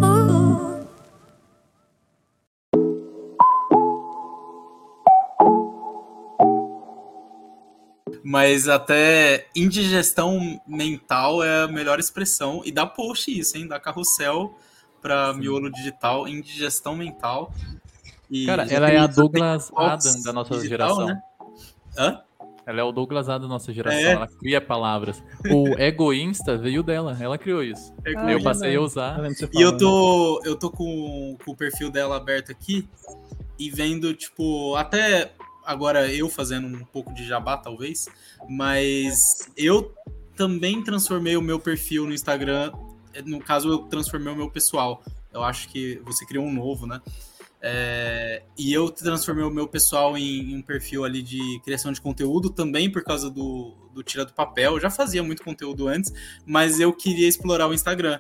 Mas 8.32 8.68
até 8.68 9.48
indigestão 9.56 10.62
mental 10.68 11.44
é 11.44 11.64
a 11.64 11.68
melhor 11.68 11.98
expressão. 12.00 12.62
E 12.64 12.72
dá 12.72 12.86
post 12.86 13.28
isso, 13.36 13.58
hein? 13.58 13.68
Dá 13.68 13.80
carrossel 13.80 14.56
pra 15.02 15.34
miolo 15.34 15.72
digital, 15.72 16.28
indigestão 16.28 16.96
mental. 16.96 17.52
E 18.30 18.46
Cara, 18.46 18.72
ela 18.72 18.88
é 18.88 18.98
a 18.98 19.08
Douglas 19.08 19.72
Adam 19.76 20.22
da 20.22 20.32
nossa 20.32 20.54
digital, 20.60 20.96
geração. 20.96 21.06
né? 21.08 21.22
Hã? 21.98 22.22
Ela 22.68 22.82
é 22.82 22.84
o 22.84 22.92
Douglas 22.92 23.28
Adam 23.30 23.48
da 23.48 23.54
nossa 23.56 23.74
geração, 23.74 24.00
É. 24.00 24.12
ela 24.12 24.28
cria 24.28 24.62
palavras. 24.62 25.24
O 25.50 25.70
Egoinsta 25.80 26.56
veio 26.56 26.84
dela, 26.84 27.18
ela 27.20 27.36
criou 27.36 27.64
isso. 27.64 27.92
Ah, 28.16 28.32
eu 28.32 28.44
passei 28.44 28.76
a 28.76 28.80
usar. 28.82 29.20
E 29.52 29.60
eu 29.60 29.76
tô, 29.76 30.40
eu 30.46 30.56
tô 30.56 30.70
com, 30.70 31.36
com 31.44 31.50
o 31.52 31.56
perfil 31.56 31.90
dela 31.90 32.18
aberto 32.18 32.52
aqui 32.52 32.88
e 33.58 33.72
vendo, 33.72 34.14
tipo, 34.14 34.76
até 34.76 35.32
agora 35.70 36.12
eu 36.12 36.28
fazendo 36.28 36.66
um 36.66 36.84
pouco 36.84 37.14
de 37.14 37.28
jabá, 37.28 37.56
talvez, 37.56 38.08
mas 38.50 39.20
eu 39.56 39.94
também 40.36 40.84
transformei 40.84 41.38
o 41.38 41.42
meu 41.44 41.60
perfil 41.60 42.08
no 42.08 42.14
Instagram. 42.14 42.72
No 43.24 43.40
caso, 43.40 43.70
eu 43.70 43.78
transformei 43.84 44.34
o 44.34 44.36
meu 44.36 44.50
pessoal. 44.50 45.04
Eu 45.32 45.44
acho 45.44 45.70
que 45.70 46.02
você 46.04 46.26
criou 46.26 46.44
um 46.44 46.52
novo, 46.52 46.88
né? 46.88 47.00
É, 47.62 48.42
e 48.58 48.74
eu 48.74 48.90
transformei 48.90 49.44
o 49.44 49.52
meu 49.52 49.68
pessoal 49.68 50.18
em, 50.18 50.54
em 50.54 50.58
um 50.58 50.62
perfil 50.64 51.04
ali 51.04 51.22
de 51.22 51.62
criação 51.64 51.92
de 51.92 52.02
conteúdo 52.02 52.50
também 52.50 52.90
por 52.90 53.04
causa 53.04 53.30
do, 53.30 53.76
do 53.94 54.02
Tira 54.02 54.26
do 54.26 54.34
Papel. 54.34 54.74
Eu 54.74 54.80
já 54.80 54.90
fazia 54.90 55.22
muito 55.22 55.44
conteúdo 55.44 55.88
antes, 55.88 56.12
mas 56.48 56.80
eu 56.80 56.92
queria 56.92 57.28
explorar 57.28 57.68
o 57.68 57.76
Instagram. 57.76 58.20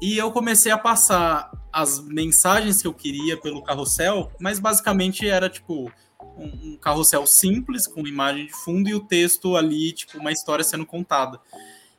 E 0.00 0.18
eu 0.18 0.32
comecei 0.32 0.72
a 0.72 0.78
passar 0.78 1.48
as 1.72 2.00
mensagens 2.00 2.82
que 2.82 2.88
eu 2.88 2.94
queria 2.94 3.36
pelo 3.36 3.62
carrossel, 3.62 4.32
mas 4.40 4.58
basicamente 4.58 5.28
era 5.28 5.48
tipo 5.48 5.92
um, 6.36 6.72
um 6.72 6.76
carrossel 6.76 7.26
simples, 7.26 7.86
com 7.86 8.06
imagem 8.06 8.46
de 8.46 8.52
fundo 8.52 8.88
e 8.88 8.94
o 8.94 9.00
texto 9.00 9.56
ali, 9.56 9.92
tipo, 9.92 10.18
uma 10.18 10.32
história 10.32 10.64
sendo 10.64 10.86
contada. 10.86 11.40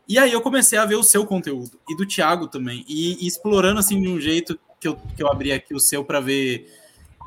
E 0.07 0.19
aí 0.19 0.31
eu 0.31 0.41
comecei 0.41 0.77
a 0.77 0.85
ver 0.85 0.95
o 0.95 1.03
seu 1.03 1.25
conteúdo, 1.25 1.79
e 1.89 1.95
do 1.95 2.05
Thiago 2.05 2.47
também, 2.47 2.83
e, 2.87 3.23
e 3.23 3.27
explorando 3.27 3.79
assim 3.79 4.01
de 4.01 4.09
um 4.09 4.19
jeito 4.19 4.59
que 4.79 4.87
eu, 4.87 4.97
que 5.15 5.23
eu 5.23 5.31
abri 5.31 5.51
aqui 5.51 5.73
o 5.73 5.79
seu 5.79 6.03
para 6.03 6.19
ver 6.19 6.69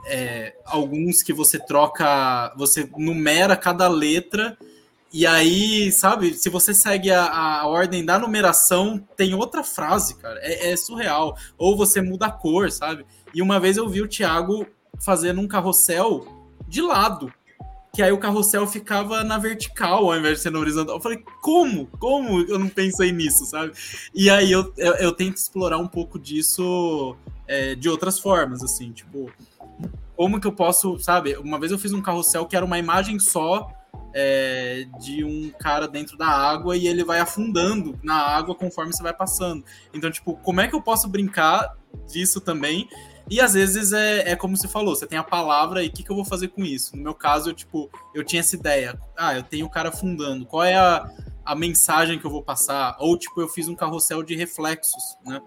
é, 0.07 0.55
alguns 0.65 1.23
que 1.23 1.33
você 1.33 1.59
troca, 1.59 2.53
você 2.57 2.89
numera 2.97 3.57
cada 3.57 3.89
letra, 3.89 4.57
e 5.13 5.27
aí, 5.27 5.91
sabe, 5.93 6.35
se 6.35 6.51
você 6.51 6.75
segue 6.75 7.11
a, 7.11 7.25
a 7.25 7.67
ordem 7.67 8.05
da 8.05 8.19
numeração, 8.19 9.03
tem 9.17 9.35
outra 9.35 9.65
frase, 9.65 10.15
cara. 10.17 10.39
É, 10.43 10.73
é, 10.73 10.77
surreal. 10.77 11.39
Ou 11.57 11.75
você 11.75 12.03
muda 12.03 12.27
a 12.27 12.31
cor, 12.31 12.71
sabe? 12.71 13.07
E 13.33 13.41
uma 13.41 13.59
vez 13.59 13.79
eu 13.79 13.89
vi 13.89 14.03
o 14.03 14.09
Thiago 14.09 14.67
fazendo 15.01 15.41
um 15.41 15.49
carrossel 15.49 16.27
de 16.67 16.83
lado. 16.83 17.33
Que 17.95 18.03
aí 18.03 18.13
o 18.13 18.19
carrossel 18.19 18.67
ficava 18.67 19.25
na 19.25 19.39
vertical 19.39 20.05
ao 20.05 20.19
invés 20.19 20.37
de 20.37 20.43
ser 20.43 20.51
na 20.51 20.59
horizontal. 20.59 20.97
Eu 20.97 21.01
falei, 21.01 21.25
como? 21.41 21.87
Como 21.99 22.41
eu 22.43 22.59
não 22.59 22.69
pensei 22.69 23.11
nisso, 23.11 23.47
sabe? 23.47 23.73
E 24.15 24.29
aí 24.29 24.53
eu, 24.53 24.73
eu, 24.77 24.95
eu 24.97 25.13
tento 25.13 25.39
explorar 25.39 25.79
um 25.79 25.89
pouco 25.89 26.19
disso 26.19 27.17
é, 27.49 27.75
de 27.75 27.89
outras 27.89 28.19
formas, 28.19 28.63
assim, 28.63 28.93
tipo, 28.93 29.31
como 30.17 30.41
que 30.41 30.47
eu 30.47 30.53
posso, 30.53 30.99
sabe? 30.99 31.37
Uma 31.37 31.59
vez 31.59 31.73
eu 31.73 31.79
fiz 31.79 31.93
um 31.93 32.03
carrossel 32.03 32.47
que 32.47 32.57
era 32.57 32.65
uma 32.65 32.79
imagem 32.79 33.19
só 33.19 33.71
é, 34.15 34.87
de 34.99 35.23
um 35.23 35.51
cara 35.59 35.87
dentro 35.87 36.17
da 36.17 36.27
água 36.27 36.77
e 36.77 36.89
ele 36.89 37.05
vai 37.05 37.21
afundando 37.21 37.99
na 38.03 38.15
água 38.15 38.55
conforme 38.55 38.93
você 38.93 39.03
vai 39.03 39.13
passando. 39.13 39.63
Então, 39.93 40.11
tipo, 40.11 40.35
como 40.37 40.61
é 40.61 40.69
que 40.69 40.75
eu 40.75 40.81
posso 40.81 41.07
brincar 41.07 41.77
disso 42.07 42.41
também 42.41 42.89
e 43.29 43.41
às 43.41 43.55
vezes 43.55 43.93
é, 43.93 44.31
é 44.31 44.37
como 44.37 44.57
você 44.57 44.69
falou, 44.69 44.95
você 44.95 45.07
tem 45.07 45.19
a 45.19 45.25
palavra 45.25 45.83
e 45.83 45.89
o 45.89 45.93
que, 45.93 46.03
que 46.03 46.11
eu 46.11 46.17
vou 46.17 46.25
fazer 46.25 46.49
com 46.49 46.65
isso? 46.65 46.97
No 46.97 47.03
meu 47.03 47.15
caso, 47.15 47.51
eu, 47.51 47.55
tipo, 47.55 47.91
eu 48.15 48.25
tinha 48.25 48.41
essa 48.41 48.55
ideia. 48.55 49.01
Ah, 49.17 49.35
eu 49.35 49.43
tenho 49.43 49.67
o 49.67 49.71
cara 49.71 49.91
fundando. 49.91 50.47
Qual 50.47 50.63
é 50.63 50.77
a, 50.77 51.11
a 51.45 51.55
mensagem 51.55 52.19
que 52.19 52.25
eu 52.25 52.31
vou 52.31 52.43
passar? 52.43 52.97
Ou, 53.01 53.19
tipo, 53.19 53.41
eu 53.41 53.49
fiz 53.49 53.67
um 53.67 53.75
carrossel 53.75 54.23
de 54.23 54.37
reflexos, 54.37 55.03
né? 55.25 55.41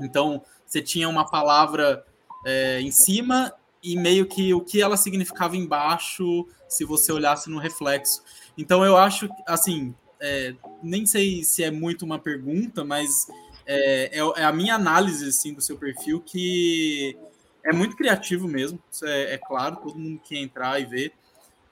Então, 0.00 0.42
você 0.66 0.80
tinha 0.80 1.08
uma 1.08 1.28
palavra 1.28 2.04
é, 2.46 2.80
em 2.80 2.90
cima 2.90 3.52
e 3.82 3.96
meio 3.96 4.26
que 4.26 4.54
o 4.54 4.60
que 4.60 4.80
ela 4.80 4.96
significava 4.96 5.56
embaixo, 5.56 6.46
se 6.66 6.84
você 6.84 7.12
olhasse 7.12 7.50
no 7.50 7.58
reflexo. 7.58 8.22
Então, 8.56 8.84
eu 8.84 8.96
acho, 8.96 9.28
assim, 9.46 9.94
é, 10.18 10.54
nem 10.82 11.04
sei 11.04 11.44
se 11.44 11.62
é 11.62 11.70
muito 11.70 12.06
uma 12.06 12.18
pergunta, 12.18 12.84
mas 12.84 13.26
é, 13.66 14.18
é, 14.18 14.40
é, 14.40 14.44
a 14.44 14.52
minha 14.52 14.74
análise 14.74 15.28
assim, 15.28 15.52
do 15.52 15.60
seu 15.60 15.76
perfil 15.76 16.20
que 16.20 17.16
é 17.64 17.72
muito 17.72 17.96
criativo 17.96 18.46
mesmo, 18.46 18.78
isso 18.90 19.04
é, 19.04 19.34
é 19.34 19.38
claro, 19.38 19.76
todo 19.76 19.98
mundo 19.98 20.20
que 20.22 20.38
entrar 20.38 20.80
e 20.80 20.84
ver. 20.84 21.12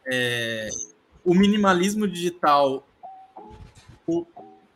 É, 0.05 0.69
o 1.25 1.33
minimalismo 1.35 2.09
digital, 2.09 2.87
o, 4.07 4.27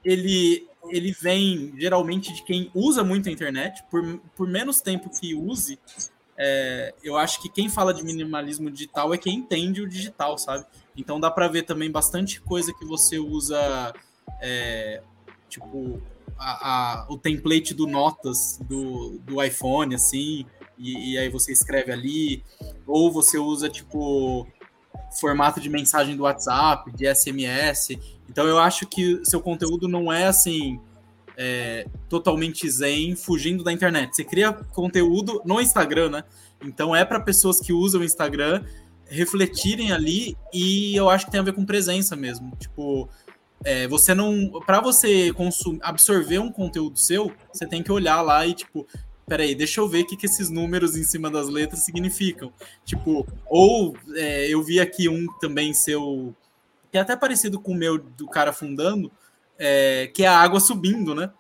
ele, 0.05 0.69
ele 0.89 1.13
vem 1.13 1.75
geralmente 1.77 2.33
de 2.33 2.43
quem 2.45 2.71
usa 2.73 3.03
muito 3.03 3.29
a 3.29 3.33
internet, 3.33 3.83
por, 3.91 4.21
por 4.37 4.47
menos 4.47 4.81
tempo 4.81 5.11
que 5.11 5.35
use, 5.35 5.79
é, 6.41 6.95
eu 7.03 7.17
acho 7.17 7.43
que 7.43 7.49
quem 7.49 7.69
fala 7.69 7.93
de 7.93 8.05
minimalismo 8.05 8.71
digital 8.71 9.13
é 9.13 9.19
quem 9.19 9.35
entende 9.35 9.83
o 9.83 9.89
digital, 9.89 10.39
sabe? 10.39 10.65
Então 10.97 11.19
dá 11.19 11.33
para 11.33 11.49
ver 11.49 11.65
também 11.65 11.91
bastante 11.91 12.41
coisa 12.41 12.73
que 12.73 12.85
você 12.85 13.19
usa, 13.19 13.93
é, 14.41 15.03
tipo, 15.49 16.01
a, 16.39 17.07
o 17.09 17.19
template 17.19 17.75
do 17.75 17.87
notas 17.87 18.59
do, 18.63 19.19
do 19.25 19.43
iPhone, 19.43 19.95
assim, 19.95 20.47
e, 20.79 21.13
e, 21.13 21.19
aí 21.19 21.29
você 21.29 21.53
escreve 21.53 21.91
ali, 21.91 22.45
ou 22.87 23.11
você 23.11 23.37
usa, 23.37 23.69
tipo, 23.69 24.47
formato 25.19 25.61
de 25.61 25.69
mensagem 25.69 26.17
do 26.17 26.23
WhatsApp, 26.23 26.91
de 26.93 27.13
SMS. 27.13 27.99
Então 28.29 28.47
eu 28.47 28.59
acho 28.59 28.87
que 28.87 29.21
seu 29.25 29.41
conteúdo 29.41 29.89
não 29.89 30.13
é 30.13 30.27
assim. 30.27 30.81
É, 31.41 31.87
totalmente 32.09 32.69
zen, 32.69 33.15
fugindo 33.15 33.63
da 33.63 33.73
internet. 33.73 34.15
Você 34.15 34.25
cria 34.25 34.53
conteúdo 34.53 35.41
no 35.45 35.61
Instagram, 35.61 36.11
né? 36.11 36.25
Então 36.61 36.97
é 36.97 37.05
para 37.05 37.21
pessoas 37.21 37.61
que 37.61 37.73
usam 37.73 38.01
o 38.01 38.05
Instagram 38.05 38.65
refletirem 39.09 39.93
ali 39.93 40.37
e 40.53 40.97
eu 40.97 41.09
acho 41.09 41.27
que 41.27 41.31
tem 41.31 41.39
a 41.39 41.45
ver 41.45 41.53
com 41.53 41.65
presença 41.65 42.17
mesmo. 42.17 42.57
Tipo, 42.57 43.09
é, 43.65 43.89
você 43.89 44.15
não. 44.15 44.61
Para 44.65 44.81
você 44.81 45.33
consumir, 45.33 45.81
absorver 45.83 46.39
um 46.39 46.51
conteúdo 46.51 46.99
seu, 46.99 47.33
você 47.53 47.67
tem 47.67 47.83
que 47.83 47.93
olhar 47.93 48.21
lá 48.23 48.47
e, 48.47 48.55
tipo, 48.55 48.87
peraí, 49.27 49.55
deixa 49.55 49.81
eu 49.81 49.89
ver 49.89 50.03
o 50.03 50.07
que, 50.07 50.17
que 50.17 50.27
esses 50.27 50.49
números 50.49 50.97
em 50.97 51.03
cima 51.03 51.31
das 51.31 51.49
letras 51.49 51.85
significam. 51.85 52.53
Tipo, 52.85 53.27
ou 53.47 53.97
é, 54.15 54.49
eu 54.49 54.63
vi 54.63 54.81
aqui 54.81 55.09
um 55.09 55.27
também 55.41 55.75
seu. 55.75 56.35
Que 56.91 56.99
é 56.99 57.01
até 57.01 57.17
parecido 57.17 57.61
com 57.61 57.73
o 57.73 57.77
meu 57.77 57.99
do 57.99 58.27
cara 58.29 58.53
fundando, 58.53 59.11
é, 59.59 60.11
que 60.15 60.25
é 60.25 60.29
a 60.29 60.39
água 60.39 60.61
subindo, 60.61 61.15
né? 61.15 61.31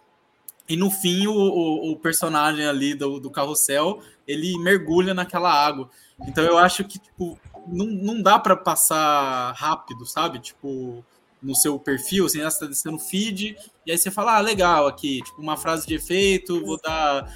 E 0.69 0.77
no 0.77 0.91
fim, 0.91 1.27
o, 1.27 1.33
o, 1.33 1.93
o 1.93 1.97
personagem 1.97 2.67
ali 2.67 2.95
do, 2.95 3.19
do 3.19 3.31
carrossel 3.31 4.03
ele 4.27 4.59
mergulha 4.59 5.15
naquela 5.15 5.51
água. 5.51 5.89
Então 6.27 6.45
eu 6.45 6.59
acho 6.59 6.85
que, 6.85 6.99
tipo, 6.99 7.39
não, 7.67 7.87
não 7.87 8.21
dá 8.21 8.39
para 8.39 8.55
passar 8.55 9.53
rápido, 9.53 10.05
sabe? 10.05 10.39
Tipo, 10.41 11.03
no 11.43 11.55
seu 11.55 11.79
perfil, 11.79 12.27
assim, 12.27 12.39
né? 12.39 12.45
você 12.45 12.57
está 12.57 12.67
descendo 12.67 12.99
feed, 12.99 13.57
e 13.87 13.93
aí 13.93 13.99
você 13.99 14.11
fala, 14.11 14.37
ah, 14.37 14.41
legal, 14.41 14.87
aqui, 14.87 15.23
tipo, 15.23 15.41
uma 15.41 15.57
frase 15.57 15.87
de 15.87 15.95
efeito, 15.95 16.65
vou 16.65 16.81
dar 16.81 17.33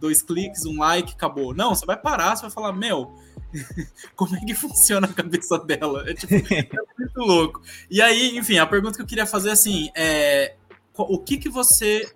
dois 0.00 0.22
cliques, 0.22 0.66
um 0.66 0.78
like, 0.78 1.12
acabou. 1.12 1.54
Não, 1.54 1.74
você 1.74 1.86
vai 1.86 1.96
parar, 1.96 2.36
você 2.36 2.42
vai 2.42 2.50
falar, 2.50 2.72
meu, 2.72 3.14
como 4.16 4.36
é 4.36 4.40
que 4.40 4.54
funciona 4.54 5.06
a 5.06 5.12
cabeça 5.12 5.58
dela? 5.58 6.04
É, 6.08 6.14
tipo, 6.14 6.34
é 6.34 6.68
muito 6.98 7.18
louco. 7.20 7.62
E 7.90 8.02
aí, 8.02 8.36
enfim, 8.36 8.58
a 8.58 8.66
pergunta 8.66 8.96
que 8.96 9.02
eu 9.02 9.06
queria 9.06 9.26
fazer, 9.26 9.50
assim, 9.50 9.90
é 9.94 10.56
o 10.96 11.18
que 11.18 11.38
que 11.38 11.48
você 11.48 12.08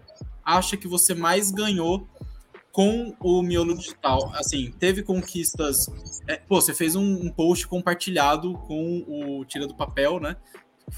acha 0.45 0.77
que 0.77 0.87
você 0.87 1.15
mais 1.15 1.51
ganhou 1.51 2.09
com 2.71 3.15
o 3.21 3.43
miolo 3.43 3.77
digital? 3.77 4.31
Assim, 4.35 4.73
teve 4.79 5.03
conquistas. 5.03 5.87
É, 6.27 6.37
pô, 6.37 6.61
você 6.61 6.73
fez 6.73 6.95
um, 6.95 7.27
um, 7.27 7.31
post 7.31 7.67
compartilhado 7.67 8.55
com 8.67 9.05
o 9.09 9.45
Tira 9.45 9.67
do 9.67 9.75
Papel, 9.75 10.21
né? 10.21 10.37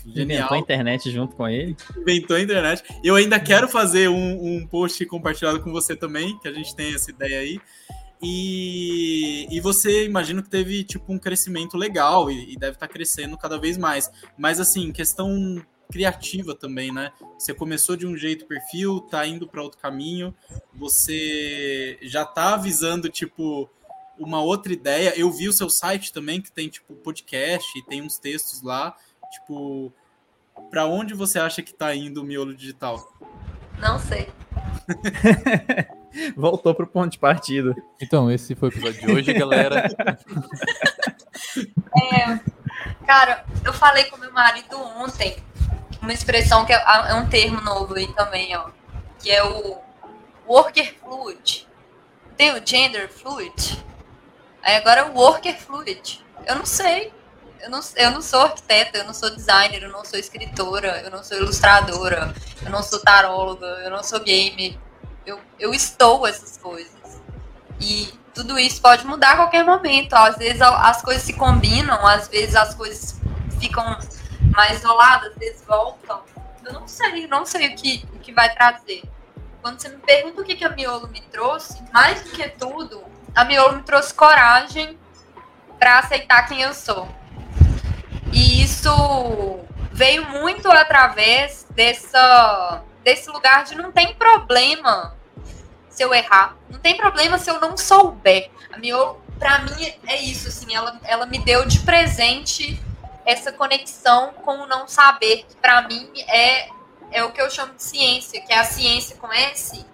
Genial. 0.05 0.25
Inventou 0.25 0.57
a 0.57 0.61
internet 0.61 1.11
junto 1.11 1.37
com 1.37 1.49
ele. 1.49 1.77
Inventou 1.97 2.37
a 2.37 2.41
internet. 2.41 2.83
Eu 3.03 3.17
ainda 3.17 3.39
quero 3.41 3.69
fazer 3.69 4.09
um, 4.09 4.57
um 4.57 4.67
post 4.67 5.05
compartilhado 5.07 5.61
com 5.61 5.71
você 5.71 5.97
também, 5.97 6.39
que 6.39 6.49
a 6.49 6.53
gente 6.53 6.75
tem 6.75 6.95
essa 6.95 7.11
ideia 7.11 7.41
aí. 7.41 7.61
E, 8.23 9.47
e 9.51 9.61
você 9.61 10.05
imagino 10.05 10.43
que 10.43 10.51
teve 10.51 10.85
tipo 10.85 11.11
um 11.13 11.19
crescimento 11.19 11.77
legal 11.77 12.31
e, 12.31 12.53
e 12.53 12.57
deve 12.57 12.73
estar 12.73 12.87
tá 12.87 12.93
crescendo 12.93 13.37
cada 13.39 13.59
vez 13.59 13.79
mais. 13.79 14.11
Mas 14.37 14.61
assim, 14.61 14.93
questão 14.93 15.63
criativa 15.91 16.55
também, 16.55 16.93
né? 16.93 17.13
Você 17.39 17.53
começou 17.53 17.97
de 17.97 18.07
um 18.07 18.17
jeito 18.17 18.47
perfil, 18.47 19.01
tá 19.01 19.27
indo 19.27 19.49
para 19.49 19.63
outro 19.63 19.79
caminho, 19.79 20.35
você 20.73 21.99
já 22.03 22.25
tá 22.25 22.55
avisando 22.55 23.09
tipo 23.09 23.69
uma 24.19 24.43
outra 24.43 24.73
ideia. 24.73 25.15
Eu 25.17 25.31
vi 25.31 25.49
o 25.49 25.53
seu 25.53 25.71
site 25.71 26.13
também 26.13 26.41
que 26.41 26.53
tem 26.53 26.69
tipo 26.69 26.95
podcast 26.97 27.79
e 27.79 27.83
tem 27.83 28.03
uns 28.03 28.19
textos 28.19 28.63
lá. 28.63 28.95
Tipo, 29.31 29.93
para 30.71 30.87
onde 30.87 31.15
você 31.15 31.39
acha 31.39 31.63
que 31.63 31.73
tá 31.73 31.95
indo 31.95 32.21
o 32.21 32.25
miolo 32.25 32.55
digital? 32.55 33.13
Não 33.79 33.99
sei. 33.99 34.29
Voltou 36.37 36.75
pro 36.75 36.87
ponto 36.87 37.13
de 37.13 37.19
partida. 37.19 37.75
Então, 38.01 38.31
esse 38.31 38.55
foi 38.55 38.69
o 38.69 38.73
episódio 38.73 39.01
de 39.01 39.13
hoje, 39.13 39.33
galera. 39.33 39.89
É, 42.13 42.39
cara, 43.07 43.45
eu 43.65 43.73
falei 43.73 44.05
com 44.05 44.17
meu 44.17 44.33
marido 44.33 44.79
ontem 44.79 45.37
uma 46.01 46.13
expressão 46.13 46.65
que 46.65 46.73
é, 46.73 46.83
é 47.09 47.15
um 47.15 47.29
termo 47.29 47.61
novo 47.61 47.95
aí 47.95 48.07
também, 48.15 48.55
ó, 48.57 48.71
que 49.19 49.31
é 49.31 49.43
o 49.43 49.79
worker 50.47 50.95
fluid. 50.99 51.67
Tem 52.37 52.53
o 52.53 52.65
gender 52.65 53.09
fluid. 53.09 53.85
Aí 54.63 54.77
agora 54.77 55.01
é 55.01 55.05
o 55.05 55.15
worker 55.15 55.59
fluid. 55.59 56.25
Eu 56.47 56.57
não 56.57 56.67
sei 56.67 57.13
eu 57.63 57.71
não, 57.71 57.81
eu 57.97 58.11
não 58.11 58.23
sou 58.23 58.43
arquiteta, 58.43 58.99
eu 58.99 59.05
não 59.05 59.15
sou 59.15 59.31
designer, 59.31 59.83
eu 59.83 59.91
não 59.91 60.05
sou 60.05 60.19
escritora, 60.19 61.03
eu 61.03 61.11
não 61.11 61.23
sou 61.23 61.37
ilustradora, 61.37 62.35
eu 62.63 62.71
não 62.71 62.83
sou 62.83 62.99
taróloga, 63.01 63.67
eu 63.85 63.91
não 63.91 64.03
sou 64.03 64.21
game. 64.21 64.79
Eu, 65.27 65.39
eu 65.59 65.75
estou 65.75 66.27
essas 66.27 66.57
coisas. 66.57 67.21
E 67.81 68.13
tudo 68.35 68.59
isso 68.59 68.81
pode 68.81 69.07
mudar 69.07 69.33
a 69.33 69.37
qualquer 69.37 69.65
momento. 69.65 70.15
Às 70.15 70.37
vezes 70.37 70.61
as 70.63 71.03
coisas 71.03 71.23
se 71.23 71.35
combinam, 71.35 72.07
às 72.07 72.29
vezes 72.29 72.57
as 72.57 72.75
coisas 72.75 73.21
ficam 73.61 73.99
mais 74.55 74.79
isoladas, 74.79 75.33
às 75.33 75.39
vezes 75.39 75.65
voltam. 75.67 76.23
Eu 76.65 76.73
não 76.73 76.89
sei, 76.89 77.27
não 77.27 77.45
sei 77.45 77.69
o 77.69 77.77
que, 77.77 78.05
o 78.15 78.19
que 78.19 78.33
vai 78.33 78.53
trazer. 78.55 79.03
Quando 79.61 79.81
você 79.81 79.89
me 79.91 79.99
pergunta 79.99 80.41
o 80.41 80.45
que, 80.45 80.55
que 80.55 80.65
a 80.65 80.71
Miolo 80.71 81.09
me 81.09 81.21
trouxe, 81.21 81.83
mais 81.93 82.23
do 82.23 82.31
que 82.31 82.49
tudo, 82.51 83.05
a 83.35 83.45
Miolo 83.45 83.77
me 83.77 83.83
trouxe 83.83 84.15
coragem 84.15 84.99
para 85.79 85.99
aceitar 85.99 86.47
quem 86.47 86.63
eu 86.63 86.73
sou. 86.73 87.09
E 88.33 88.63
isso 88.63 89.61
veio 89.93 90.29
muito 90.29 90.71
através 90.71 91.67
dessa, 91.71 92.83
desse 93.03 93.31
lugar 93.31 93.65
de 93.65 93.75
não 93.75 93.93
tem 93.93 94.15
problema 94.15 95.15
se 95.89 96.03
eu 96.03 96.15
errar, 96.15 96.57
não 96.71 96.79
tem 96.79 96.97
problema 96.97 97.39
se 97.39 97.51
eu 97.51 97.61
não 97.61 97.77
souber. 97.77 98.51
A 98.73 98.79
Miolo 98.79 99.21
pra 99.39 99.59
mim 99.61 99.93
é 100.07 100.23
isso, 100.23 100.49
assim, 100.49 100.75
ela, 100.75 100.99
ela 101.05 101.27
me 101.27 101.39
deu 101.39 101.67
de 101.67 101.81
presente 101.81 102.81
essa 103.27 103.53
conexão 103.53 104.33
com 104.35 104.61
o 104.61 104.67
não 104.67 104.87
saber, 104.87 105.45
que 105.49 105.57
pra 105.57 105.83
mim 105.83 106.11
é, 106.29 106.69
é 107.11 107.25
o 107.25 107.33
que 107.33 107.41
eu 107.41 107.51
chamo 107.51 107.75
de 107.75 107.83
ciência, 107.83 108.41
que 108.41 108.53
é 108.53 108.59
a 108.59 108.65
ciência 108.65 109.17
com 109.17 109.33
S, 109.33 109.85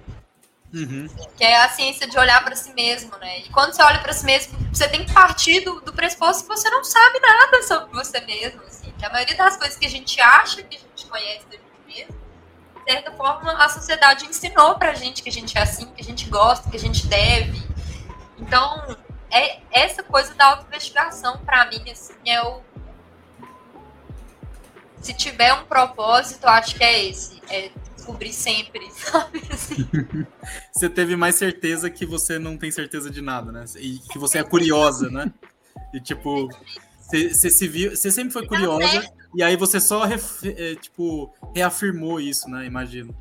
Uhum. 0.74 1.08
que 1.36 1.44
é 1.44 1.62
a 1.62 1.68
ciência 1.68 2.08
de 2.08 2.18
olhar 2.18 2.44
pra 2.44 2.54
si 2.56 2.72
mesmo, 2.74 3.16
né? 3.18 3.38
E 3.38 3.48
quando 3.50 3.72
você 3.72 3.82
olha 3.82 3.98
pra 4.00 4.12
si 4.12 4.24
mesmo, 4.26 4.58
você 4.72 4.88
tem 4.88 5.04
que 5.04 5.12
partir 5.12 5.60
do, 5.60 5.80
do 5.80 5.92
pressuposto 5.92 6.42
que 6.42 6.48
você 6.48 6.68
não 6.68 6.82
sabe 6.84 7.20
nada 7.20 7.62
sobre 7.62 7.94
você 7.94 8.20
mesmo, 8.20 8.62
assim, 8.62 8.92
que 8.98 9.04
a 9.04 9.10
maioria 9.10 9.36
das 9.36 9.56
coisas 9.56 9.76
que 9.76 9.86
a 9.86 9.90
gente 9.90 10.20
acha 10.20 10.62
que 10.62 10.76
a 10.76 10.80
gente 10.80 11.06
conhece 11.06 11.46
da 11.46 11.52
gente 11.52 11.86
mesmo, 11.86 12.16
de 12.84 12.92
certa 12.92 13.12
forma, 13.12 13.52
a 13.52 13.68
sociedade 13.68 14.26
ensinou 14.26 14.74
pra 14.76 14.94
gente 14.94 15.22
que 15.22 15.28
a 15.28 15.32
gente 15.32 15.56
é 15.56 15.62
assim, 15.62 15.86
que 15.86 16.02
a 16.02 16.04
gente 16.04 16.28
gosta, 16.28 16.68
que 16.68 16.76
a 16.76 16.80
gente 16.80 17.06
deve. 17.06 17.62
Então, 18.38 18.96
é 19.30 19.60
essa 19.70 20.02
coisa 20.02 20.34
da 20.34 20.46
autoinvestigação, 20.46 21.38
pra 21.38 21.66
mim, 21.66 21.82
assim, 21.90 22.14
é 22.26 22.42
o. 22.42 22.60
Se 25.00 25.14
tiver 25.14 25.52
um 25.54 25.64
propósito, 25.64 26.46
acho 26.46 26.74
que 26.74 26.82
é 26.82 27.04
esse. 27.04 27.40
É 27.48 27.70
descobrir 28.06 28.32
sempre, 28.32 28.88
sabe? 28.94 29.42
Assim. 29.50 29.88
Você 30.72 30.88
teve 30.88 31.16
mais 31.16 31.34
certeza 31.34 31.90
que 31.90 32.06
você 32.06 32.38
não 32.38 32.56
tem 32.56 32.70
certeza 32.70 33.10
de 33.10 33.20
nada, 33.20 33.50
né? 33.50 33.64
E 33.76 33.98
que 33.98 34.18
você 34.18 34.38
é 34.38 34.44
curiosa, 34.44 35.10
né? 35.10 35.32
E 35.92 36.00
tipo, 36.00 36.48
você, 37.00 37.34
você 37.34 37.50
se 37.50 37.66
viu, 37.68 37.90
você 37.94 38.10
sempre 38.10 38.32
foi 38.32 38.46
curiosa 38.46 39.04
e 39.34 39.42
aí 39.42 39.56
você 39.56 39.80
só 39.80 40.04
ref- 40.04 40.44
é, 40.44 40.76
tipo 40.76 41.32
reafirmou 41.54 42.20
isso, 42.20 42.48
né? 42.48 42.64
Imagino. 42.64 43.14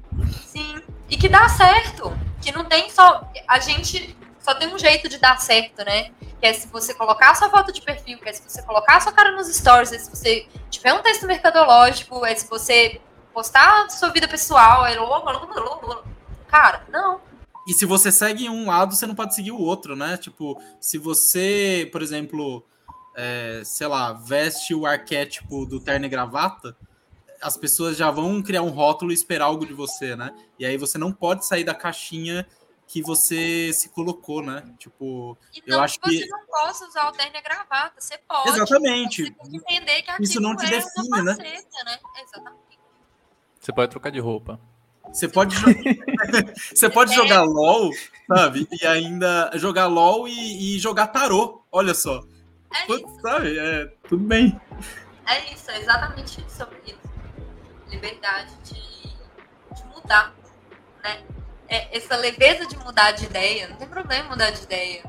Sim. 0.45 0.81
E 1.09 1.17
que 1.17 1.27
dá 1.27 1.49
certo. 1.49 2.15
Que 2.41 2.51
não 2.51 2.65
tem 2.65 2.89
só. 2.89 3.29
A 3.47 3.59
gente 3.59 4.15
só 4.39 4.53
tem 4.53 4.73
um 4.73 4.77
jeito 4.77 5.09
de 5.09 5.17
dar 5.17 5.39
certo, 5.41 5.83
né? 5.83 6.11
Que 6.39 6.45
é 6.47 6.53
se 6.53 6.67
você 6.67 6.93
colocar 6.93 7.31
a 7.31 7.35
sua 7.35 7.49
foto 7.49 7.71
de 7.71 7.81
perfil, 7.81 8.19
que 8.19 8.29
é 8.29 8.33
se 8.33 8.43
você 8.47 8.61
colocar 8.61 8.97
a 8.97 9.01
sua 9.01 9.11
cara 9.11 9.31
nos 9.31 9.47
stories, 9.53 9.91
é 9.91 9.97
se 9.97 10.09
você 10.09 10.45
tiver 10.69 10.93
um 10.93 11.01
texto 11.01 11.25
mercadológico, 11.25 12.23
é 12.25 12.35
se 12.35 12.47
você 12.47 13.01
postar 13.35 13.85
a 13.85 13.89
sua 13.89 14.09
vida 14.09 14.29
pessoal, 14.29 14.85
é. 14.87 14.95
Cara, 16.47 16.85
não. 16.89 17.19
E 17.67 17.73
se 17.73 17.85
você 17.85 18.11
segue 18.11 18.47
um 18.49 18.67
lado, 18.67 18.95
você 18.95 19.05
não 19.05 19.13
pode 19.13 19.35
seguir 19.35 19.51
o 19.51 19.59
outro, 19.59 19.95
né? 19.95 20.15
Tipo, 20.15 20.61
se 20.79 20.97
você, 20.97 21.89
por 21.91 22.01
exemplo, 22.01 22.65
é, 23.13 23.61
sei 23.65 23.87
lá, 23.87 24.13
veste 24.13 24.73
o 24.73 24.85
arquétipo 24.85 25.65
do 25.65 25.81
terno 25.81 26.05
e 26.05 26.09
gravata, 26.09 26.77
as 27.41 27.57
pessoas 27.57 27.97
já 27.97 28.09
vão 28.09 28.41
criar 28.41 28.61
um 28.61 28.69
rótulo 28.69 29.11
e 29.11 29.15
esperar 29.15 29.45
algo 29.45 29.65
de 29.65 29.73
você, 29.73 30.15
né? 30.15 30.33
E 30.57 30.65
aí 30.65 30.77
você 30.77 30.97
não 30.97 31.11
pode 31.11 31.45
sair 31.45 31.65
da 31.65 31.75
caixinha 31.75 32.47
que 32.87 33.01
você 33.01 33.73
se 33.73 33.89
colocou, 33.89 34.41
né? 34.43 34.63
Tipo, 34.77 35.37
Eu 35.65 35.77
não 35.77 35.83
acho 35.83 35.99
que 35.99 36.19
você 36.19 36.25
não 36.27 36.45
possa 36.45 36.87
usar 36.87 37.09
o 37.09 37.11
terno 37.11 37.35
e 37.35 37.41
gravata. 37.41 37.99
Você 37.99 38.17
pode. 38.19 38.49
Exatamente. 38.49 39.23
Você 39.23 39.31
tem 39.31 39.49
que 39.49 39.57
entender 39.57 40.01
que 40.03 40.23
Isso 40.23 40.33
aquilo 40.33 40.49
não 40.49 40.55
te 40.55 40.65
é 40.65 40.69
define, 40.69 41.07
uma 41.07 41.23
né? 41.23 41.35
né? 41.35 41.63
Exatamente. 42.21 42.74
Você 43.65 43.73
pode 43.73 43.89
trocar 43.89 44.11
de 44.11 44.19
roupa. 44.19 44.59
você 45.11 45.27
pode, 45.27 45.55
jo- 45.55 45.65
você 46.71 46.87
pode 46.87 47.15
jogar 47.15 47.41
LOL, 47.43 47.89
sabe? 48.27 48.67
E 48.71 48.85
ainda 48.85 49.49
jogar 49.55 49.87
LOL 49.87 50.27
e, 50.27 50.75
e 50.75 50.79
jogar 50.79 51.07
tarô. 51.07 51.63
Olha 51.71 51.95
só. 51.95 52.21
É 52.71 52.85
Putz, 52.85 53.09
isso. 53.11 53.21
sabe? 53.21 53.57
É, 53.57 53.85
tudo 54.07 54.23
bem. 54.23 54.59
É 55.25 55.51
isso, 55.51 55.71
é 55.71 55.79
exatamente 55.79 56.39
isso 56.41 56.57
sobre 56.57 56.77
isso. 56.85 56.99
Liberdade 57.89 58.53
de, 58.65 58.75
de 59.75 59.83
mudar, 59.95 60.31
né? 61.03 61.23
É, 61.67 61.97
essa 61.97 62.15
leveza 62.17 62.67
de 62.67 62.77
mudar 62.77 63.13
de 63.13 63.25
ideia, 63.25 63.67
não 63.67 63.77
tem 63.77 63.87
problema 63.87 64.29
mudar 64.29 64.51
de 64.51 64.61
ideia. 64.61 65.03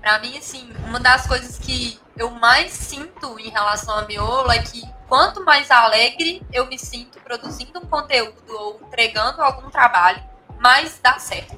Pra 0.00 0.18
mim, 0.18 0.36
assim, 0.38 0.70
uma 0.86 0.98
das 0.98 1.26
coisas 1.26 1.58
que 1.58 1.98
eu 2.16 2.30
mais 2.30 2.72
sinto 2.72 3.38
em 3.38 3.50
relação 3.50 3.94
a 3.98 4.06
miolo 4.06 4.50
é 4.50 4.62
que 4.62 4.82
quanto 5.08 5.44
mais 5.44 5.70
alegre 5.70 6.42
eu 6.52 6.66
me 6.66 6.78
sinto 6.78 7.20
produzindo 7.20 7.78
um 7.78 7.86
conteúdo 7.86 8.34
ou 8.48 8.80
entregando 8.86 9.42
algum 9.42 9.68
trabalho, 9.70 10.22
mais 10.58 10.98
dá 11.02 11.18
certo. 11.18 11.56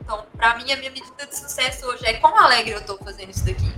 Então, 0.00 0.24
pra 0.36 0.56
mim, 0.56 0.70
a 0.72 0.76
minha 0.76 0.90
medida 0.90 1.26
de 1.26 1.36
sucesso 1.36 1.86
hoje 1.86 2.06
é 2.06 2.14
quão 2.14 2.36
alegre 2.38 2.72
eu 2.72 2.84
tô 2.84 2.96
fazendo 2.98 3.30
isso 3.30 3.44
daqui. 3.44 3.72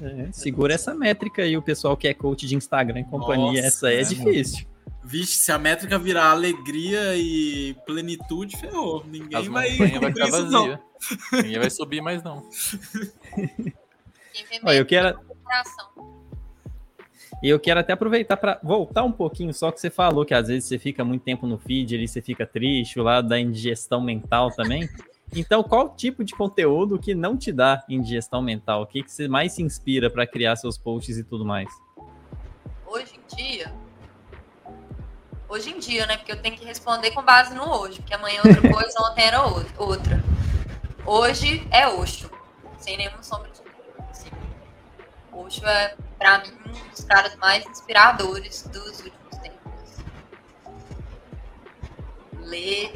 É, 0.00 0.28
segura 0.32 0.74
essa 0.74 0.94
métrica 0.94 1.42
aí, 1.42 1.56
o 1.56 1.62
pessoal 1.62 1.96
que 1.96 2.06
é 2.06 2.14
coach 2.14 2.46
de 2.46 2.54
Instagram 2.54 3.00
e 3.00 3.04
companhia. 3.04 3.62
Nossa, 3.62 3.66
essa 3.66 3.86
aí 3.88 3.96
é 3.96 4.00
é, 4.00 4.04
difícil. 4.04 4.66
Vixe, 5.04 5.38
se 5.38 5.52
a 5.52 5.58
métrica 5.58 5.98
virar 5.98 6.30
alegria 6.30 7.16
e 7.16 7.74
plenitude, 7.86 8.56
ferrou. 8.56 9.04
Ninguém 9.06 9.38
As 9.38 9.46
vai 9.46 9.76
vai 9.76 10.12
ficar 10.12 10.28
isso, 10.28 10.46
não. 10.46 10.60
vazia. 10.62 10.82
Ninguém 11.32 11.58
vai 11.58 11.70
subir 11.70 12.00
mais, 12.00 12.22
não. 12.22 12.48
Olha, 14.64 14.76
eu 14.76 14.86
quero. 14.86 15.18
E 17.42 17.48
eu 17.48 17.60
quero 17.60 17.80
até 17.80 17.92
aproveitar 17.92 18.38
para 18.38 18.58
voltar 18.62 19.04
um 19.04 19.12
pouquinho, 19.12 19.52
só 19.52 19.70
que 19.70 19.78
você 19.78 19.90
falou 19.90 20.24
que 20.24 20.32
às 20.32 20.48
vezes 20.48 20.64
você 20.64 20.78
fica 20.78 21.04
muito 21.04 21.22
tempo 21.22 21.46
no 21.46 21.58
feed 21.58 21.94
ali, 21.94 22.08
você 22.08 22.22
fica 22.22 22.46
triste, 22.46 22.98
o 22.98 23.02
lado 23.02 23.28
da 23.28 23.38
indigestão 23.38 24.00
mental 24.00 24.50
também. 24.50 24.88
Então, 25.34 25.62
qual 25.62 25.94
tipo 25.94 26.24
de 26.24 26.32
conteúdo 26.32 26.98
que 26.98 27.14
não 27.14 27.36
te 27.36 27.52
dá 27.52 27.84
indigestão 27.88 28.40
mental? 28.40 28.82
O 28.82 28.86
que, 28.86 29.02
que 29.02 29.12
você 29.12 29.28
mais 29.28 29.52
se 29.52 29.62
inspira 29.62 30.08
para 30.08 30.26
criar 30.26 30.56
seus 30.56 30.78
posts 30.78 31.18
e 31.18 31.24
tudo 31.24 31.44
mais? 31.44 31.68
hoje 32.94 33.14
em 33.16 33.36
dia. 33.36 33.72
Hoje 35.54 35.70
em 35.70 35.78
dia, 35.78 36.04
né? 36.06 36.16
Porque 36.16 36.32
eu 36.32 36.42
tenho 36.42 36.56
que 36.56 36.64
responder 36.64 37.12
com 37.12 37.22
base 37.22 37.54
no 37.54 37.62
hoje. 37.78 38.00
Porque 38.00 38.12
amanhã 38.12 38.40
é 38.44 38.48
outra 38.48 38.60
coisa, 38.74 38.92
ontem 39.02 39.24
era 39.24 39.40
ou- 39.44 39.64
outra. 39.76 40.20
Hoje 41.06 41.64
é 41.70 41.86
Oxo. 41.86 42.28
Sem 42.76 42.96
nenhuma 42.96 43.22
sombra 43.22 43.48
de 43.52 43.58
dúvida. 43.58 43.72
Oxo 45.30 45.64
é, 45.64 45.94
pra 46.18 46.38
mim, 46.38 46.52
um 46.66 46.88
dos 46.90 47.04
caras 47.04 47.36
mais 47.36 47.64
inspiradores 47.66 48.64
dos 48.64 48.98
últimos 48.98 49.38
tempos. 49.40 49.96
Ler. 52.40 52.92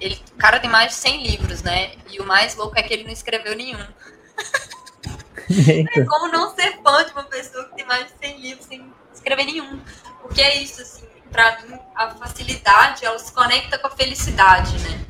Ele, 0.00 0.20
o 0.32 0.36
cara 0.36 0.58
tem 0.58 0.68
mais 0.68 0.88
de 0.88 0.94
100 0.96 1.22
livros, 1.22 1.62
né? 1.62 1.94
E 2.10 2.18
o 2.20 2.26
mais 2.26 2.56
louco 2.56 2.76
é 2.76 2.82
que 2.82 2.92
ele 2.92 3.04
não 3.04 3.12
escreveu 3.12 3.54
nenhum. 3.54 3.78
Como 6.08 6.26
não 6.32 6.52
ser 6.56 6.82
fã 6.82 7.04
de 7.04 7.12
uma 7.12 7.22
pessoa 7.22 7.68
que 7.68 7.76
tem 7.76 7.86
mais 7.86 8.08
de 8.08 8.14
100 8.18 8.40
livros 8.40 8.66
sem 8.66 8.92
escrever 9.14 9.44
nenhum? 9.44 9.80
Porque 10.20 10.42
é 10.42 10.56
isso, 10.56 10.82
assim, 10.82 11.13
pra 11.34 11.60
mim, 11.62 11.76
a 11.96 12.10
facilidade, 12.12 13.04
ela 13.04 13.18
se 13.18 13.32
conecta 13.32 13.76
com 13.76 13.88
a 13.88 13.90
felicidade, 13.90 14.78
né? 14.78 15.04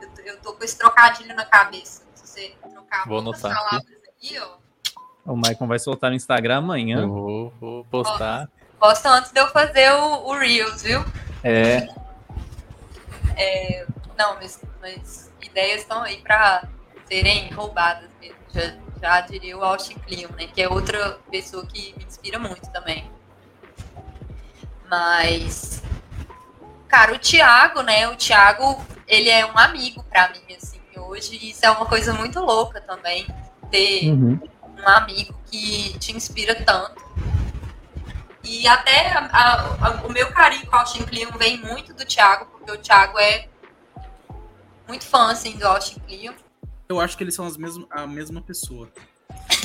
Eu, 0.00 0.08
tô- 0.10 0.20
eu 0.22 0.40
tô 0.40 0.52
com 0.54 0.62
esse 0.64 0.78
trocadilho 0.78 1.34
na 1.34 1.44
cabeça. 1.44 2.04
Se 2.14 2.26
você 2.26 2.54
trocar 2.72 3.08
Vou 3.08 3.18
anotar 3.18 3.50
aqui. 3.50 3.64
palavras 3.64 3.98
aqui, 4.08 4.38
ó, 4.38 4.56
O 5.32 5.36
Maicon 5.36 5.66
vai 5.66 5.78
soltar 5.80 6.10
no 6.10 6.16
Instagram 6.16 6.58
amanhã. 6.58 7.00
Eu 7.00 7.08
vou, 7.08 7.52
vou 7.60 7.84
postar. 7.86 8.48
posta 8.78 9.10
antes 9.10 9.32
de 9.32 9.40
eu 9.40 9.48
fazer 9.48 9.90
o, 9.92 10.28
o 10.28 10.38
Reels, 10.38 10.82
viu? 10.82 11.04
É, 11.42 11.86
Não, 14.16 14.34
mas, 14.36 14.60
mas 14.80 15.30
ideias 15.42 15.80
estão 15.82 16.02
aí 16.02 16.20
pra 16.22 16.64
serem 17.06 17.50
roubadas 17.52 18.08
mesmo. 18.20 18.36
Já, 18.52 18.74
já 19.00 19.20
diria 19.22 19.56
o 19.56 19.64
Austin 19.64 19.94
Kleon, 19.98 20.30
né? 20.36 20.46
Que 20.46 20.62
é 20.62 20.68
outra 20.68 21.18
pessoa 21.30 21.64
que 21.66 21.94
me 21.96 22.04
inspira 22.04 22.38
muito 22.38 22.70
também. 22.72 23.10
Mas, 24.88 25.82
cara, 26.88 27.12
o 27.14 27.18
Thiago, 27.18 27.82
né? 27.82 28.08
O 28.08 28.16
Thiago, 28.16 28.82
ele 29.06 29.28
é 29.28 29.44
um 29.46 29.58
amigo 29.58 30.02
pra 30.04 30.28
mim, 30.30 30.54
assim, 30.56 30.80
hoje. 30.96 31.36
E 31.40 31.50
isso 31.50 31.64
é 31.64 31.70
uma 31.70 31.86
coisa 31.86 32.12
muito 32.12 32.40
louca 32.40 32.80
também. 32.80 33.26
Ter 33.70 34.10
Uhum. 34.10 34.38
um 34.78 34.88
amigo 34.88 35.34
que 35.50 35.98
te 35.98 36.16
inspira 36.16 36.54
tanto. 36.54 37.06
E 38.42 38.66
até 38.66 39.08
a- 39.12 39.28
a- 39.30 39.88
a- 39.88 40.06
o 40.06 40.10
meu 40.12 40.30
carinho 40.32 40.66
com 40.66 40.74
o 40.76 40.78
Austin 40.78 41.02
Kleon 41.04 41.30
vem 41.38 41.58
muito 41.58 41.92
do 41.92 42.04
Thiago, 42.06 42.46
porque 42.46 42.70
o 42.72 42.78
Thiago 42.78 43.18
é 43.18 43.46
muito 44.86 45.04
fã, 45.04 45.30
assim, 45.30 45.52
do 45.58 45.66
Austin 45.66 46.00
Kleon. 46.00 46.32
Eu 46.88 46.98
acho 46.98 47.14
que 47.16 47.22
eles 47.24 47.34
são 47.34 47.44
as 47.46 47.58
mesmas, 47.58 47.86
a 47.90 48.06
mesma 48.06 48.40
pessoa. 48.40 48.88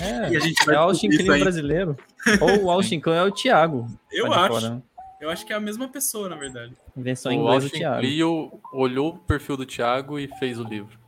É, 0.01 0.29
E 0.31 0.35
a 0.35 0.39
gente 0.41 0.61
é 0.63 0.65
vai 0.65 0.75
o 0.75 0.79
Austin 0.79 1.09
Kleon 1.09 1.39
brasileiro. 1.39 1.97
Ou 2.41 2.63
o 2.65 2.71
Austin 2.71 2.99
Kleon 2.99 3.15
é 3.15 3.23
o 3.23 3.31
Thiago. 3.31 3.87
Eu 4.11 4.33
acho. 4.33 4.47
fora, 4.53 4.69
né? 4.71 4.81
Eu 5.23 5.29
acho 5.29 5.45
que 5.45 5.53
é 5.53 5.55
a 5.55 5.59
mesma 5.59 5.87
pessoa, 5.87 6.27
na 6.27 6.35
verdade. 6.35 6.73
Invenção 6.97 7.31
em 7.31 7.37
o 7.37 7.41
inglês 7.43 7.59
do 7.61 7.65
Austin 7.67 7.77
Thiago. 7.79 8.01
Clio 8.01 8.59
olhou 8.73 9.09
o 9.13 9.17
perfil 9.19 9.55
do 9.55 9.65
Thiago 9.65 10.19
e 10.19 10.27
fez 10.37 10.59
o 10.59 10.63
livro. 10.65 10.99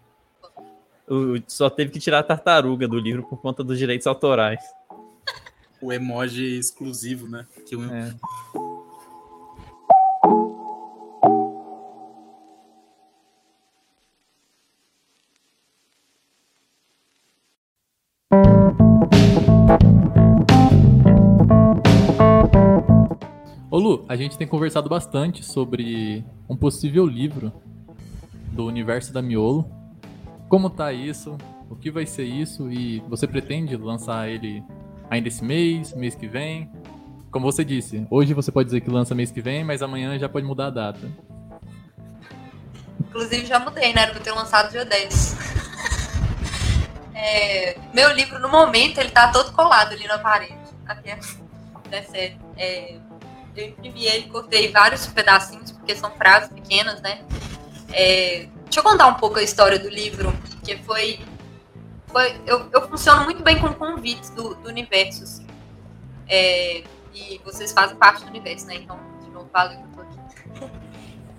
O- 1.06 1.36
só 1.50 1.70
teve 1.70 1.92
que 1.92 2.00
tirar 2.00 2.20
a 2.20 2.24
tartaruga 2.24 2.88
do 2.88 2.98
livro 2.98 3.24
por 3.24 3.42
conta 3.42 3.62
dos 3.62 3.78
direitos 3.78 4.08
autorais. 4.08 4.62
O 5.82 5.92
emoji 5.92 6.58
exclusivo, 6.58 7.28
né? 7.28 7.46
Que 7.68 7.76
o- 7.76 7.94
É. 7.94 8.14
Lu, 23.86 24.04
a 24.10 24.16
gente 24.16 24.36
tem 24.36 24.48
conversado 24.48 24.90
bastante 24.90 25.46
sobre 25.46 26.26
um 26.50 26.58
possível 26.58 27.06
livro 27.06 27.54
do 28.52 28.66
universo 28.66 29.14
da 29.14 29.22
Miolo. 29.22 29.70
Como 30.50 30.72
tá 30.72 30.92
isso? 30.92 31.38
O 31.70 31.76
que 31.76 31.92
vai 31.92 32.04
ser 32.08 32.24
isso? 32.24 32.72
E 32.72 33.00
você 33.02 33.28
pretende 33.28 33.78
lançar 33.78 34.28
ele 34.28 34.64
ainda 35.08 35.28
esse 35.28 35.44
mês, 35.44 35.94
mês 35.94 36.16
que 36.16 36.28
vem? 36.28 36.68
Como 37.30 37.46
você 37.46 37.64
disse, 37.64 38.08
hoje 38.10 38.34
você 38.34 38.52
pode 38.52 38.66
dizer 38.66 38.82
que 38.82 38.90
lança 38.90 39.14
mês 39.14 39.32
que 39.32 39.40
vem, 39.40 39.64
mas 39.64 39.84
amanhã 39.84 40.18
já 40.18 40.28
pode 40.28 40.48
mudar 40.48 40.66
a 40.66 40.72
data. 40.72 41.12
Inclusive 43.02 43.46
já 43.46 43.60
mudei, 43.60 43.94
né? 43.94 44.02
Era 44.02 44.14
pra 44.14 44.20
ter 44.20 44.32
lançado 44.32 44.72
dia 44.72 44.84
10. 44.84 45.38
É, 47.14 47.78
meu 47.94 48.12
livro, 48.16 48.40
no 48.40 48.50
momento, 48.50 48.98
ele 48.98 49.12
tá 49.12 49.32
todo 49.32 49.52
colado 49.52 49.94
ali 49.94 50.08
na 50.08 50.18
parede. 50.18 50.58
Aqui 50.88 51.12
é, 51.12 51.20
é. 52.14 52.38
É, 52.58 53.00
eu 53.56 53.68
imprimi 53.68 54.06
ele, 54.06 54.30
cortei 54.30 54.72
vários 54.72 55.08
pedacinhos, 55.08 55.72
porque 55.72 55.96
são 55.96 56.12
frases 56.12 56.50
pequenas, 56.50 57.02
né? 57.02 57.24
É, 57.92 58.48
deixa 58.64 58.80
eu 58.80 58.84
contar 58.84 59.08
um 59.08 59.16
pouco 59.16 59.40
a 59.40 59.44
história 59.44 59.80
do 59.80 59.90
livro, 59.90 60.34
que 60.64 60.78
foi. 60.78 61.20
foi 62.08 62.40
eu, 62.46 62.70
eu 62.72 62.88
funciono 62.88 63.24
muito 63.24 63.42
bem 63.42 63.60
com 63.60 63.74
convites 63.74 64.30
do, 64.32 64.56
do 64.56 64.70
universo, 64.70 65.24
assim. 65.24 65.48
É, 66.28 66.84
e 67.14 67.40
vocês 67.44 67.72
fazem 67.72 67.96
parte 67.96 68.24
do 68.24 68.30
universo, 68.30 68.68
né? 68.68 68.76
Então, 68.76 69.00
de 69.24 69.30
novo, 69.30 69.50
valeu 69.52 69.78
que 69.78 70.00
eu 70.00 70.04
aqui. 70.04 70.72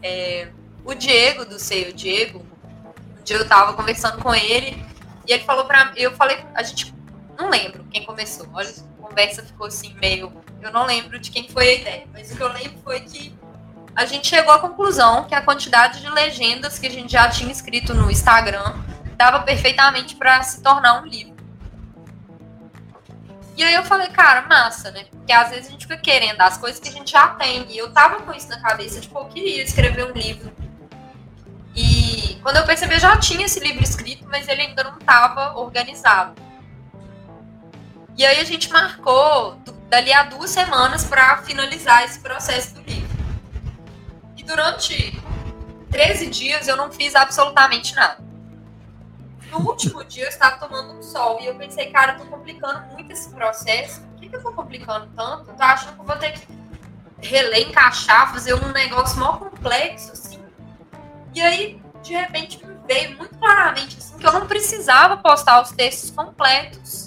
É, 0.03 0.49
o 0.85 0.95
Diego, 0.95 1.45
do 1.45 1.59
Sei 1.59 1.91
o 1.91 1.93
Diego, 1.93 2.39
um 3.19 3.23
dia 3.25 3.37
eu 3.37 3.49
tava 3.49 3.73
conversando 3.75 4.23
com 4.23 4.35
ele 4.35 4.81
e 5.27 5.33
ele 5.33 5.43
falou 5.43 5.65
pra 5.65 5.87
mim, 5.87 5.99
eu 5.99 6.13
falei, 6.13 6.39
a 6.55 6.63
gente 6.63 6.95
não 7.37 7.51
lembro 7.51 7.85
quem 7.91 8.05
começou. 8.05 8.47
Olha, 8.53 8.69
a 8.69 9.03
conversa 9.03 9.43
ficou 9.43 9.67
assim 9.67 9.95
meio, 10.01 10.33
eu 10.67 10.73
não 10.73 10.85
lembro 10.87 11.19
de 11.19 11.31
quem 11.31 11.49
foi 11.49 11.69
a 11.69 11.75
ideia, 11.75 12.07
mas 12.13 12.31
o 12.31 12.37
que 12.37 12.43
eu 12.43 12.53
lembro 12.53 12.79
foi 12.83 13.01
que 13.01 13.37
a 13.95 14.05
gente 14.05 14.29
chegou 14.29 14.53
à 14.53 14.59
conclusão 14.59 15.25
que 15.25 15.35
a 15.35 15.41
quantidade 15.41 16.01
de 16.01 16.09
legendas 16.11 16.79
que 16.79 16.87
a 16.87 16.91
gente 16.91 17.13
já 17.13 17.29
tinha 17.29 17.51
escrito 17.51 17.95
no 17.95 18.11
Instagram 18.11 18.75
dava 19.17 19.41
perfeitamente 19.41 20.17
para 20.17 20.43
se 20.43 20.63
tornar 20.63 21.03
um 21.03 21.07
livro. 21.07 21.35
E 23.57 23.65
aí 23.65 23.73
eu 23.73 23.85
falei, 23.85 24.09
cara, 24.09 24.43
massa, 24.43 24.91
né? 24.91 25.05
Porque 25.11 25.33
às 25.33 25.49
vezes 25.49 25.69
a 25.69 25.71
gente 25.71 25.87
fica 25.87 25.97
querendo 25.97 26.41
as 26.43 26.59
coisas 26.59 26.79
que 26.79 26.91
a 26.91 26.93
gente 26.93 27.11
já 27.11 27.29
tem. 27.29 27.65
E 27.71 27.79
eu 27.79 27.91
tava 27.91 28.21
com 28.21 28.35
isso 28.35 28.51
na 28.51 28.61
cabeça, 28.61 29.01
tipo, 29.01 29.19
eu 29.19 29.25
queria 29.25 29.63
escrever 29.63 30.05
um 30.05 30.13
livro 30.13 30.53
e 31.77 32.39
quando 32.43 32.57
eu 32.57 32.65
percebi, 32.65 32.95
eu 32.95 33.01
já 33.01 33.17
tinha 33.19 33.45
esse 33.45 33.61
livro 33.61 33.85
escrito, 33.85 34.27
mas 34.29 34.49
ele 34.49 34.63
ainda 34.63 34.83
não 34.83 34.97
estava 34.97 35.59
organizado. 35.59 36.41
E 38.17 38.25
aí 38.25 38.41
a 38.41 38.45
gente 38.45 38.71
marcou 38.71 39.59
dali 39.89 40.13
a 40.13 40.25
duas 40.25 40.51
semanas 40.51 41.05
para 41.05 41.39
finalizar 41.43 42.05
esse 42.05 42.19
processo 42.21 42.75
do 42.75 42.81
livro. 42.81 43.17
E 44.37 44.43
durante 44.43 45.21
13 45.91 46.27
dias 46.29 46.67
eu 46.67 46.77
não 46.77 46.91
fiz 46.91 47.15
absolutamente 47.15 47.95
nada. 47.95 48.25
No 49.51 49.59
último 49.61 50.03
dia 50.05 50.25
eu 50.25 50.29
estava 50.29 50.57
tomando 50.57 50.95
um 50.95 51.03
sol 51.03 51.39
e 51.41 51.47
eu 51.47 51.55
pensei, 51.57 51.91
cara, 51.91 52.13
eu 52.13 52.19
tô 52.19 52.25
complicando 52.27 52.87
muito 52.93 53.13
esse 53.13 53.31
processo. 53.31 54.01
Por 54.01 54.21
que, 54.21 54.29
que 54.29 54.37
eu 54.37 54.43
tô 54.43 54.53
complicando 54.53 55.09
tanto? 55.15 55.51
Eu 55.51 55.55
tô 55.55 55.63
achando 55.63 55.95
que 55.95 56.01
eu 56.01 56.05
vou 56.05 56.17
ter 56.17 56.33
que 56.33 56.47
reler, 57.21 57.69
encaixar, 57.69 58.33
fazer 58.33 58.55
um 58.55 58.73
negócio 58.73 59.19
mó 59.19 59.37
complexo, 59.37 60.13
assim. 60.13 60.43
E 61.35 61.41
aí, 61.41 61.81
de 62.03 62.15
repente, 62.15 62.61
veio 62.87 63.17
muito 63.17 63.37
claramente 63.39 63.99
assim, 63.99 64.19
que 64.19 64.27
eu 64.27 64.33
não 64.33 64.47
precisava 64.47 65.17
postar 65.19 65.61
os 65.61 65.71
textos 65.71 66.11
completos. 66.11 67.06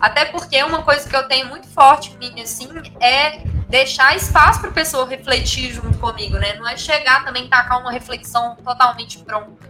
Até 0.00 0.24
porque 0.26 0.62
uma 0.62 0.82
coisa 0.82 1.08
que 1.08 1.16
eu 1.16 1.26
tenho 1.26 1.48
muito 1.48 1.66
forte 1.68 2.14
em 2.14 2.18
mim, 2.18 2.40
assim, 2.40 2.68
é 3.00 3.38
deixar 3.68 4.16
espaço 4.16 4.60
para 4.60 4.70
a 4.70 4.72
pessoa 4.72 5.06
refletir 5.08 5.72
junto 5.72 5.98
comigo, 5.98 6.38
né? 6.38 6.54
Não 6.54 6.68
é 6.68 6.76
chegar 6.76 7.24
também 7.24 7.48
tacar 7.48 7.80
uma 7.80 7.90
reflexão 7.90 8.56
totalmente 8.56 9.18
pronta. 9.18 9.68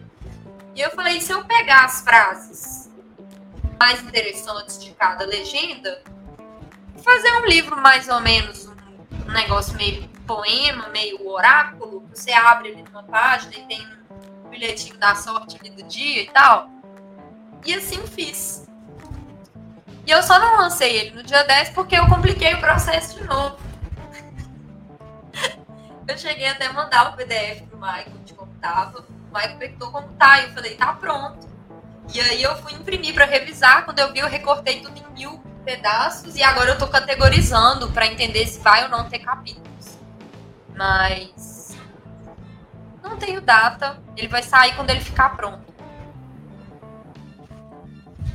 E 0.75 0.81
eu 0.81 0.91
falei, 0.91 1.21
se 1.21 1.33
eu 1.33 1.45
pegar 1.45 1.87
as 1.87 2.03
frases 2.03 2.91
mais 3.81 4.03
interessantes 4.03 4.79
de 4.79 4.91
cada 4.93 5.25
legenda, 5.25 6.03
fazer 7.03 7.33
um 7.39 7.47
livro 7.47 7.77
mais 7.81 8.09
ou 8.09 8.21
menos, 8.21 8.67
um 9.27 9.33
negócio 9.33 9.75
meio 9.77 10.07
poema, 10.27 10.89
meio 10.91 11.27
oráculo, 11.27 12.07
você 12.15 12.33
abre 12.33 12.73
ali 12.73 12.83
numa 12.83 13.03
página 13.03 13.55
e 13.57 13.63
tem 13.63 13.87
um 14.45 14.51
bilhetinho 14.51 14.99
da 14.99 15.15
sorte 15.15 15.57
ali 15.59 15.71
do 15.71 15.83
dia 15.85 16.23
e 16.23 16.31
tal. 16.31 16.71
E 17.65 17.75
assim 17.75 18.07
fiz. 18.07 18.68
E 20.09 20.11
eu 20.11 20.23
só 20.23 20.39
não 20.39 20.57
lancei 20.57 20.97
ele 20.97 21.11
no 21.11 21.23
dia 21.23 21.45
10 21.45 21.69
porque 21.69 21.95
eu 21.95 22.07
compliquei 22.07 22.55
o 22.55 22.61
processo 22.61 23.19
de 23.19 23.25
novo. 23.25 23.59
eu 26.09 26.17
cheguei 26.17 26.49
até 26.49 26.65
a 26.65 26.73
mandar 26.73 27.11
o 27.11 27.13
PDF 27.13 27.61
pro 27.69 27.77
Michael 27.79 28.17
de 28.25 28.33
como 28.33 28.51
tava. 28.55 29.01
O 29.01 29.37
Michael 29.37 29.59
perguntou 29.59 29.93
como 29.93 30.09
tá. 30.15 30.41
E 30.41 30.45
eu 30.45 30.51
falei, 30.55 30.77
tá 30.77 30.95
pronto. 30.95 31.47
E 32.15 32.19
aí 32.23 32.43
eu 32.43 32.57
fui 32.57 32.73
imprimir 32.73 33.13
para 33.13 33.27
revisar. 33.27 33.85
Quando 33.85 33.99
eu 33.99 34.11
vi, 34.11 34.21
eu 34.21 34.29
recortei 34.29 34.81
tudo 34.81 34.99
em 34.99 35.13
mil 35.13 35.43
pedaços. 35.63 36.37
E 36.37 36.43
agora 36.43 36.71
eu 36.71 36.79
tô 36.79 36.89
categorizando 36.89 37.91
para 37.91 38.07
entender 38.07 38.47
se 38.47 38.61
vai 38.61 38.85
ou 38.85 38.89
não 38.89 39.11
ter 39.11 39.19
capítulo 39.19 39.69
mas 40.75 41.77
não 43.03 43.19
tenho 43.19 43.43
data. 43.43 43.99
Ele 44.17 44.29
vai 44.29 44.43
sair 44.43 44.75
quando 44.75 44.89
ele 44.89 45.01
ficar 45.01 45.37
pronto. 45.37 45.68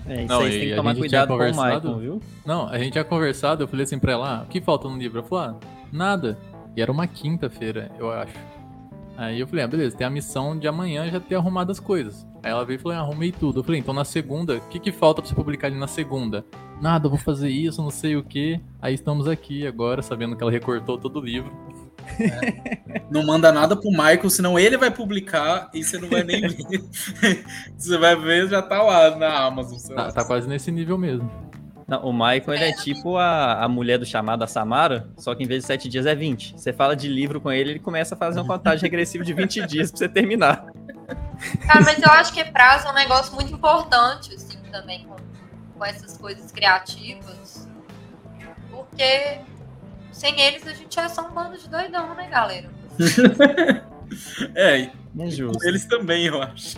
É, 0.08 0.24
isso 0.24 0.28
não, 0.28 0.42
aí 0.42 0.60
tem 0.60 0.70
que 0.70 0.76
tomar 0.76 0.96
cuidado 0.96 1.28
com 1.30 1.44
o 1.44 1.48
Michael, 1.48 1.98
viu? 2.00 2.22
Não, 2.46 2.68
a 2.68 2.78
gente 2.78 2.92
tinha 2.92 3.04
conversado, 3.04 3.64
eu 3.64 3.68
falei 3.68 3.84
assim 3.84 4.00
pra 4.00 4.14
ela, 4.14 4.40
ah, 4.40 4.44
o 4.44 4.48
que 4.48 4.62
falta 4.62 4.88
no 4.88 4.98
livro? 4.98 5.20
Ela 5.20 5.28
falou, 5.28 5.44
ah, 5.44 5.60
nada. 5.92 6.38
E 6.76 6.82
era 6.82 6.92
uma 6.92 7.08
quinta-feira, 7.08 7.92
eu 8.00 8.12
acho. 8.12 8.34
Aí 9.16 9.40
eu 9.40 9.48
falei, 9.48 9.64
ah, 9.64 9.68
beleza, 9.68 9.96
tem 9.96 10.08
a 10.08 10.10
missão 10.10 10.58
de 10.58 10.68
amanhã 10.68 11.10
já 11.10 11.20
ter 11.20 11.36
arrumado 11.36 11.72
as 11.72 11.80
coisas. 11.80 12.26
Aí 12.42 12.52
ela 12.52 12.66
veio 12.66 12.78
e 12.78 12.80
falou, 12.80 12.98
ah, 12.98 13.02
arrumei 13.02 13.32
tudo. 13.32 13.60
Eu 13.60 13.64
falei, 13.64 13.80
então 13.80 13.94
na 13.94 14.04
segunda, 14.04 14.58
o 14.58 14.62
que, 14.62 14.80
que 14.80 14.92
falta 14.92 15.22
pra 15.22 15.30
você 15.30 15.36
publicar 15.36 15.68
ali 15.68 15.78
na 15.78 15.88
segunda? 15.88 16.44
Nada, 16.82 17.06
eu 17.06 17.10
vou 17.10 17.20
fazer 17.20 17.50
isso, 17.50 17.82
não 17.82 17.92
sei 17.92 18.16
o 18.16 18.24
que. 18.24 18.60
Aí 18.82 18.94
estamos 18.94 19.28
aqui 19.28 19.66
agora, 19.68 20.02
sabendo 20.02 20.36
que 20.36 20.44
ela 20.44 20.52
recortou 20.52 20.98
todo 20.98 21.20
o 21.20 21.24
livro. 21.24 21.52
É. 22.20 23.02
Não 23.10 23.26
manda 23.26 23.52
nada 23.52 23.76
pro 23.76 23.90
Michael, 23.90 24.30
senão 24.30 24.58
ele 24.58 24.78
vai 24.78 24.92
publicar 24.92 25.70
e 25.74 25.84
você 25.84 25.98
não 25.98 26.10
vai 26.10 26.24
nem 26.24 26.42
ver. 26.48 26.84
você 27.78 27.98
vai 27.98 28.16
ver, 28.16 28.48
já 28.50 28.62
tá 28.62 28.82
lá 28.82 29.16
na 29.16 29.46
Amazon. 29.46 29.96
Tá, 29.96 30.12
tá, 30.12 30.26
quase 30.26 30.48
nesse 30.48 30.72
nível 30.72 30.98
mesmo. 30.98 31.30
Não, 31.88 32.06
o 32.06 32.14
Michael 32.14 32.54
ele 32.54 32.64
é 32.66 32.74
tipo 32.74 33.18
a, 33.18 33.64
a 33.64 33.68
mulher 33.68 33.98
do 34.00 34.06
chamado 34.06 34.44
a 34.44 34.48
Samara, 34.48 35.10
só 35.18 35.36
que 35.36 35.44
em 35.44 35.48
vez 35.48 35.62
de 35.64 35.68
7 35.68 35.90
dias 35.90 36.06
é 36.06 36.16
20. 36.16 36.54
Você 36.58 36.72
fala 36.72 36.96
de 36.96 37.08
livro 37.08 37.42
com 37.42 37.52
ele, 37.52 37.72
ele 37.72 37.80
começa 37.80 38.16
a 38.16 38.18
fazer 38.18 38.40
uma 38.40 38.58
contagem 38.58 38.82
regressiva 38.82 39.24
de 39.24 39.34
20 39.34 39.68
dias 39.68 39.92
pra 39.92 39.98
você 39.98 40.10
terminar. 40.10 40.66
Cara, 41.68 41.82
mas 41.82 42.02
eu 42.02 42.12
acho 42.12 42.34
que 42.34 42.44
prazo 42.46 42.88
é 42.88 42.92
um 42.92 42.96
negócio 42.96 43.36
muito 43.36 43.54
importante, 43.54 44.34
assim, 44.34 44.58
também, 44.72 45.06
com, 45.06 45.16
com 45.78 45.86
essas 45.86 46.18
coisas 46.18 46.52
criativas. 46.52 47.68
Porque 48.72 49.40
sem 50.14 50.40
eles, 50.40 50.66
a 50.66 50.74
gente 50.74 50.98
é 50.98 51.10
só 51.10 51.28
um 51.28 51.32
bando 51.32 51.58
de 51.58 51.68
doidão, 51.68 52.14
né, 52.16 52.30
galera? 52.30 52.70
é, 54.56 54.82
é 54.84 55.30
justo. 55.30 55.58
com 55.58 55.68
eles 55.68 55.86
também, 55.86 56.26
eu 56.28 56.42
acho. 56.42 56.78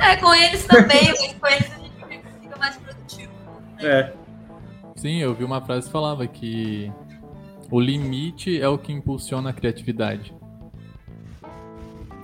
É, 0.00 0.16
com 0.16 0.34
eles 0.34 0.64
também, 0.66 1.08
mas 1.08 1.34
com 1.34 1.46
eles 1.46 1.72
a 1.72 1.78
gente 1.78 2.40
fica 2.42 2.58
mais 2.58 2.76
produtivo. 2.76 3.32
Né? 3.76 3.88
É. 3.88 4.12
Sim, 4.94 5.18
eu 5.18 5.34
vi 5.34 5.42
uma 5.42 5.60
frase 5.60 5.86
que 5.86 5.92
falava 5.92 6.26
que 6.26 6.92
o 7.70 7.80
limite 7.80 8.60
é 8.60 8.68
o 8.68 8.76
que 8.76 8.92
impulsiona 8.92 9.50
a 9.50 9.52
criatividade. 9.52 10.34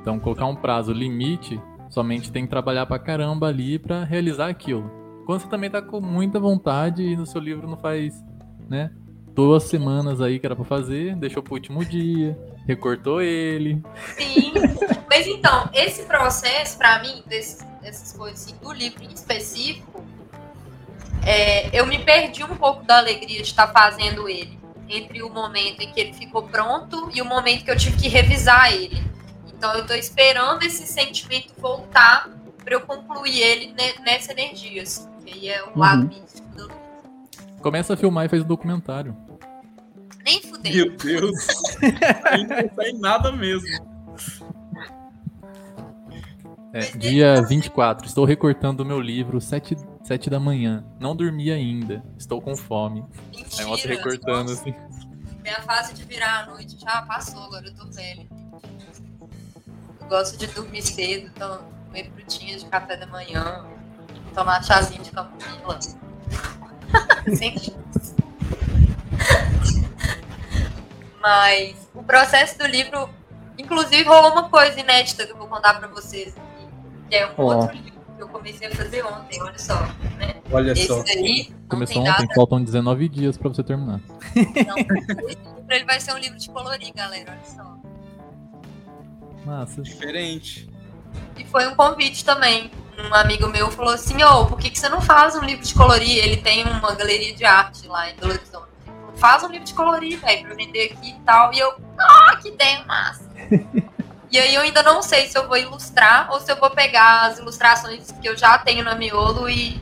Então, 0.00 0.20
colocar 0.20 0.46
um 0.46 0.54
prazo 0.54 0.92
limite, 0.92 1.60
somente 1.88 2.30
tem 2.30 2.44
que 2.44 2.50
trabalhar 2.50 2.86
pra 2.86 2.98
caramba 2.98 3.48
ali 3.48 3.78
para 3.78 4.04
realizar 4.04 4.48
aquilo. 4.48 4.90
Quando 5.24 5.40
você 5.40 5.48
também 5.48 5.70
tá 5.70 5.80
com 5.80 6.00
muita 6.00 6.38
vontade 6.38 7.02
e 7.02 7.16
no 7.16 7.26
seu 7.26 7.40
livro 7.40 7.66
não 7.66 7.78
faz, 7.78 8.22
né, 8.68 8.90
duas 9.38 9.62
semanas 9.62 10.20
aí 10.20 10.40
que 10.40 10.46
era 10.46 10.56
pra 10.56 10.64
fazer, 10.64 11.14
deixou 11.14 11.40
pro 11.40 11.54
último 11.54 11.84
dia, 11.84 12.36
recortou 12.66 13.22
ele. 13.22 13.80
Sim, 14.16 14.52
mas 15.08 15.28
então, 15.28 15.70
esse 15.72 16.02
processo, 16.06 16.76
para 16.76 17.00
mim, 17.00 17.22
desse, 17.24 17.64
dessas 17.80 18.12
coisas 18.12 18.42
assim, 18.42 18.56
do 18.60 18.72
livro 18.72 19.04
em 19.04 19.12
específico, 19.12 20.04
é, 21.24 21.70
eu 21.72 21.86
me 21.86 22.00
perdi 22.00 22.42
um 22.42 22.56
pouco 22.56 22.84
da 22.84 22.98
alegria 22.98 23.36
de 23.36 23.48
estar 23.48 23.68
fazendo 23.68 24.28
ele. 24.28 24.58
Entre 24.88 25.22
o 25.22 25.30
momento 25.30 25.82
em 25.82 25.92
que 25.92 26.00
ele 26.00 26.14
ficou 26.14 26.42
pronto 26.42 27.08
e 27.14 27.22
o 27.22 27.24
momento 27.24 27.64
que 27.64 27.70
eu 27.70 27.76
tive 27.76 27.96
que 27.96 28.08
revisar 28.08 28.72
ele. 28.72 29.00
Então 29.46 29.72
eu 29.74 29.86
tô 29.86 29.94
esperando 29.94 30.64
esse 30.64 30.84
sentimento 30.84 31.52
voltar 31.58 32.28
para 32.64 32.74
eu 32.74 32.80
concluir 32.80 33.40
ele 33.40 33.74
nessa 34.00 34.32
energia, 34.32 34.82
assim, 34.82 35.08
que 35.24 35.32
aí 35.32 35.48
é 35.48 35.62
o 35.62 35.68
uhum. 35.68 35.78
lado 35.78 36.08
místico 36.08 36.48
do 36.56 36.68
Começa 37.60 37.94
a 37.94 37.96
filmar 37.96 38.24
e 38.26 38.28
faz 38.28 38.42
um 38.42 38.46
documentário. 38.46 39.27
Nem 40.28 40.42
fudeu. 40.42 40.72
Meu 40.74 40.96
Deus. 40.98 41.46
não 41.80 42.74
sai 42.74 42.92
nada 42.92 43.32
mesmo. 43.32 43.66
É, 46.74 46.80
dia 46.98 47.40
24. 47.42 48.06
Estou 48.06 48.26
recortando 48.26 48.80
o 48.80 48.84
meu 48.84 49.00
livro, 49.00 49.40
7, 49.40 49.74
7 50.02 50.28
da 50.28 50.38
manhã. 50.38 50.84
Não 51.00 51.16
dormi 51.16 51.50
ainda. 51.50 52.04
Estou 52.18 52.42
com 52.42 52.54
fome. 52.54 53.02
Mentira, 53.34 53.62
Aí 53.62 53.66
mostra 53.66 53.94
recortando 53.94 54.50
nossa. 54.50 54.60
assim. 54.60 54.74
Minha 55.42 55.62
fase 55.62 55.94
de 55.94 56.04
virar 56.04 56.40
a 56.42 56.46
noite 56.46 56.76
já 56.78 57.00
passou, 57.02 57.42
agora 57.44 57.66
eu 57.66 57.74
tô 57.74 57.86
velha. 57.90 58.26
Eu 60.00 60.06
gosto 60.08 60.36
de 60.36 60.46
dormir 60.48 60.82
cedo, 60.82 61.30
então 61.34 61.60
comer 61.86 62.10
frutinhas 62.14 62.62
de 62.62 62.68
café 62.68 62.98
da 62.98 63.06
manhã. 63.06 63.64
tomar 64.34 64.62
chazinho 64.62 65.02
de 65.02 65.10
camomila. 65.10 65.78
Sem 67.34 67.56
chance. 67.58 68.14
Mas 71.20 71.76
o 71.94 72.02
processo 72.02 72.58
do 72.58 72.66
livro, 72.66 73.08
inclusive, 73.58 74.04
rolou 74.04 74.32
uma 74.32 74.48
coisa 74.48 74.78
inédita 74.78 75.26
que 75.26 75.32
eu 75.32 75.36
vou 75.36 75.48
contar 75.48 75.74
pra 75.74 75.88
vocês 75.88 76.36
aqui. 76.36 76.68
Que 77.08 77.16
é 77.16 77.26
um 77.26 77.34
Ó. 77.36 77.54
outro 77.54 77.76
livro 77.76 78.00
que 78.16 78.22
eu 78.22 78.28
comecei 78.28 78.66
a 78.68 78.74
fazer 78.74 79.04
ontem, 79.04 79.42
olha 79.42 79.58
só. 79.58 79.80
Né? 80.18 80.34
Olha 80.50 80.72
Esse 80.72 80.86
só. 80.86 81.02
daí 81.02 81.48
não 81.50 81.68
Começou 81.68 82.02
tem 82.02 82.12
ontem, 82.12 82.22
data 82.22 82.34
faltam 82.34 82.62
19 82.62 83.08
dias 83.08 83.36
pra 83.36 83.48
você 83.48 83.62
terminar. 83.62 84.00
Não, 84.34 84.76
esse 84.78 85.38
livro 85.38 85.64
ele 85.70 85.84
vai 85.84 86.00
ser 86.00 86.12
um 86.14 86.18
livro 86.18 86.38
de 86.38 86.48
colorir, 86.50 86.92
galera. 86.94 87.32
Olha 87.32 87.44
só. 87.44 87.78
Massa. 89.44 89.82
Diferente. 89.82 90.68
E 91.36 91.44
foi 91.44 91.66
um 91.68 91.74
convite 91.74 92.24
também. 92.24 92.70
Um 92.98 93.14
amigo 93.14 93.46
meu 93.48 93.70
falou 93.70 93.94
assim: 93.94 94.22
Ô, 94.22 94.46
por 94.46 94.58
que, 94.58 94.70
que 94.70 94.78
você 94.78 94.88
não 94.88 95.00
faz 95.00 95.36
um 95.36 95.40
livro 95.44 95.64
de 95.64 95.72
colorir? 95.74 96.18
Ele 96.18 96.36
tem 96.38 96.64
uma 96.64 96.94
galeria 96.94 97.34
de 97.34 97.44
arte 97.44 97.86
lá 97.86 98.10
em 98.10 98.16
Belo 98.16 98.32
Horizonte. 98.32 98.67
Faz 99.18 99.42
um 99.42 99.48
livro 99.48 99.64
de 99.64 99.74
colorir, 99.74 100.18
velho, 100.18 100.46
pra 100.46 100.54
vender 100.54 100.92
aqui 100.92 101.10
e 101.10 101.20
tal. 101.20 101.52
E 101.52 101.58
eu, 101.58 101.74
ah, 101.98 102.36
que 102.40 102.48
ideia 102.48 102.84
massa. 102.84 103.28
e 104.30 104.38
aí 104.38 104.54
eu 104.54 104.62
ainda 104.62 104.82
não 104.82 105.02
sei 105.02 105.26
se 105.26 105.36
eu 105.36 105.48
vou 105.48 105.56
ilustrar 105.56 106.30
ou 106.30 106.40
se 106.40 106.50
eu 106.50 106.56
vou 106.56 106.70
pegar 106.70 107.26
as 107.26 107.38
ilustrações 107.38 108.12
que 108.12 108.28
eu 108.28 108.36
já 108.36 108.56
tenho 108.58 108.84
na 108.84 108.94
miolo 108.94 109.48
e 109.48 109.80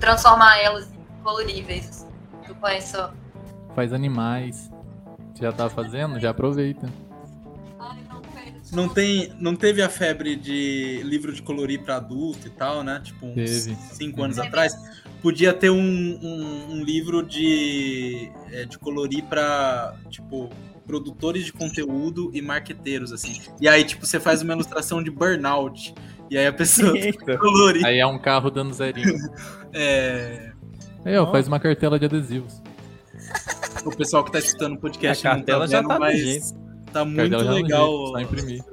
transformar 0.00 0.58
elas 0.58 0.90
em 0.92 1.22
coloríveis. 1.22 1.88
assim. 1.88 2.08
Eu 2.48 2.54
conheço. 2.56 3.10
Faz 3.74 3.92
animais. 3.92 4.70
Você 5.32 5.44
já 5.44 5.52
tá 5.52 5.70
fazendo? 5.70 6.18
Já 6.18 6.30
aproveita. 6.30 6.88
Ai, 7.78 7.98
não, 8.72 8.88
tem, 8.88 9.32
não 9.38 9.54
teve 9.54 9.82
a 9.82 9.88
febre 9.88 10.34
de 10.34 11.00
livro 11.04 11.32
de 11.32 11.42
colorir 11.42 11.80
pra 11.82 11.96
adulto 11.96 12.46
e 12.46 12.50
tal, 12.50 12.82
né? 12.82 13.00
Tipo, 13.04 13.26
uns 13.26 13.34
Teve. 13.34 13.76
cinco 13.92 14.22
anos 14.22 14.36
Teve. 14.36 14.48
atrás. 14.48 14.74
Podia 15.22 15.52
ter 15.54 15.70
um, 15.70 15.78
um, 15.78 16.72
um 16.72 16.84
livro 16.84 17.22
de, 17.22 18.30
é, 18.50 18.64
de 18.64 18.76
colorir 18.78 19.22
pra, 19.24 19.94
tipo, 20.10 20.50
produtores 20.84 21.44
de 21.44 21.52
conteúdo 21.52 22.30
e 22.34 22.42
marqueteiros, 22.42 23.12
assim. 23.12 23.40
E 23.60 23.68
aí, 23.68 23.84
tipo, 23.84 24.04
você 24.04 24.18
faz 24.18 24.42
uma 24.42 24.52
ilustração 24.52 25.00
de 25.02 25.10
burnout. 25.10 25.94
E 26.28 26.36
aí 26.36 26.46
a 26.46 26.52
pessoa 26.52 26.96
Eita. 26.98 27.38
colorir. 27.38 27.84
Aí 27.86 27.98
é 27.98 28.06
um 28.06 28.18
carro 28.18 28.50
dando 28.50 28.72
zerinho. 28.74 29.14
É, 29.74 30.52
Aí, 31.02 31.16
ó, 31.16 31.30
faz 31.32 31.48
uma 31.48 31.58
cartela 31.58 31.98
de 31.98 32.04
adesivos. 32.04 32.60
o 33.86 33.96
pessoal 33.96 34.22
que 34.22 34.30
tá 34.30 34.38
escutando 34.38 34.74
o 34.74 34.78
podcast 34.78 35.26
A 35.26 35.30
não 35.30 35.36
cartela 35.38 35.66
já 35.66 35.78
vendo, 35.78 35.88
tá 35.88 35.98
mas 35.98 36.54
tá 36.92 37.04
muito 37.06 37.30
no 37.42 37.52
legal. 37.52 37.88
jeito, 37.88 38.10
só 38.10 38.20
imprimir. 38.20 38.64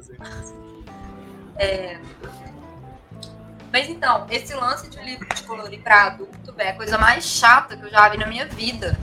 Mas 3.72 3.88
então, 3.88 4.26
esse 4.30 4.53
lance 4.53 4.89
de 4.89 4.99
livro 4.99 5.28
de 5.34 5.43
colorir 5.43 5.82
pra 5.82 6.05
adulto, 6.05 6.53
velho, 6.53 6.70
é 6.70 6.72
a 6.72 6.76
coisa 6.76 6.97
mais 6.97 7.24
chata 7.26 7.78
que 7.78 7.86
eu 7.86 7.89
já 7.89 8.09
vi 8.09 8.17
na 8.17 8.26
minha 8.26 8.45
vida. 8.47 8.97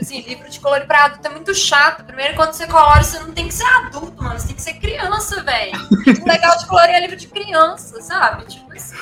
Assim, 0.00 0.20
livro 0.20 0.48
de 0.48 0.60
colorir 0.60 0.86
pra 0.86 1.04
adulto 1.04 1.26
é 1.26 1.30
muito 1.30 1.54
chato. 1.54 2.04
Primeiro, 2.04 2.34
quando 2.34 2.52
você 2.52 2.66
colore, 2.66 3.04
você 3.04 3.18
não 3.18 3.32
tem 3.32 3.48
que 3.48 3.54
ser 3.54 3.66
adulto, 3.66 4.22
mano. 4.22 4.38
Você 4.38 4.48
tem 4.48 4.56
que 4.56 4.62
ser 4.62 4.74
criança, 4.74 5.42
velho. 5.42 5.72
O 6.22 6.28
legal 6.28 6.56
de 6.58 6.66
colorir 6.66 6.94
é 6.94 7.00
livro 7.00 7.16
de 7.16 7.26
criança, 7.26 8.00
sabe? 8.02 8.44
Tipo 8.46 8.72
assim. 8.72 8.96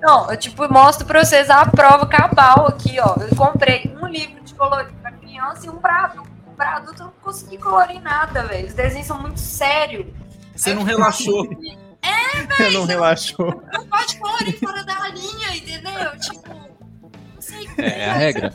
Não, 0.00 0.30
eu 0.30 0.36
tipo 0.36 0.70
mostro 0.72 1.06
pra 1.06 1.24
vocês 1.24 1.48
a 1.48 1.64
prova 1.64 2.06
cabal 2.06 2.66
aqui, 2.66 2.98
ó. 2.98 3.14
Eu 3.20 3.36
comprei 3.36 3.94
um 4.00 4.06
livro 4.06 4.42
de 4.42 4.54
colorir 4.54 4.92
pra 5.00 5.12
criança 5.12 5.66
e 5.66 5.70
um 5.70 5.76
pra 5.76 6.04
adulto. 6.04 6.30
Pra 6.56 6.76
adulto 6.76 7.02
eu 7.02 7.06
não 7.06 7.12
consegui 7.22 7.58
colorir 7.58 8.00
nada, 8.00 8.44
velho. 8.44 8.66
Os 8.66 8.74
desenhos 8.74 9.06
são 9.06 9.20
muito 9.20 9.38
sérios. 9.38 10.06
Você 10.54 10.74
não 10.74 10.82
relaxou. 10.82 11.48
Eu 12.58 12.72
não 12.72 12.84
relaxou. 12.84 13.62
Não 13.72 13.86
pode 13.86 14.16
colorir 14.18 14.58
fora 14.58 14.84
da 14.84 15.08
linha, 15.08 15.56
entendeu? 15.56 16.18
Tipo, 16.20 16.48
não 17.34 17.40
sei. 17.40 17.68
É, 17.78 18.00
é 18.00 18.10
a 18.10 18.14
regra. 18.14 18.52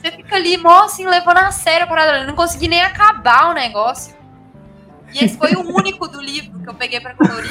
Você 0.00 0.10
fica 0.10 0.36
ali, 0.36 0.56
mó 0.56 0.84
assim, 0.84 1.06
levando 1.06 1.38
a 1.38 1.50
sério 1.52 1.84
a 1.84 1.86
parada. 1.88 2.18
Eu 2.20 2.26
não 2.26 2.34
consegui 2.34 2.68
nem 2.68 2.82
acabar 2.82 3.50
o 3.50 3.54
negócio. 3.54 4.14
E 5.12 5.24
esse 5.24 5.36
foi 5.36 5.52
o 5.52 5.60
único 5.76 6.08
do 6.08 6.20
livro 6.20 6.58
que 6.60 6.68
eu 6.68 6.74
peguei 6.74 7.00
pra 7.00 7.14
colorir. 7.14 7.50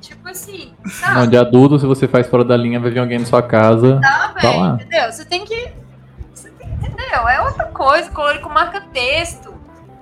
Tipo 0.00 0.28
assim, 0.28 0.74
Não, 0.82 0.90
sabe? 0.90 1.26
de 1.28 1.36
adulto, 1.36 1.78
se 1.78 1.86
você 1.86 2.08
faz 2.08 2.26
fora 2.26 2.42
da 2.42 2.56
linha, 2.56 2.80
vai 2.80 2.90
vir 2.90 2.98
alguém 2.98 3.18
na 3.18 3.26
sua 3.26 3.42
casa. 3.42 4.00
Tá, 4.00 4.28
Tá 4.40 4.50
velho, 4.50 4.74
entendeu? 4.74 5.12
Você 5.12 5.24
tem 5.24 5.44
que. 5.44 5.72
Você 6.34 6.50
tem, 6.50 6.68
entendeu? 6.72 7.28
É 7.28 7.40
outra 7.42 7.66
coisa, 7.66 8.10
colorir 8.10 8.40
com 8.40 8.48
marca-texto. 8.48 9.49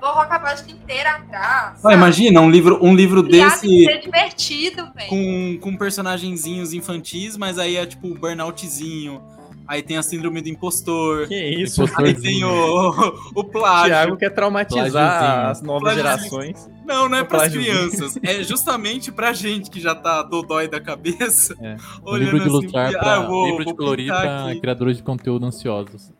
Borrar 0.00 0.32
a 0.32 0.38
página 0.38 0.70
inteira 0.70 1.10
atrás. 1.16 1.80
Ah, 1.84 1.92
imagina, 1.92 2.40
um 2.40 2.50
livro, 2.50 2.78
um 2.82 2.94
livro 2.94 3.22
que 3.24 3.30
desse 3.32 3.84
ser 3.84 4.00
divertido, 4.00 4.88
velho. 4.94 5.08
com, 5.08 5.58
com 5.60 5.76
personagenzinhos 5.76 6.72
infantis, 6.72 7.36
mas 7.36 7.58
aí 7.58 7.76
é 7.76 7.84
tipo 7.86 8.06
o 8.08 8.14
burnoutzinho. 8.14 9.20
Aí 9.66 9.82
tem 9.82 9.98
a 9.98 10.02
síndrome 10.02 10.40
do 10.40 10.48
impostor. 10.48 11.28
Que 11.28 11.34
isso? 11.50 11.84
Aí 11.98 12.14
tem 12.14 12.42
o, 12.42 12.88
o 13.34 13.44
plágio. 13.44 13.88
Thiago 13.90 14.16
quer 14.16 14.30
traumatizar 14.30 15.50
as 15.50 15.60
novas 15.60 15.92
Plágiozinho. 15.92 16.16
gerações. 16.42 16.70
Não, 16.86 17.06
não 17.06 17.18
é 17.18 17.20
O 17.20 17.26
pras 17.26 17.42
plágiozinho. 17.52 17.90
crianças. 17.90 18.18
É 18.22 18.42
justamente 18.42 19.12
pra 19.12 19.34
gente 19.34 19.68
que 19.70 19.78
já 19.78 19.94
tá 19.94 20.22
dodói 20.22 20.68
da 20.68 20.80
cabeça. 20.80 21.54
É. 21.60 21.76
Olhando 22.02 22.30
livro 22.32 22.38
de 22.38 22.44
assim, 22.46 22.56
ilustrar 22.60 22.94
ah, 22.94 22.98
pra, 22.98 23.14
eu 23.16 23.26
vou- 23.28 23.46
livro 23.46 23.64
de 23.66 23.74
colorir 23.74 24.06
pra 24.06 24.46
aqui. 24.46 24.60
criadores 24.60 24.96
de 24.96 25.02
conteúdo 25.02 25.44
ansiosos. 25.44 26.12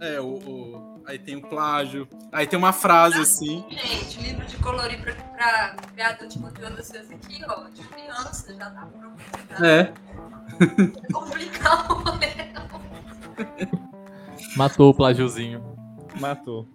É, 0.00 0.20
o, 0.20 0.24
o- 0.26 0.95
aí 1.06 1.18
tem 1.18 1.36
o 1.36 1.42
plágio. 1.42 2.08
Aí 2.32 2.46
tem 2.46 2.58
uma 2.58 2.72
frase 2.72 3.18
assim. 3.20 3.64
Gente, 3.70 4.20
livro 4.20 4.44
de 4.46 4.56
colorir 4.56 5.00
pra, 5.00 5.14
pra 5.14 5.76
criador 5.94 6.28
de 6.28 6.38
conteúdo 6.38 6.76
vocês 6.76 7.10
aqui, 7.10 7.42
ó, 7.48 7.68
de 7.68 7.82
criança, 7.82 8.54
já 8.54 8.70
tá 8.70 8.86
pronto. 8.86 9.22
Já 9.58 9.66
É. 9.66 9.80
é 9.80 9.92
complicado, 11.12 12.18
né? 12.18 12.52
Matou 14.56 14.90
o 14.90 14.94
plágiozinho. 14.94 15.62
Matou. 16.20 16.66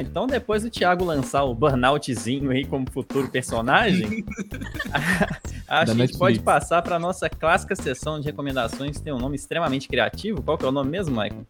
Então, 0.00 0.26
depois 0.28 0.62
do 0.62 0.70
Thiago 0.70 1.04
lançar 1.04 1.42
o 1.44 1.54
Burnoutzinho 1.54 2.50
aí 2.50 2.64
como 2.64 2.88
futuro 2.90 3.28
personagem, 3.28 4.24
acho 5.68 5.94
que 5.94 6.02
a 6.02 6.06
gente 6.06 6.18
pode 6.18 6.40
passar 6.40 6.82
para 6.82 6.98
nossa 6.98 7.28
clássica 7.28 7.76
sessão 7.76 8.18
de 8.18 8.26
recomendações, 8.26 8.96
que 8.96 9.02
tem 9.02 9.12
um 9.12 9.18
nome 9.18 9.36
extremamente 9.36 9.86
criativo. 9.86 10.42
Qual 10.42 10.56
que 10.56 10.64
é 10.64 10.68
o 10.68 10.72
nome 10.72 10.90
mesmo, 10.90 11.14
Michael? 11.14 11.46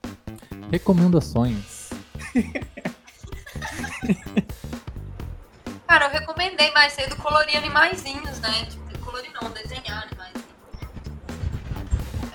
Recomendações. 0.70 1.90
Cara, 5.86 6.06
eu 6.06 6.10
recomendei 6.10 6.70
mais 6.72 6.92
cedo 6.92 7.16
colorir 7.16 7.56
animaizinhos, 7.56 8.38
né? 8.40 8.66
Tipo, 8.66 8.98
colorir 8.98 9.30
não, 9.40 9.50
desenhar 9.50 10.02
animaizinhos. 10.02 10.48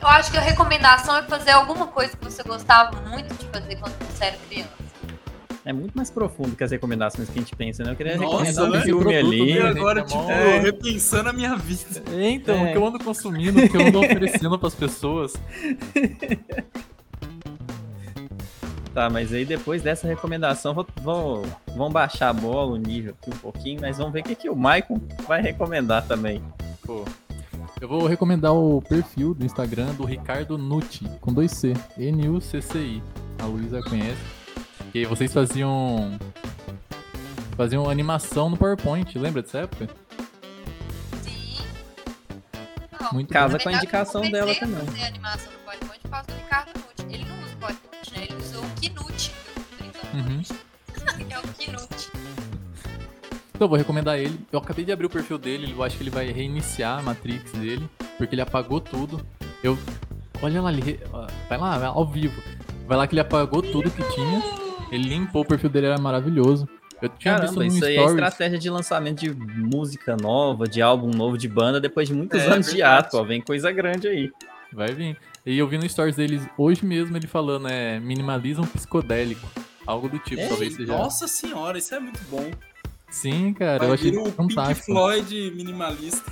Eu 0.01 0.07
acho 0.07 0.31
que 0.31 0.37
a 0.37 0.41
recomendação 0.41 1.15
é 1.17 1.23
fazer 1.23 1.51
alguma 1.51 1.87
coisa 1.87 2.17
que 2.17 2.23
você 2.23 2.43
gostava 2.43 2.99
muito 3.09 3.33
de 3.35 3.45
fazer 3.47 3.75
quando 3.77 3.97
você 3.99 4.25
era 4.25 4.37
criança. 4.37 4.82
É 5.65 5.71
muito 5.71 5.93
mais 5.95 6.09
profundo 6.11 6.55
que 6.57 6.63
as 6.63 6.71
recomendações 6.71 7.29
que 7.29 7.39
a 7.39 7.41
gente 7.41 7.55
pensa, 7.55 7.83
né? 7.85 7.91
Eu 7.91 7.95
queria 7.95 8.17
Nossa, 8.17 8.25
recomendar 8.51 8.65
um 8.65 8.69
né? 8.71 8.81
filme 8.81 9.13
Esse 9.13 9.21
produto 9.21 9.27
ali. 9.33 9.41
E 9.41 9.53
dele. 9.53 9.67
agora, 9.67 10.03
tipo, 10.03 10.29
É. 10.29 10.59
repensando 10.59 11.29
a 11.29 11.33
minha 11.33 11.55
vida. 11.55 12.03
Então, 12.11 12.55
É. 12.55 12.69
o 12.69 12.71
que 12.73 12.77
eu 12.77 12.85
ando 12.85 12.99
consumindo, 12.99 13.59
o 13.63 13.69
que 13.69 13.77
eu 13.77 13.87
ando 13.87 13.99
oferecendo 14.03 14.59
pras 14.59 14.75
pessoas. 14.75 15.33
Tá, 18.93 19.09
mas 19.09 19.33
aí 19.33 19.43
depois 19.43 19.81
dessa 19.81 20.07
recomendação, 20.07 20.73
vou, 20.73 20.85
vou- 21.01 21.45
vamos 21.75 21.93
baixar 21.93 22.29
a 22.29 22.33
bola, 22.33 22.73
o 22.73 22.77
nível 22.77 23.15
aqui 23.19 23.29
um 23.35 23.39
pouquinho, 23.39 23.81
mas 23.81 23.97
vamos 23.97 24.13
ver 24.13 24.19
o 24.19 24.23
que, 24.23 24.35
que 24.35 24.49
o 24.49 24.55
Maicon 24.55 24.99
vai 25.27 25.41
recomendar 25.41 26.05
também. 26.05 26.43
Pô, 26.85 27.03
eu 27.81 27.87
vou 27.87 28.05
recomendar 28.05 28.53
o 28.53 28.81
perfil 28.83 29.33
do 29.33 29.45
Instagram 29.45 29.87
do 29.95 30.05
Ricardo 30.05 30.57
Nucci, 30.59 31.05
com 31.21 31.33
dois 31.33 31.51
C, 31.53 31.73
N-U-C-C-I. 31.97 33.01
A 33.39 33.45
Luísa 33.45 33.81
conhece. 33.81 34.21
Que 34.93 35.05
vocês 35.07 35.33
faziam. 35.33 36.19
Faziam 37.57 37.89
animação 37.89 38.47
no 38.49 38.55
PowerPoint, 38.55 39.17
lembra 39.17 39.41
dessa 39.41 39.59
época? 39.59 39.89
Sim. 41.23 41.57
Não, 43.01 43.13
Muito 43.13 43.33
Casa 43.33 43.57
com 43.57 43.69
a 43.69 43.73
indicação 43.73 44.23
eu 44.23 44.31
dela 44.31 44.53
também. 44.53 44.85
fazer 44.85 45.03
animação 45.05 45.51
no 45.51 45.57
PowerPoint 45.59 45.99
por 46.01 46.11
causa 46.11 46.27
do 46.27 46.33
Ricardo 46.35 46.67
Nucci. 46.79 47.13
Ele 47.13 47.25
não 47.25 47.35
usa 47.43 47.53
o 47.53 47.57
PowerPoint, 47.57 48.11
né? 48.15 48.23
Ele 48.29 48.35
usou 48.35 48.63
o 48.63 48.69
Knut. 48.79 49.31
Uhum. 50.13 50.43
É 51.29 51.39
o 51.39 51.41
Knut. 51.41 52.11
Então, 53.55 53.65
eu 53.65 53.67
vou 53.67 53.77
recomendar 53.77 54.19
ele. 54.19 54.39
Eu 54.51 54.59
acabei 54.59 54.85
de 54.85 54.91
abrir 54.91 55.07
o 55.07 55.09
perfil 55.09 55.39
dele, 55.39 55.71
eu 55.75 55.81
acho 55.83 55.97
que 55.97 56.03
ele 56.03 56.11
vai 56.11 56.31
reiniciar 56.31 56.99
a 56.99 57.01
Matrix 57.01 57.51
dele, 57.53 57.89
porque 58.15 58.35
ele 58.35 58.41
apagou 58.43 58.79
tudo. 58.79 59.25
Eu. 59.63 59.75
Olha 60.39 60.61
lá, 60.61 60.71
ele. 60.71 60.99
Vai 61.49 61.57
lá, 61.57 61.79
vai 61.79 61.87
ao 61.87 62.05
vivo. 62.05 62.39
Vai 62.87 62.97
lá 62.97 63.07
que 63.07 63.13
ele 63.15 63.21
apagou 63.21 63.63
tudo 63.63 63.89
que 63.89 64.03
tinha. 64.13 64.62
Ele 64.93 65.09
limpou 65.09 65.41
o 65.41 65.45
perfil 65.45 65.69
dele, 65.69 65.87
era 65.87 65.97
maravilhoso. 65.99 66.67
Eu 67.01 67.09
tinha 67.09 67.33
visto 67.33 67.55
Caramba, 67.55 67.59
no 67.59 67.65
isso 67.65 67.83
aí 67.85 67.95
é 67.95 67.99
stories. 67.99 68.13
estratégia 68.23 68.59
de 68.59 68.69
lançamento 68.69 69.19
de 69.19 69.33
música 69.33 70.15
nova, 70.15 70.65
de 70.67 70.81
álbum 70.81 71.09
novo 71.09 71.37
de 71.37 71.47
banda, 71.49 71.81
depois 71.81 72.07
de 72.07 72.13
muitos 72.13 72.39
É, 72.41 72.45
anos 72.47 72.67
de 72.67 72.77
verdade. 72.77 73.07
ato, 73.07 73.17
ó. 73.17 73.23
Vem 73.23 73.41
coisa 73.41 73.71
grande 73.71 74.07
aí. 74.07 74.31
Vai 74.71 74.93
vir. 74.93 75.17
E 75.45 75.57
eu 75.57 75.67
vi 75.67 75.77
no 75.77 75.87
stories 75.89 76.15
deles 76.15 76.41
hoje 76.57 76.85
mesmo 76.85 77.17
ele 77.17 77.27
falando, 77.27 77.67
é 77.67 77.99
minimalismo 77.99 78.65
psicodélico. 78.67 79.45
Algo 79.85 80.07
do 80.07 80.17
tipo, 80.19 80.41
Ei, 80.41 80.47
talvez 80.47 80.75
seja. 80.75 80.97
Nossa 80.97 81.27
senhora, 81.27 81.77
isso 81.77 81.93
é 81.93 81.99
muito 81.99 82.21
bom. 82.31 82.49
Sim, 83.09 83.53
cara, 83.53 83.79
Vai 83.79 83.89
eu 83.89 83.93
achei 83.93 84.11
vir 84.11 84.17
o 84.19 84.23
Pink 84.31 84.35
fantástico. 84.55 84.85
Floyd 84.93 85.51
minimalista. 85.55 86.31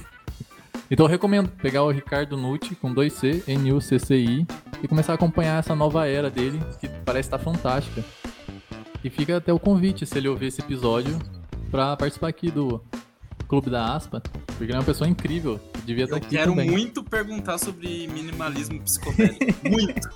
Então 0.89 1.05
eu 1.05 1.09
recomendo 1.09 1.49
pegar 1.49 1.84
o 1.84 1.91
Ricardo 1.91 2.38
Nucci 2.38 2.76
com 2.76 2.93
2C, 2.93 3.43
N-U-C-C-I, 3.47 4.45
e 4.82 4.88
começar 4.88 5.12
a 5.14 5.16
acompanhar 5.16 5.59
essa 5.59 5.76
nova 5.76 6.07
era 6.07 6.30
dele, 6.30 6.59
que 6.80 6.88
parece 7.05 7.28
estar 7.28 7.39
fantástica. 7.39 8.03
E 9.04 9.10
fica 9.10 9.38
até 9.38 9.52
o 9.52 9.60
convite, 9.60 10.06
se 10.06 10.18
ele 10.18 10.28
ouvir 10.28 10.47
esse 10.47 10.62
episódio, 10.62 11.18
pra 11.72 11.95
participar 11.97 12.28
aqui 12.28 12.52
do 12.52 12.84
Clube 13.47 13.70
da 13.70 13.95
Aspa, 13.95 14.22
porque 14.45 14.66
ele 14.66 14.74
é 14.74 14.78
uma 14.78 14.84
pessoa 14.84 15.10
incrível, 15.10 15.60
devia 15.86 16.04
estar 16.06 16.18
Eu 16.18 16.22
aqui 16.22 16.36
quero 16.36 16.52
também. 16.52 16.70
muito 16.70 17.04
perguntar 17.04 17.58
sobre 17.58 18.08
minimalismo 18.08 18.80
psicodélico. 18.82 19.45
muito. 19.68 20.10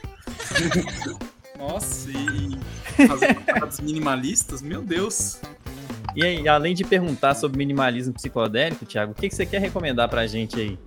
Nossa, 1.58 2.10
e 2.12 3.08
fazer 3.08 3.82
minimalistas? 3.82 4.62
Meu 4.62 4.82
Deus. 4.82 5.40
E 6.16 6.24
aí, 6.24 6.48
além 6.48 6.76
de 6.76 6.84
perguntar 6.84 7.34
sobre 7.34 7.58
minimalismo 7.58 8.14
psicodélico, 8.14 8.86
Thiago, 8.86 9.12
o 9.14 9.16
que, 9.16 9.28
que 9.28 9.36
você 9.36 9.46
quer 9.46 9.60
recomendar 9.60 10.08
pra 10.08 10.28
gente 10.28 10.60
aí? 10.60 10.78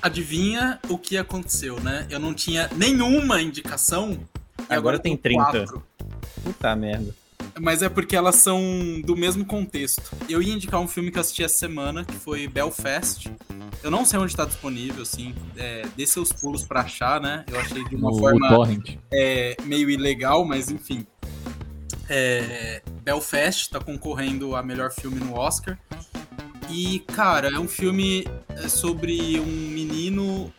Adivinha 0.00 0.78
o 0.88 0.96
que 0.96 1.16
aconteceu, 1.16 1.78
né? 1.80 2.06
Eu 2.10 2.18
não 2.18 2.32
tinha 2.32 2.68
nenhuma 2.76 3.42
indicação. 3.42 4.18
Agora 4.58 4.76
agora 4.76 4.98
tem 4.98 5.16
tenho 5.16 5.38
30. 5.38 5.44
quatro. 5.44 5.82
Puta 6.42 6.74
merda. 6.74 7.14
Mas 7.60 7.82
é 7.82 7.88
porque 7.88 8.14
elas 8.14 8.36
são 8.36 8.60
do 9.04 9.16
mesmo 9.16 9.44
contexto. 9.44 10.02
Eu 10.28 10.42
ia 10.42 10.52
indicar 10.52 10.80
um 10.80 10.88
filme 10.88 11.10
que 11.10 11.18
eu 11.18 11.20
assisti 11.20 11.42
essa 11.42 11.56
semana, 11.56 12.04
que 12.04 12.14
foi 12.14 12.46
Belfast. 12.46 13.30
Eu 13.82 13.90
não 13.90 14.04
sei 14.04 14.18
onde 14.18 14.34
tá 14.34 14.44
disponível, 14.44 15.02
assim. 15.02 15.34
É, 15.56 15.82
dê 15.96 16.06
seus 16.06 16.32
pulos 16.32 16.64
pra 16.64 16.82
achar, 16.82 17.20
né? 17.20 17.44
Eu 17.50 17.58
achei 17.58 17.84
de 17.84 17.96
uma 17.96 18.10
No 18.10 18.18
forma 18.18 18.68
é, 19.12 19.56
meio 19.64 19.90
ilegal, 19.90 20.44
mas 20.44 20.70
enfim. 20.70 21.06
É, 22.08 22.82
Belfast 23.02 23.70
tá 23.70 23.80
concorrendo 23.80 24.56
a 24.56 24.62
melhor 24.62 24.90
filme 24.90 25.20
no 25.20 25.34
Oscar. 25.34 25.78
E, 26.70 27.00
cara, 27.00 27.48
é 27.48 27.58
um 27.58 27.68
filme 27.68 28.26
é, 28.48 28.68
sobre 28.68 29.40
um 29.40 29.70
menino 29.70 30.52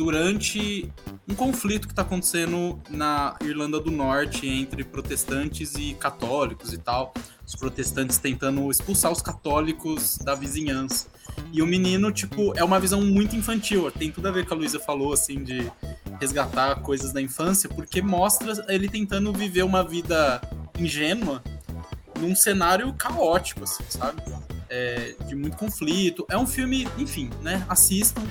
durante 0.00 0.90
um 1.28 1.34
conflito 1.34 1.86
que 1.86 1.92
tá 1.92 2.00
acontecendo 2.00 2.80
na 2.88 3.36
Irlanda 3.42 3.78
do 3.78 3.90
Norte 3.90 4.48
entre 4.48 4.82
protestantes 4.82 5.74
e 5.74 5.92
católicos 5.92 6.72
e 6.72 6.78
tal. 6.78 7.12
Os 7.46 7.54
protestantes 7.54 8.16
tentando 8.16 8.70
expulsar 8.70 9.12
os 9.12 9.20
católicos 9.20 10.16
da 10.16 10.34
vizinhança. 10.34 11.06
E 11.52 11.60
o 11.60 11.66
menino, 11.66 12.10
tipo, 12.10 12.56
é 12.56 12.64
uma 12.64 12.80
visão 12.80 13.02
muito 13.02 13.36
infantil. 13.36 13.90
Tem 13.90 14.10
tudo 14.10 14.28
a 14.28 14.30
ver 14.30 14.46
com 14.46 14.54
a 14.54 14.56
Luísa 14.56 14.80
falou, 14.80 15.12
assim, 15.12 15.44
de 15.44 15.70
resgatar 16.18 16.76
coisas 16.76 17.12
da 17.12 17.20
infância, 17.20 17.68
porque 17.68 18.00
mostra 18.00 18.54
ele 18.68 18.88
tentando 18.88 19.30
viver 19.34 19.64
uma 19.64 19.84
vida 19.84 20.40
ingênua 20.78 21.44
num 22.18 22.34
cenário 22.34 22.90
caótico, 22.94 23.64
assim, 23.64 23.84
sabe? 23.90 24.22
É, 24.70 25.14
de 25.28 25.36
muito 25.36 25.58
conflito. 25.58 26.24
É 26.30 26.38
um 26.38 26.46
filme, 26.46 26.88
enfim, 26.96 27.28
né? 27.42 27.66
Assistam. 27.68 28.22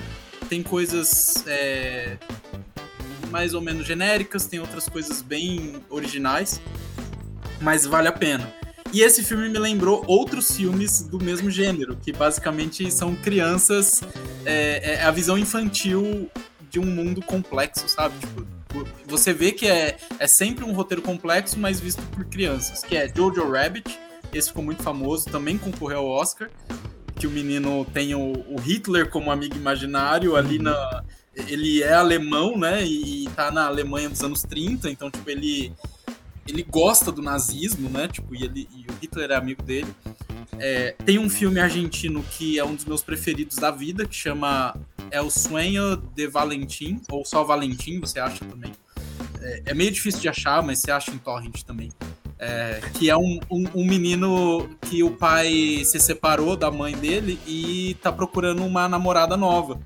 Tem 0.50 0.64
coisas 0.64 1.44
é, 1.46 2.18
mais 3.30 3.54
ou 3.54 3.60
menos 3.60 3.86
genéricas, 3.86 4.46
tem 4.46 4.58
outras 4.58 4.88
coisas 4.88 5.22
bem 5.22 5.76
originais, 5.88 6.60
mas 7.60 7.86
vale 7.86 8.08
a 8.08 8.12
pena. 8.12 8.52
E 8.92 9.02
esse 9.02 9.22
filme 9.22 9.48
me 9.48 9.58
lembrou 9.60 10.02
outros 10.08 10.50
filmes 10.50 11.02
do 11.02 11.22
mesmo 11.22 11.48
gênero, 11.52 11.96
que 11.96 12.12
basicamente 12.12 12.90
são 12.90 13.14
crianças. 13.14 14.02
É, 14.44 14.94
é 14.94 15.02
a 15.02 15.12
visão 15.12 15.38
infantil 15.38 16.28
de 16.68 16.80
um 16.80 16.86
mundo 16.86 17.22
complexo, 17.22 17.88
sabe? 17.88 18.18
Tipo, 18.18 18.44
você 19.06 19.32
vê 19.32 19.52
que 19.52 19.68
é, 19.68 19.98
é 20.18 20.26
sempre 20.26 20.64
um 20.64 20.72
roteiro 20.72 21.00
complexo, 21.00 21.60
mas 21.60 21.78
visto 21.78 22.02
por 22.10 22.24
crianças, 22.24 22.82
que 22.82 22.96
é 22.96 23.08
Jojo 23.08 23.48
Rabbit, 23.48 23.96
esse 24.32 24.48
ficou 24.48 24.64
muito 24.64 24.82
famoso, 24.82 25.26
também 25.26 25.56
concorreu 25.56 25.98
ao 25.98 26.06
Oscar, 26.06 26.50
que 27.20 27.26
o 27.26 27.30
menino 27.30 27.84
tem 27.84 28.14
o, 28.14 28.32
o 28.48 28.56
Hitler 28.58 29.10
como 29.10 29.30
amigo 29.30 29.54
imaginário 29.54 30.36
ali 30.36 30.58
na... 30.58 31.04
Ele 31.34 31.82
é 31.82 31.92
alemão, 31.92 32.56
né, 32.56 32.82
e, 32.84 33.24
e 33.24 33.28
tá 33.30 33.50
na 33.50 33.66
Alemanha 33.66 34.08
dos 34.08 34.22
anos 34.22 34.42
30, 34.42 34.90
então, 34.90 35.10
tipo, 35.10 35.28
ele... 35.28 35.72
Ele 36.48 36.62
gosta 36.64 37.12
do 37.12 37.22
nazismo, 37.22 37.88
né? 37.88 38.08
Tipo, 38.08 38.34
e, 38.34 38.42
ele, 38.42 38.68
e 38.74 38.90
o 38.90 38.94
Hitler 39.00 39.30
é 39.30 39.36
amigo 39.36 39.62
dele. 39.62 39.94
É, 40.58 40.96
tem 41.04 41.16
um 41.16 41.30
filme 41.30 41.60
argentino 41.60 42.24
que 42.24 42.58
é 42.58 42.64
um 42.64 42.74
dos 42.74 42.84
meus 42.86 43.02
preferidos 43.02 43.56
da 43.56 43.70
vida, 43.70 44.04
que 44.04 44.16
chama 44.16 44.74
É 45.12 45.20
o 45.20 45.30
Sueño 45.30 45.96
de 45.96 46.26
Valentim, 46.26 47.00
ou 47.08 47.24
só 47.24 47.44
Valentim, 47.44 48.00
você 48.00 48.18
acha 48.18 48.44
também. 48.44 48.72
É, 49.40 49.62
é 49.66 49.74
meio 49.74 49.92
difícil 49.92 50.20
de 50.20 50.28
achar, 50.28 50.60
mas 50.60 50.80
você 50.80 50.90
acha 50.90 51.12
em 51.12 51.18
torrent 51.18 51.62
também. 51.62 51.90
É, 52.42 52.80
que 52.94 53.10
é 53.10 53.16
um, 53.16 53.38
um, 53.50 53.64
um, 53.74 53.84
menino 53.84 54.66
que 54.80 55.02
o 55.02 55.10
pai 55.10 55.82
se 55.84 56.00
separou 56.00 56.56
da 56.56 56.70
mãe 56.70 56.96
dele 56.96 57.38
e 57.46 57.98
tá 58.00 58.10
procurando 58.10 58.64
uma 58.64 58.88
namorada 58.88 59.36
nova. 59.36 59.78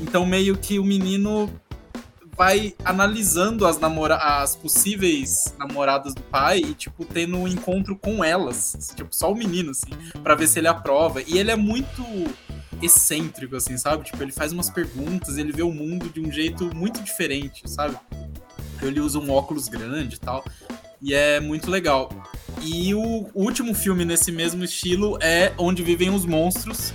Então, 0.00 0.26
meio 0.26 0.58
que 0.58 0.80
o 0.80 0.84
menino 0.84 1.48
vai 2.36 2.74
analisando 2.84 3.64
as, 3.64 3.78
namora 3.78 4.16
as 4.16 4.56
possíveis 4.56 5.54
namoradas 5.56 6.12
do 6.12 6.22
pai 6.22 6.58
e, 6.58 6.74
tipo, 6.74 7.04
tendo 7.04 7.36
um 7.36 7.46
encontro 7.46 7.96
com 7.96 8.24
elas. 8.24 8.92
Tipo, 8.96 9.14
só 9.14 9.30
o 9.30 9.36
menino, 9.36 9.70
assim, 9.70 9.92
pra 10.24 10.34
ver 10.34 10.48
se 10.48 10.58
ele 10.58 10.66
aprova. 10.66 11.22
E 11.22 11.38
ele 11.38 11.52
é 11.52 11.56
muito 11.56 12.02
excêntrico, 12.82 13.54
assim, 13.54 13.78
sabe? 13.78 14.04
Tipo, 14.04 14.22
ele 14.24 14.32
faz 14.32 14.52
umas 14.52 14.68
perguntas, 14.68 15.38
ele 15.38 15.52
vê 15.52 15.62
o 15.62 15.70
mundo 15.70 16.08
de 16.08 16.20
um 16.20 16.32
jeito 16.32 16.74
muito 16.74 17.00
diferente, 17.00 17.62
sabe? 17.70 17.96
Ele 18.80 18.98
usa 18.98 19.20
um 19.20 19.30
óculos 19.30 19.68
grande 19.68 20.16
e 20.16 20.18
tal. 20.18 20.44
E 21.02 21.14
é 21.14 21.40
muito 21.40 21.70
legal. 21.70 22.10
E 22.62 22.94
o 22.94 23.28
último 23.34 23.74
filme 23.74 24.04
nesse 24.04 24.30
mesmo 24.30 24.62
estilo 24.62 25.18
é 25.20 25.52
Onde 25.58 25.82
Vivem 25.82 26.10
os 26.10 26.24
Monstros, 26.24 26.92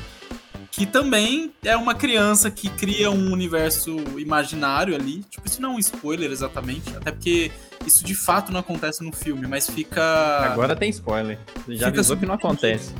que 0.72 0.86
também 0.86 1.51
é 1.64 1.76
uma 1.76 1.93
criança 1.93 2.49
que 2.51 2.70
cria 2.70 3.10
um 3.12 3.34
universo 3.34 3.97
imaginário 4.18 4.95
ali. 4.95 5.24
Tipo, 5.24 5.47
isso 5.47 5.62
não 5.62 5.72
é 5.72 5.76
um 5.76 5.80
spoiler 5.80 6.32
exatamente, 6.32 6.95
até 6.95 7.12
porque 7.12 7.51
isso 7.86 8.05
de 8.05 8.16
fato 8.16 8.51
não 8.51 8.60
acontece 8.60 9.03
no 9.03 9.12
filme, 9.12 9.47
mas 9.47 9.70
fica. 9.70 10.01
Agora 10.43 10.76
tem 10.76 10.89
spoiler. 10.89 11.38
Já 11.68 11.88
fica 11.88 11.88
avisou 11.88 12.16
que 12.16 12.26
não 12.26 12.36
acontece. 12.36 12.93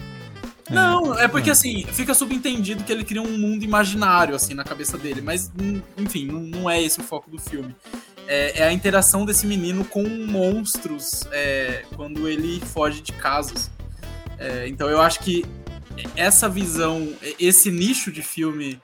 Não, 0.70 1.18
é 1.18 1.28
porque 1.28 1.49
assim, 1.49 1.86
fica 1.93 2.14
subentendido 2.14 2.84
que 2.84 2.91
ele 2.91 3.05
cria 3.05 3.22
um 3.22 3.38
mundo 3.38 3.64
imaginário, 3.64 4.36
assim, 4.36 4.53
na 4.53 4.66
cabeça 4.66 4.97
dele, 4.97 5.22
mas, 5.22 5.49
enfim, 5.97 6.26
não 6.26 6.70
é 6.70 6.82
esse 6.82 6.99
o 6.99 7.03
foco 7.03 7.32
do 7.32 7.38
filme. 7.38 7.74
É, 8.28 8.59
é 8.61 8.67
a 8.67 8.73
interação 8.73 9.25
desse 9.25 9.47
menino 9.47 9.86
com 9.86 10.03
monstros 10.03 11.25
é, 11.32 11.86
quando 11.95 12.28
ele 12.28 12.59
foge 12.59 13.01
de 13.01 13.13
casas. 13.13 13.71
É, 14.38 14.67
então 14.67 14.89
eu 14.89 15.01
acho 15.01 15.19
que 15.19 15.45
essa 16.15 16.47
visão, 16.47 17.13
esse 17.39 17.71
nicho 17.71 18.11
de 18.11 18.21
filme 18.21 18.82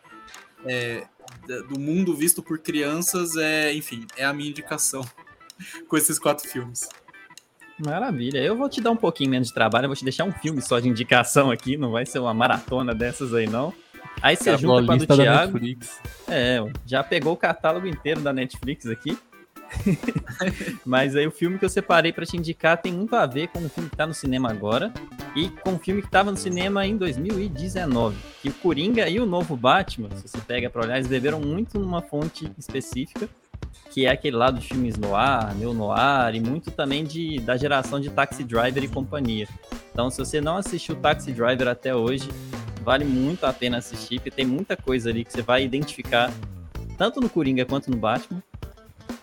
é, 0.65 1.03
do 1.69 1.79
mundo 1.79 2.15
visto 2.15 2.41
por 2.41 2.57
crianças 2.59 3.35
é, 3.35 3.73
enfim, 3.73 4.07
é 4.17 4.25
a 4.25 4.33
minha 4.33 4.49
indicação 4.49 5.05
com 5.87 5.97
esses 5.97 6.17
quatro 6.17 6.47
filmes. 6.47 6.89
Maravilha. 7.83 8.37
Eu 8.39 8.55
vou 8.55 8.69
te 8.69 8.79
dar 8.79 8.91
um 8.91 8.95
pouquinho 8.95 9.31
menos 9.31 9.49
de 9.49 9.53
trabalho, 9.53 9.85
eu 9.85 9.89
vou 9.89 9.95
te 9.95 10.03
deixar 10.03 10.23
um 10.23 10.31
filme 10.31 10.61
só 10.61 10.79
de 10.79 10.87
indicação 10.87 11.51
aqui, 11.51 11.75
não 11.75 11.91
vai 11.91 12.05
ser 12.05 12.19
uma 12.19 12.33
maratona 12.33 12.93
dessas 12.93 13.33
aí 13.33 13.47
não. 13.47 13.73
Aí 14.21 14.35
você 14.35 14.57
junta 14.57 14.85
com 14.85 14.91
a 14.91 14.95
do 14.95 15.07
Thiago. 15.07 15.59
É, 16.27 16.59
já 16.85 17.03
pegou 17.03 17.33
o 17.33 17.37
catálogo 17.37 17.87
inteiro 17.87 18.21
da 18.21 18.31
Netflix 18.31 18.85
aqui. 18.85 19.17
Mas 20.85 21.15
aí 21.15 21.27
o 21.27 21.31
filme 21.31 21.57
que 21.57 21.65
eu 21.65 21.69
separei 21.69 22.11
para 22.11 22.25
te 22.25 22.37
indicar 22.37 22.81
tem 22.81 22.91
muito 22.91 23.15
a 23.15 23.25
ver 23.25 23.47
com 23.47 23.59
o 23.59 23.69
filme 23.69 23.89
que 23.89 23.95
tá 23.95 24.05
no 24.05 24.13
cinema 24.13 24.49
agora 24.49 24.93
e 25.35 25.49
com 25.49 25.75
o 25.75 25.79
filme 25.79 26.01
que 26.01 26.09
tava 26.09 26.31
no 26.31 26.37
cinema 26.37 26.85
em 26.85 26.97
2019. 26.97 28.15
E 28.43 28.49
o 28.49 28.53
Coringa 28.53 29.07
e 29.09 29.19
o 29.19 29.25
novo 29.25 29.55
Batman, 29.55 30.09
se 30.15 30.27
você 30.27 30.39
pega 30.39 30.69
para 30.69 30.83
olhar, 30.83 30.97
eles 30.97 31.07
beberam 31.07 31.39
muito 31.39 31.79
numa 31.79 32.01
fonte 32.01 32.51
específica, 32.57 33.27
que 33.91 34.05
é 34.05 34.11
aquele 34.11 34.35
lá 34.35 34.49
dos 34.49 34.65
filmes 34.65 34.97
noir, 34.97 35.55
neo-noir 35.55 36.35
e 36.35 36.39
muito 36.39 36.71
também 36.71 37.03
de, 37.03 37.39
da 37.39 37.57
geração 37.57 37.99
de 37.99 38.09
Taxi 38.09 38.43
Driver 38.43 38.83
e 38.83 38.87
companhia. 38.87 39.47
Então, 39.91 40.09
se 40.09 40.17
você 40.17 40.41
não 40.41 40.57
assistiu 40.57 40.95
Taxi 40.95 41.31
Driver 41.31 41.67
até 41.67 41.95
hoje, 41.95 42.29
vale 42.83 43.05
muito 43.05 43.45
a 43.45 43.53
pena 43.53 43.77
assistir, 43.77 44.15
porque 44.15 44.31
tem 44.31 44.45
muita 44.45 44.75
coisa 44.75 45.09
ali 45.09 45.23
que 45.23 45.31
você 45.31 45.41
vai 45.41 45.63
identificar 45.63 46.31
tanto 46.97 47.19
no 47.19 47.29
Coringa 47.29 47.65
quanto 47.65 47.89
no 47.89 47.97
Batman. 47.97 48.41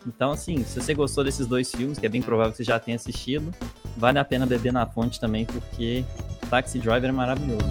Então, 0.07 0.33
assim, 0.33 0.65
se 0.65 0.81
você 0.81 0.95
gostou 0.95 1.23
desses 1.23 1.47
dois 1.47 1.71
filmes, 1.71 1.99
que 1.99 2.07
é 2.07 2.09
bem 2.09 2.23
provável 2.23 2.53
que 2.53 2.57
você 2.57 2.65
já 2.65 2.79
tenha 2.79 2.97
assistido, 2.97 3.55
vale 3.97 4.19
a 4.19 4.25
pena 4.25 4.47
beber 4.47 4.73
na 4.73 4.87
fonte 4.87 5.21
também, 5.21 5.45
porque 5.45 6.05
Taxi 6.49 6.79
Driver 6.79 7.11
é 7.11 7.13
maravilhoso. 7.13 7.67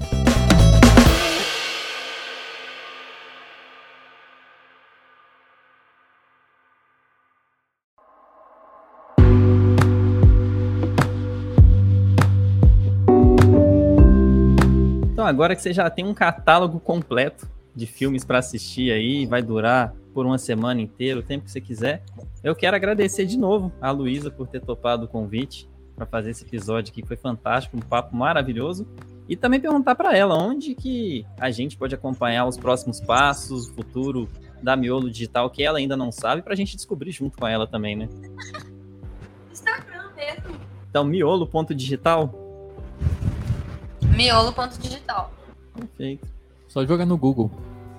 Então, 15.11 15.25
agora 15.25 15.55
que 15.55 15.63
você 15.63 15.73
já 15.73 15.89
tem 15.89 16.05
um 16.05 16.13
catálogo 16.13 16.79
completo 16.79 17.47
de 17.79 17.87
filmes 17.87 18.23
para 18.23 18.37
assistir 18.39 18.91
aí, 18.91 19.25
vai 19.25 19.41
durar 19.41 19.93
por 20.13 20.25
uma 20.25 20.37
semana 20.37 20.81
inteira, 20.81 21.19
o 21.19 21.23
tempo 21.23 21.45
que 21.45 21.51
você 21.51 21.61
quiser. 21.61 22.03
Eu 22.43 22.55
quero 22.55 22.75
agradecer 22.75 23.25
de 23.25 23.37
novo 23.37 23.71
a 23.81 23.89
Luísa 23.91 24.29
por 24.29 24.47
ter 24.47 24.61
topado 24.61 25.05
o 25.05 25.07
convite. 25.07 25.67
para 25.95 26.05
fazer 26.05 26.29
esse 26.31 26.45
episódio 26.45 26.91
aqui, 26.91 27.01
que 27.01 27.07
foi 27.07 27.17
fantástico, 27.17 27.75
um 27.75 27.81
papo 27.81 28.15
maravilhoso. 28.15 28.87
E 29.27 29.35
também 29.35 29.59
perguntar 29.59 29.95
para 29.95 30.15
ela 30.15 30.33
onde 30.35 30.73
que 30.73 31.25
a 31.37 31.51
gente 31.51 31.77
pode 31.77 31.93
acompanhar 31.93 32.45
os 32.45 32.57
próximos 32.57 33.01
passos, 33.01 33.67
o 33.67 33.73
futuro 33.73 34.29
da 34.63 34.77
Miolo 34.77 35.09
Digital, 35.09 35.49
que 35.49 35.61
ela 35.61 35.77
ainda 35.77 35.97
não 35.97 36.09
sabe, 36.09 36.41
para 36.41 36.53
a 36.53 36.55
gente 36.55 36.75
descobrir 36.75 37.11
junto 37.11 37.37
com 37.37 37.45
ela 37.45 37.67
também, 37.67 37.97
né? 37.97 38.07
Instagram 39.51 40.09
mesmo. 40.15 40.55
Então, 40.89 41.03
miolo.digital? 41.03 42.33
Miolo.digital. 44.15 45.33
Perfeito. 45.75 46.27
Só 46.67 46.85
jogar 46.85 47.05
no 47.05 47.17
Google. 47.17 47.51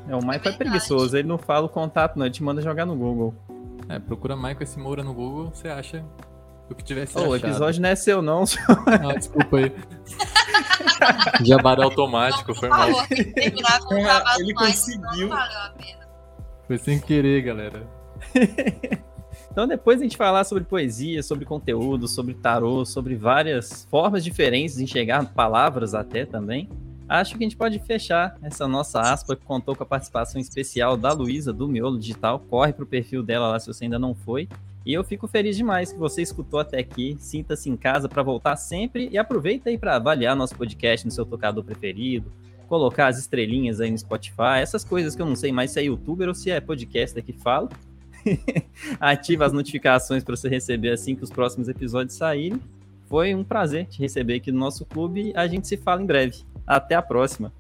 É, 0.09 0.15
o 0.15 0.19
Michael 0.19 0.35
é, 0.35 0.39
verdade. 0.39 0.57
preguiçoso, 0.59 1.17
ele 1.17 1.29
não 1.29 1.39
fala 1.39 1.67
o 1.67 1.69
contato, 1.69 2.19
não, 2.19 2.27
ele 2.27 2.35
te 2.35 2.43
manda 2.43 2.61
jogar 2.63 2.87
no 2.87 2.97
Google. 2.97 3.35
É, 3.89 3.99
procura 3.99 4.37
Michael 4.37 4.63
esse 4.63 4.79
Moura 4.79 5.03
no 5.03 5.13
Google, 5.13 5.51
você 5.53 5.69
acha 5.69 6.05
o 6.71 6.75
que 6.75 6.85
tivesse 6.85 7.19
Ô, 7.19 7.29
o 7.29 7.37
episódio 7.37 7.83
não 7.83 7.89
é 7.89 7.97
seu, 7.97 8.23
não. 8.23 8.45
Ah, 8.87 9.15
desculpa 9.17 9.57
aí. 9.57 9.73
Jabara 11.45 11.85
automático, 11.85 12.55
foi 12.55 12.69
mal. 12.69 12.89
É, 12.89 13.47
ele 14.39 14.55
mais, 14.55 14.85
conseguiu. 14.85 15.31
Foi 16.67 16.79
sem 16.79 17.01
querer, 17.01 17.43
galera. 17.43 17.87
Então, 19.51 19.67
depois 19.67 19.99
a 19.99 20.05
gente 20.05 20.17
falar 20.17 20.45
sobre 20.45 20.63
poesia, 20.63 21.23
sobre 21.23 21.45
conteúdo, 21.45 22.07
sobre 22.07 22.35
tarô, 22.35 22.85
sobre 22.85 23.17
várias 23.17 23.87
formas 23.91 24.23
diferentes 24.23 24.77
de 24.77 24.85
enxergar 24.85 25.25
palavras 25.35 25.93
até 25.93 26.25
também, 26.25 26.69
acho 27.19 27.37
que 27.37 27.43
a 27.43 27.47
gente 27.47 27.57
pode 27.57 27.79
fechar 27.81 28.37
essa 28.43 28.69
nossa 28.69 29.01
aspa 29.01 29.35
que 29.35 29.45
contou 29.45 29.75
com 29.75 29.83
a 29.83 29.87
participação 29.87 30.41
especial 30.41 30.97
da 30.97 31.13
Luísa, 31.13 31.53
do 31.53 31.69
Miolo 31.69 31.99
Digital. 31.99 32.39
Corre 32.39 32.73
pro 32.73 32.87
perfil 32.87 33.23
dela 33.23 33.49
lá 33.49 33.59
se 33.59 33.67
você 33.67 33.85
ainda 33.85 33.99
não 33.99 34.15
foi. 34.15 34.49
E 34.87 34.93
eu 34.93 35.03
fico 35.03 35.27
feliz 35.27 35.57
demais 35.57 35.93
que 35.93 35.99
você 35.99 36.23
escutou 36.23 36.61
até 36.61 36.79
aqui. 36.79 37.17
Sinta-se 37.19 37.69
em 37.69 37.77
casa 37.77 38.09
para 38.09 38.23
voltar 38.23 38.57
sempre 38.57 39.09
e 39.11 39.19
aproveita 39.19 39.69
aí 39.69 39.77
para 39.77 39.97
avaliar 39.97 40.37
nosso 40.37 40.55
podcast 40.55 41.05
no 41.05 41.13
seu 41.13 41.27
tocador 41.27 41.65
preferido, 41.65 42.33
colocar 42.69 43.09
as 43.09 43.19
estrelinhas 43.19 43.81
aí 43.81 43.91
no 43.91 43.99
Spotify, 43.99 44.61
essas 44.61 44.85
coisas 44.85 45.17
que 45.17 45.21
eu 45.21 45.27
não 45.27 45.37
sei 45.37 45.51
mais 45.51 45.73
se 45.73 45.81
é 45.81 45.85
youtuber 45.85 46.29
ou 46.29 46.35
se 46.35 46.51
é 46.51 46.61
podcaster 46.61 47.25
que 47.25 47.33
fala. 47.33 47.69
Ativa 49.01 49.47
as 49.47 49.53
notificações 49.53 50.23
para 50.23 50.37
você 50.37 50.49
receber 50.49 50.91
assim 50.91 51.17
que 51.17 51.25
os 51.25 51.31
próximos 51.31 51.69
episódios 51.69 52.17
saírem. 52.17 52.61
Foi 53.11 53.35
um 53.35 53.43
prazer 53.43 53.87
te 53.87 53.99
receber 53.99 54.37
aqui 54.37 54.53
no 54.53 54.61
nosso 54.61 54.87
clube. 54.87 55.33
A 55.35 55.49
gente 55.49 55.67
se 55.67 55.77
fala 55.77 56.01
em 56.01 56.07
breve. 56.07 56.45
Até 56.65 56.95
a 56.95 57.03
próxima. 57.03 57.53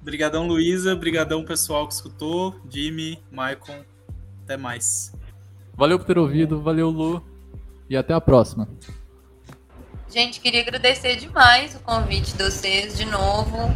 Obrigadão, 0.00 0.48
Luísa. 0.48 0.94
Obrigadão, 0.94 1.44
pessoal 1.44 1.86
que 1.86 1.92
escutou. 1.92 2.58
Jimmy, 2.66 3.22
Maicon. 3.30 3.84
Até 4.44 4.56
mais. 4.56 5.12
Valeu 5.74 5.98
por 5.98 6.06
ter 6.06 6.16
ouvido, 6.16 6.62
valeu, 6.62 6.88
Lu. 6.88 7.22
E 7.90 7.96
até 7.96 8.14
a 8.14 8.22
próxima. 8.22 8.66
Gente, 10.10 10.40
queria 10.40 10.62
agradecer 10.62 11.16
demais 11.16 11.74
o 11.74 11.80
convite 11.80 12.34
de 12.34 12.42
vocês 12.42 12.96
de 12.96 13.04
novo. 13.04 13.70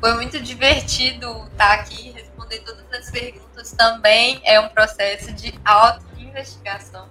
Foi 0.00 0.12
muito 0.16 0.38
divertido 0.38 1.26
estar 1.50 1.72
aqui 1.72 2.08
e 2.08 2.12
responder 2.12 2.58
todas 2.58 2.84
as 2.92 3.10
perguntas. 3.10 3.72
Também 3.72 4.38
é 4.44 4.60
um 4.60 4.68
processo 4.68 5.32
de 5.32 5.54
auto-investigação. 5.64 7.08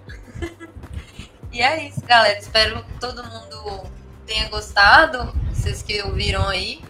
E 1.52 1.60
é 1.60 1.88
isso, 1.88 2.00
galera. 2.02 2.38
Espero 2.38 2.82
que 2.84 2.98
todo 2.98 3.22
mundo 3.22 3.84
tenha 4.26 4.48
gostado, 4.48 5.32
vocês 5.50 5.82
que 5.82 6.02
ouviram 6.02 6.48
aí. 6.48 6.80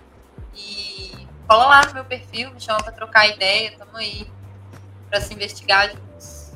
E 0.54 1.10
cola 1.48 1.66
lá 1.66 1.86
no 1.86 1.94
meu 1.94 2.04
perfil, 2.04 2.52
me 2.52 2.60
chama 2.60 2.82
pra 2.82 2.92
trocar 2.92 3.28
ideia. 3.28 3.72
Tamo 3.76 3.96
aí 3.96 4.26
pra 5.10 5.20
se 5.20 5.34
investigar 5.34 5.90
juntos. 5.90 6.52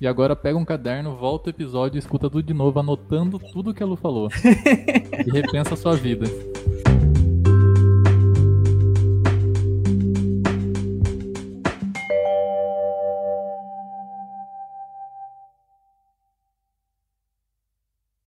E 0.00 0.06
agora 0.06 0.34
pega 0.34 0.58
um 0.58 0.64
caderno, 0.64 1.16
volta 1.16 1.48
o 1.48 1.50
episódio 1.50 1.96
e 1.96 2.00
escuta 2.00 2.28
tudo 2.28 2.42
de 2.42 2.52
novo, 2.52 2.80
anotando 2.80 3.38
tudo 3.38 3.72
que 3.72 3.82
a 3.82 3.86
Lu 3.86 3.96
falou. 3.96 4.28
e 5.24 5.30
repensa 5.30 5.74
a 5.74 5.76
sua 5.76 5.96
vida. 5.96 6.26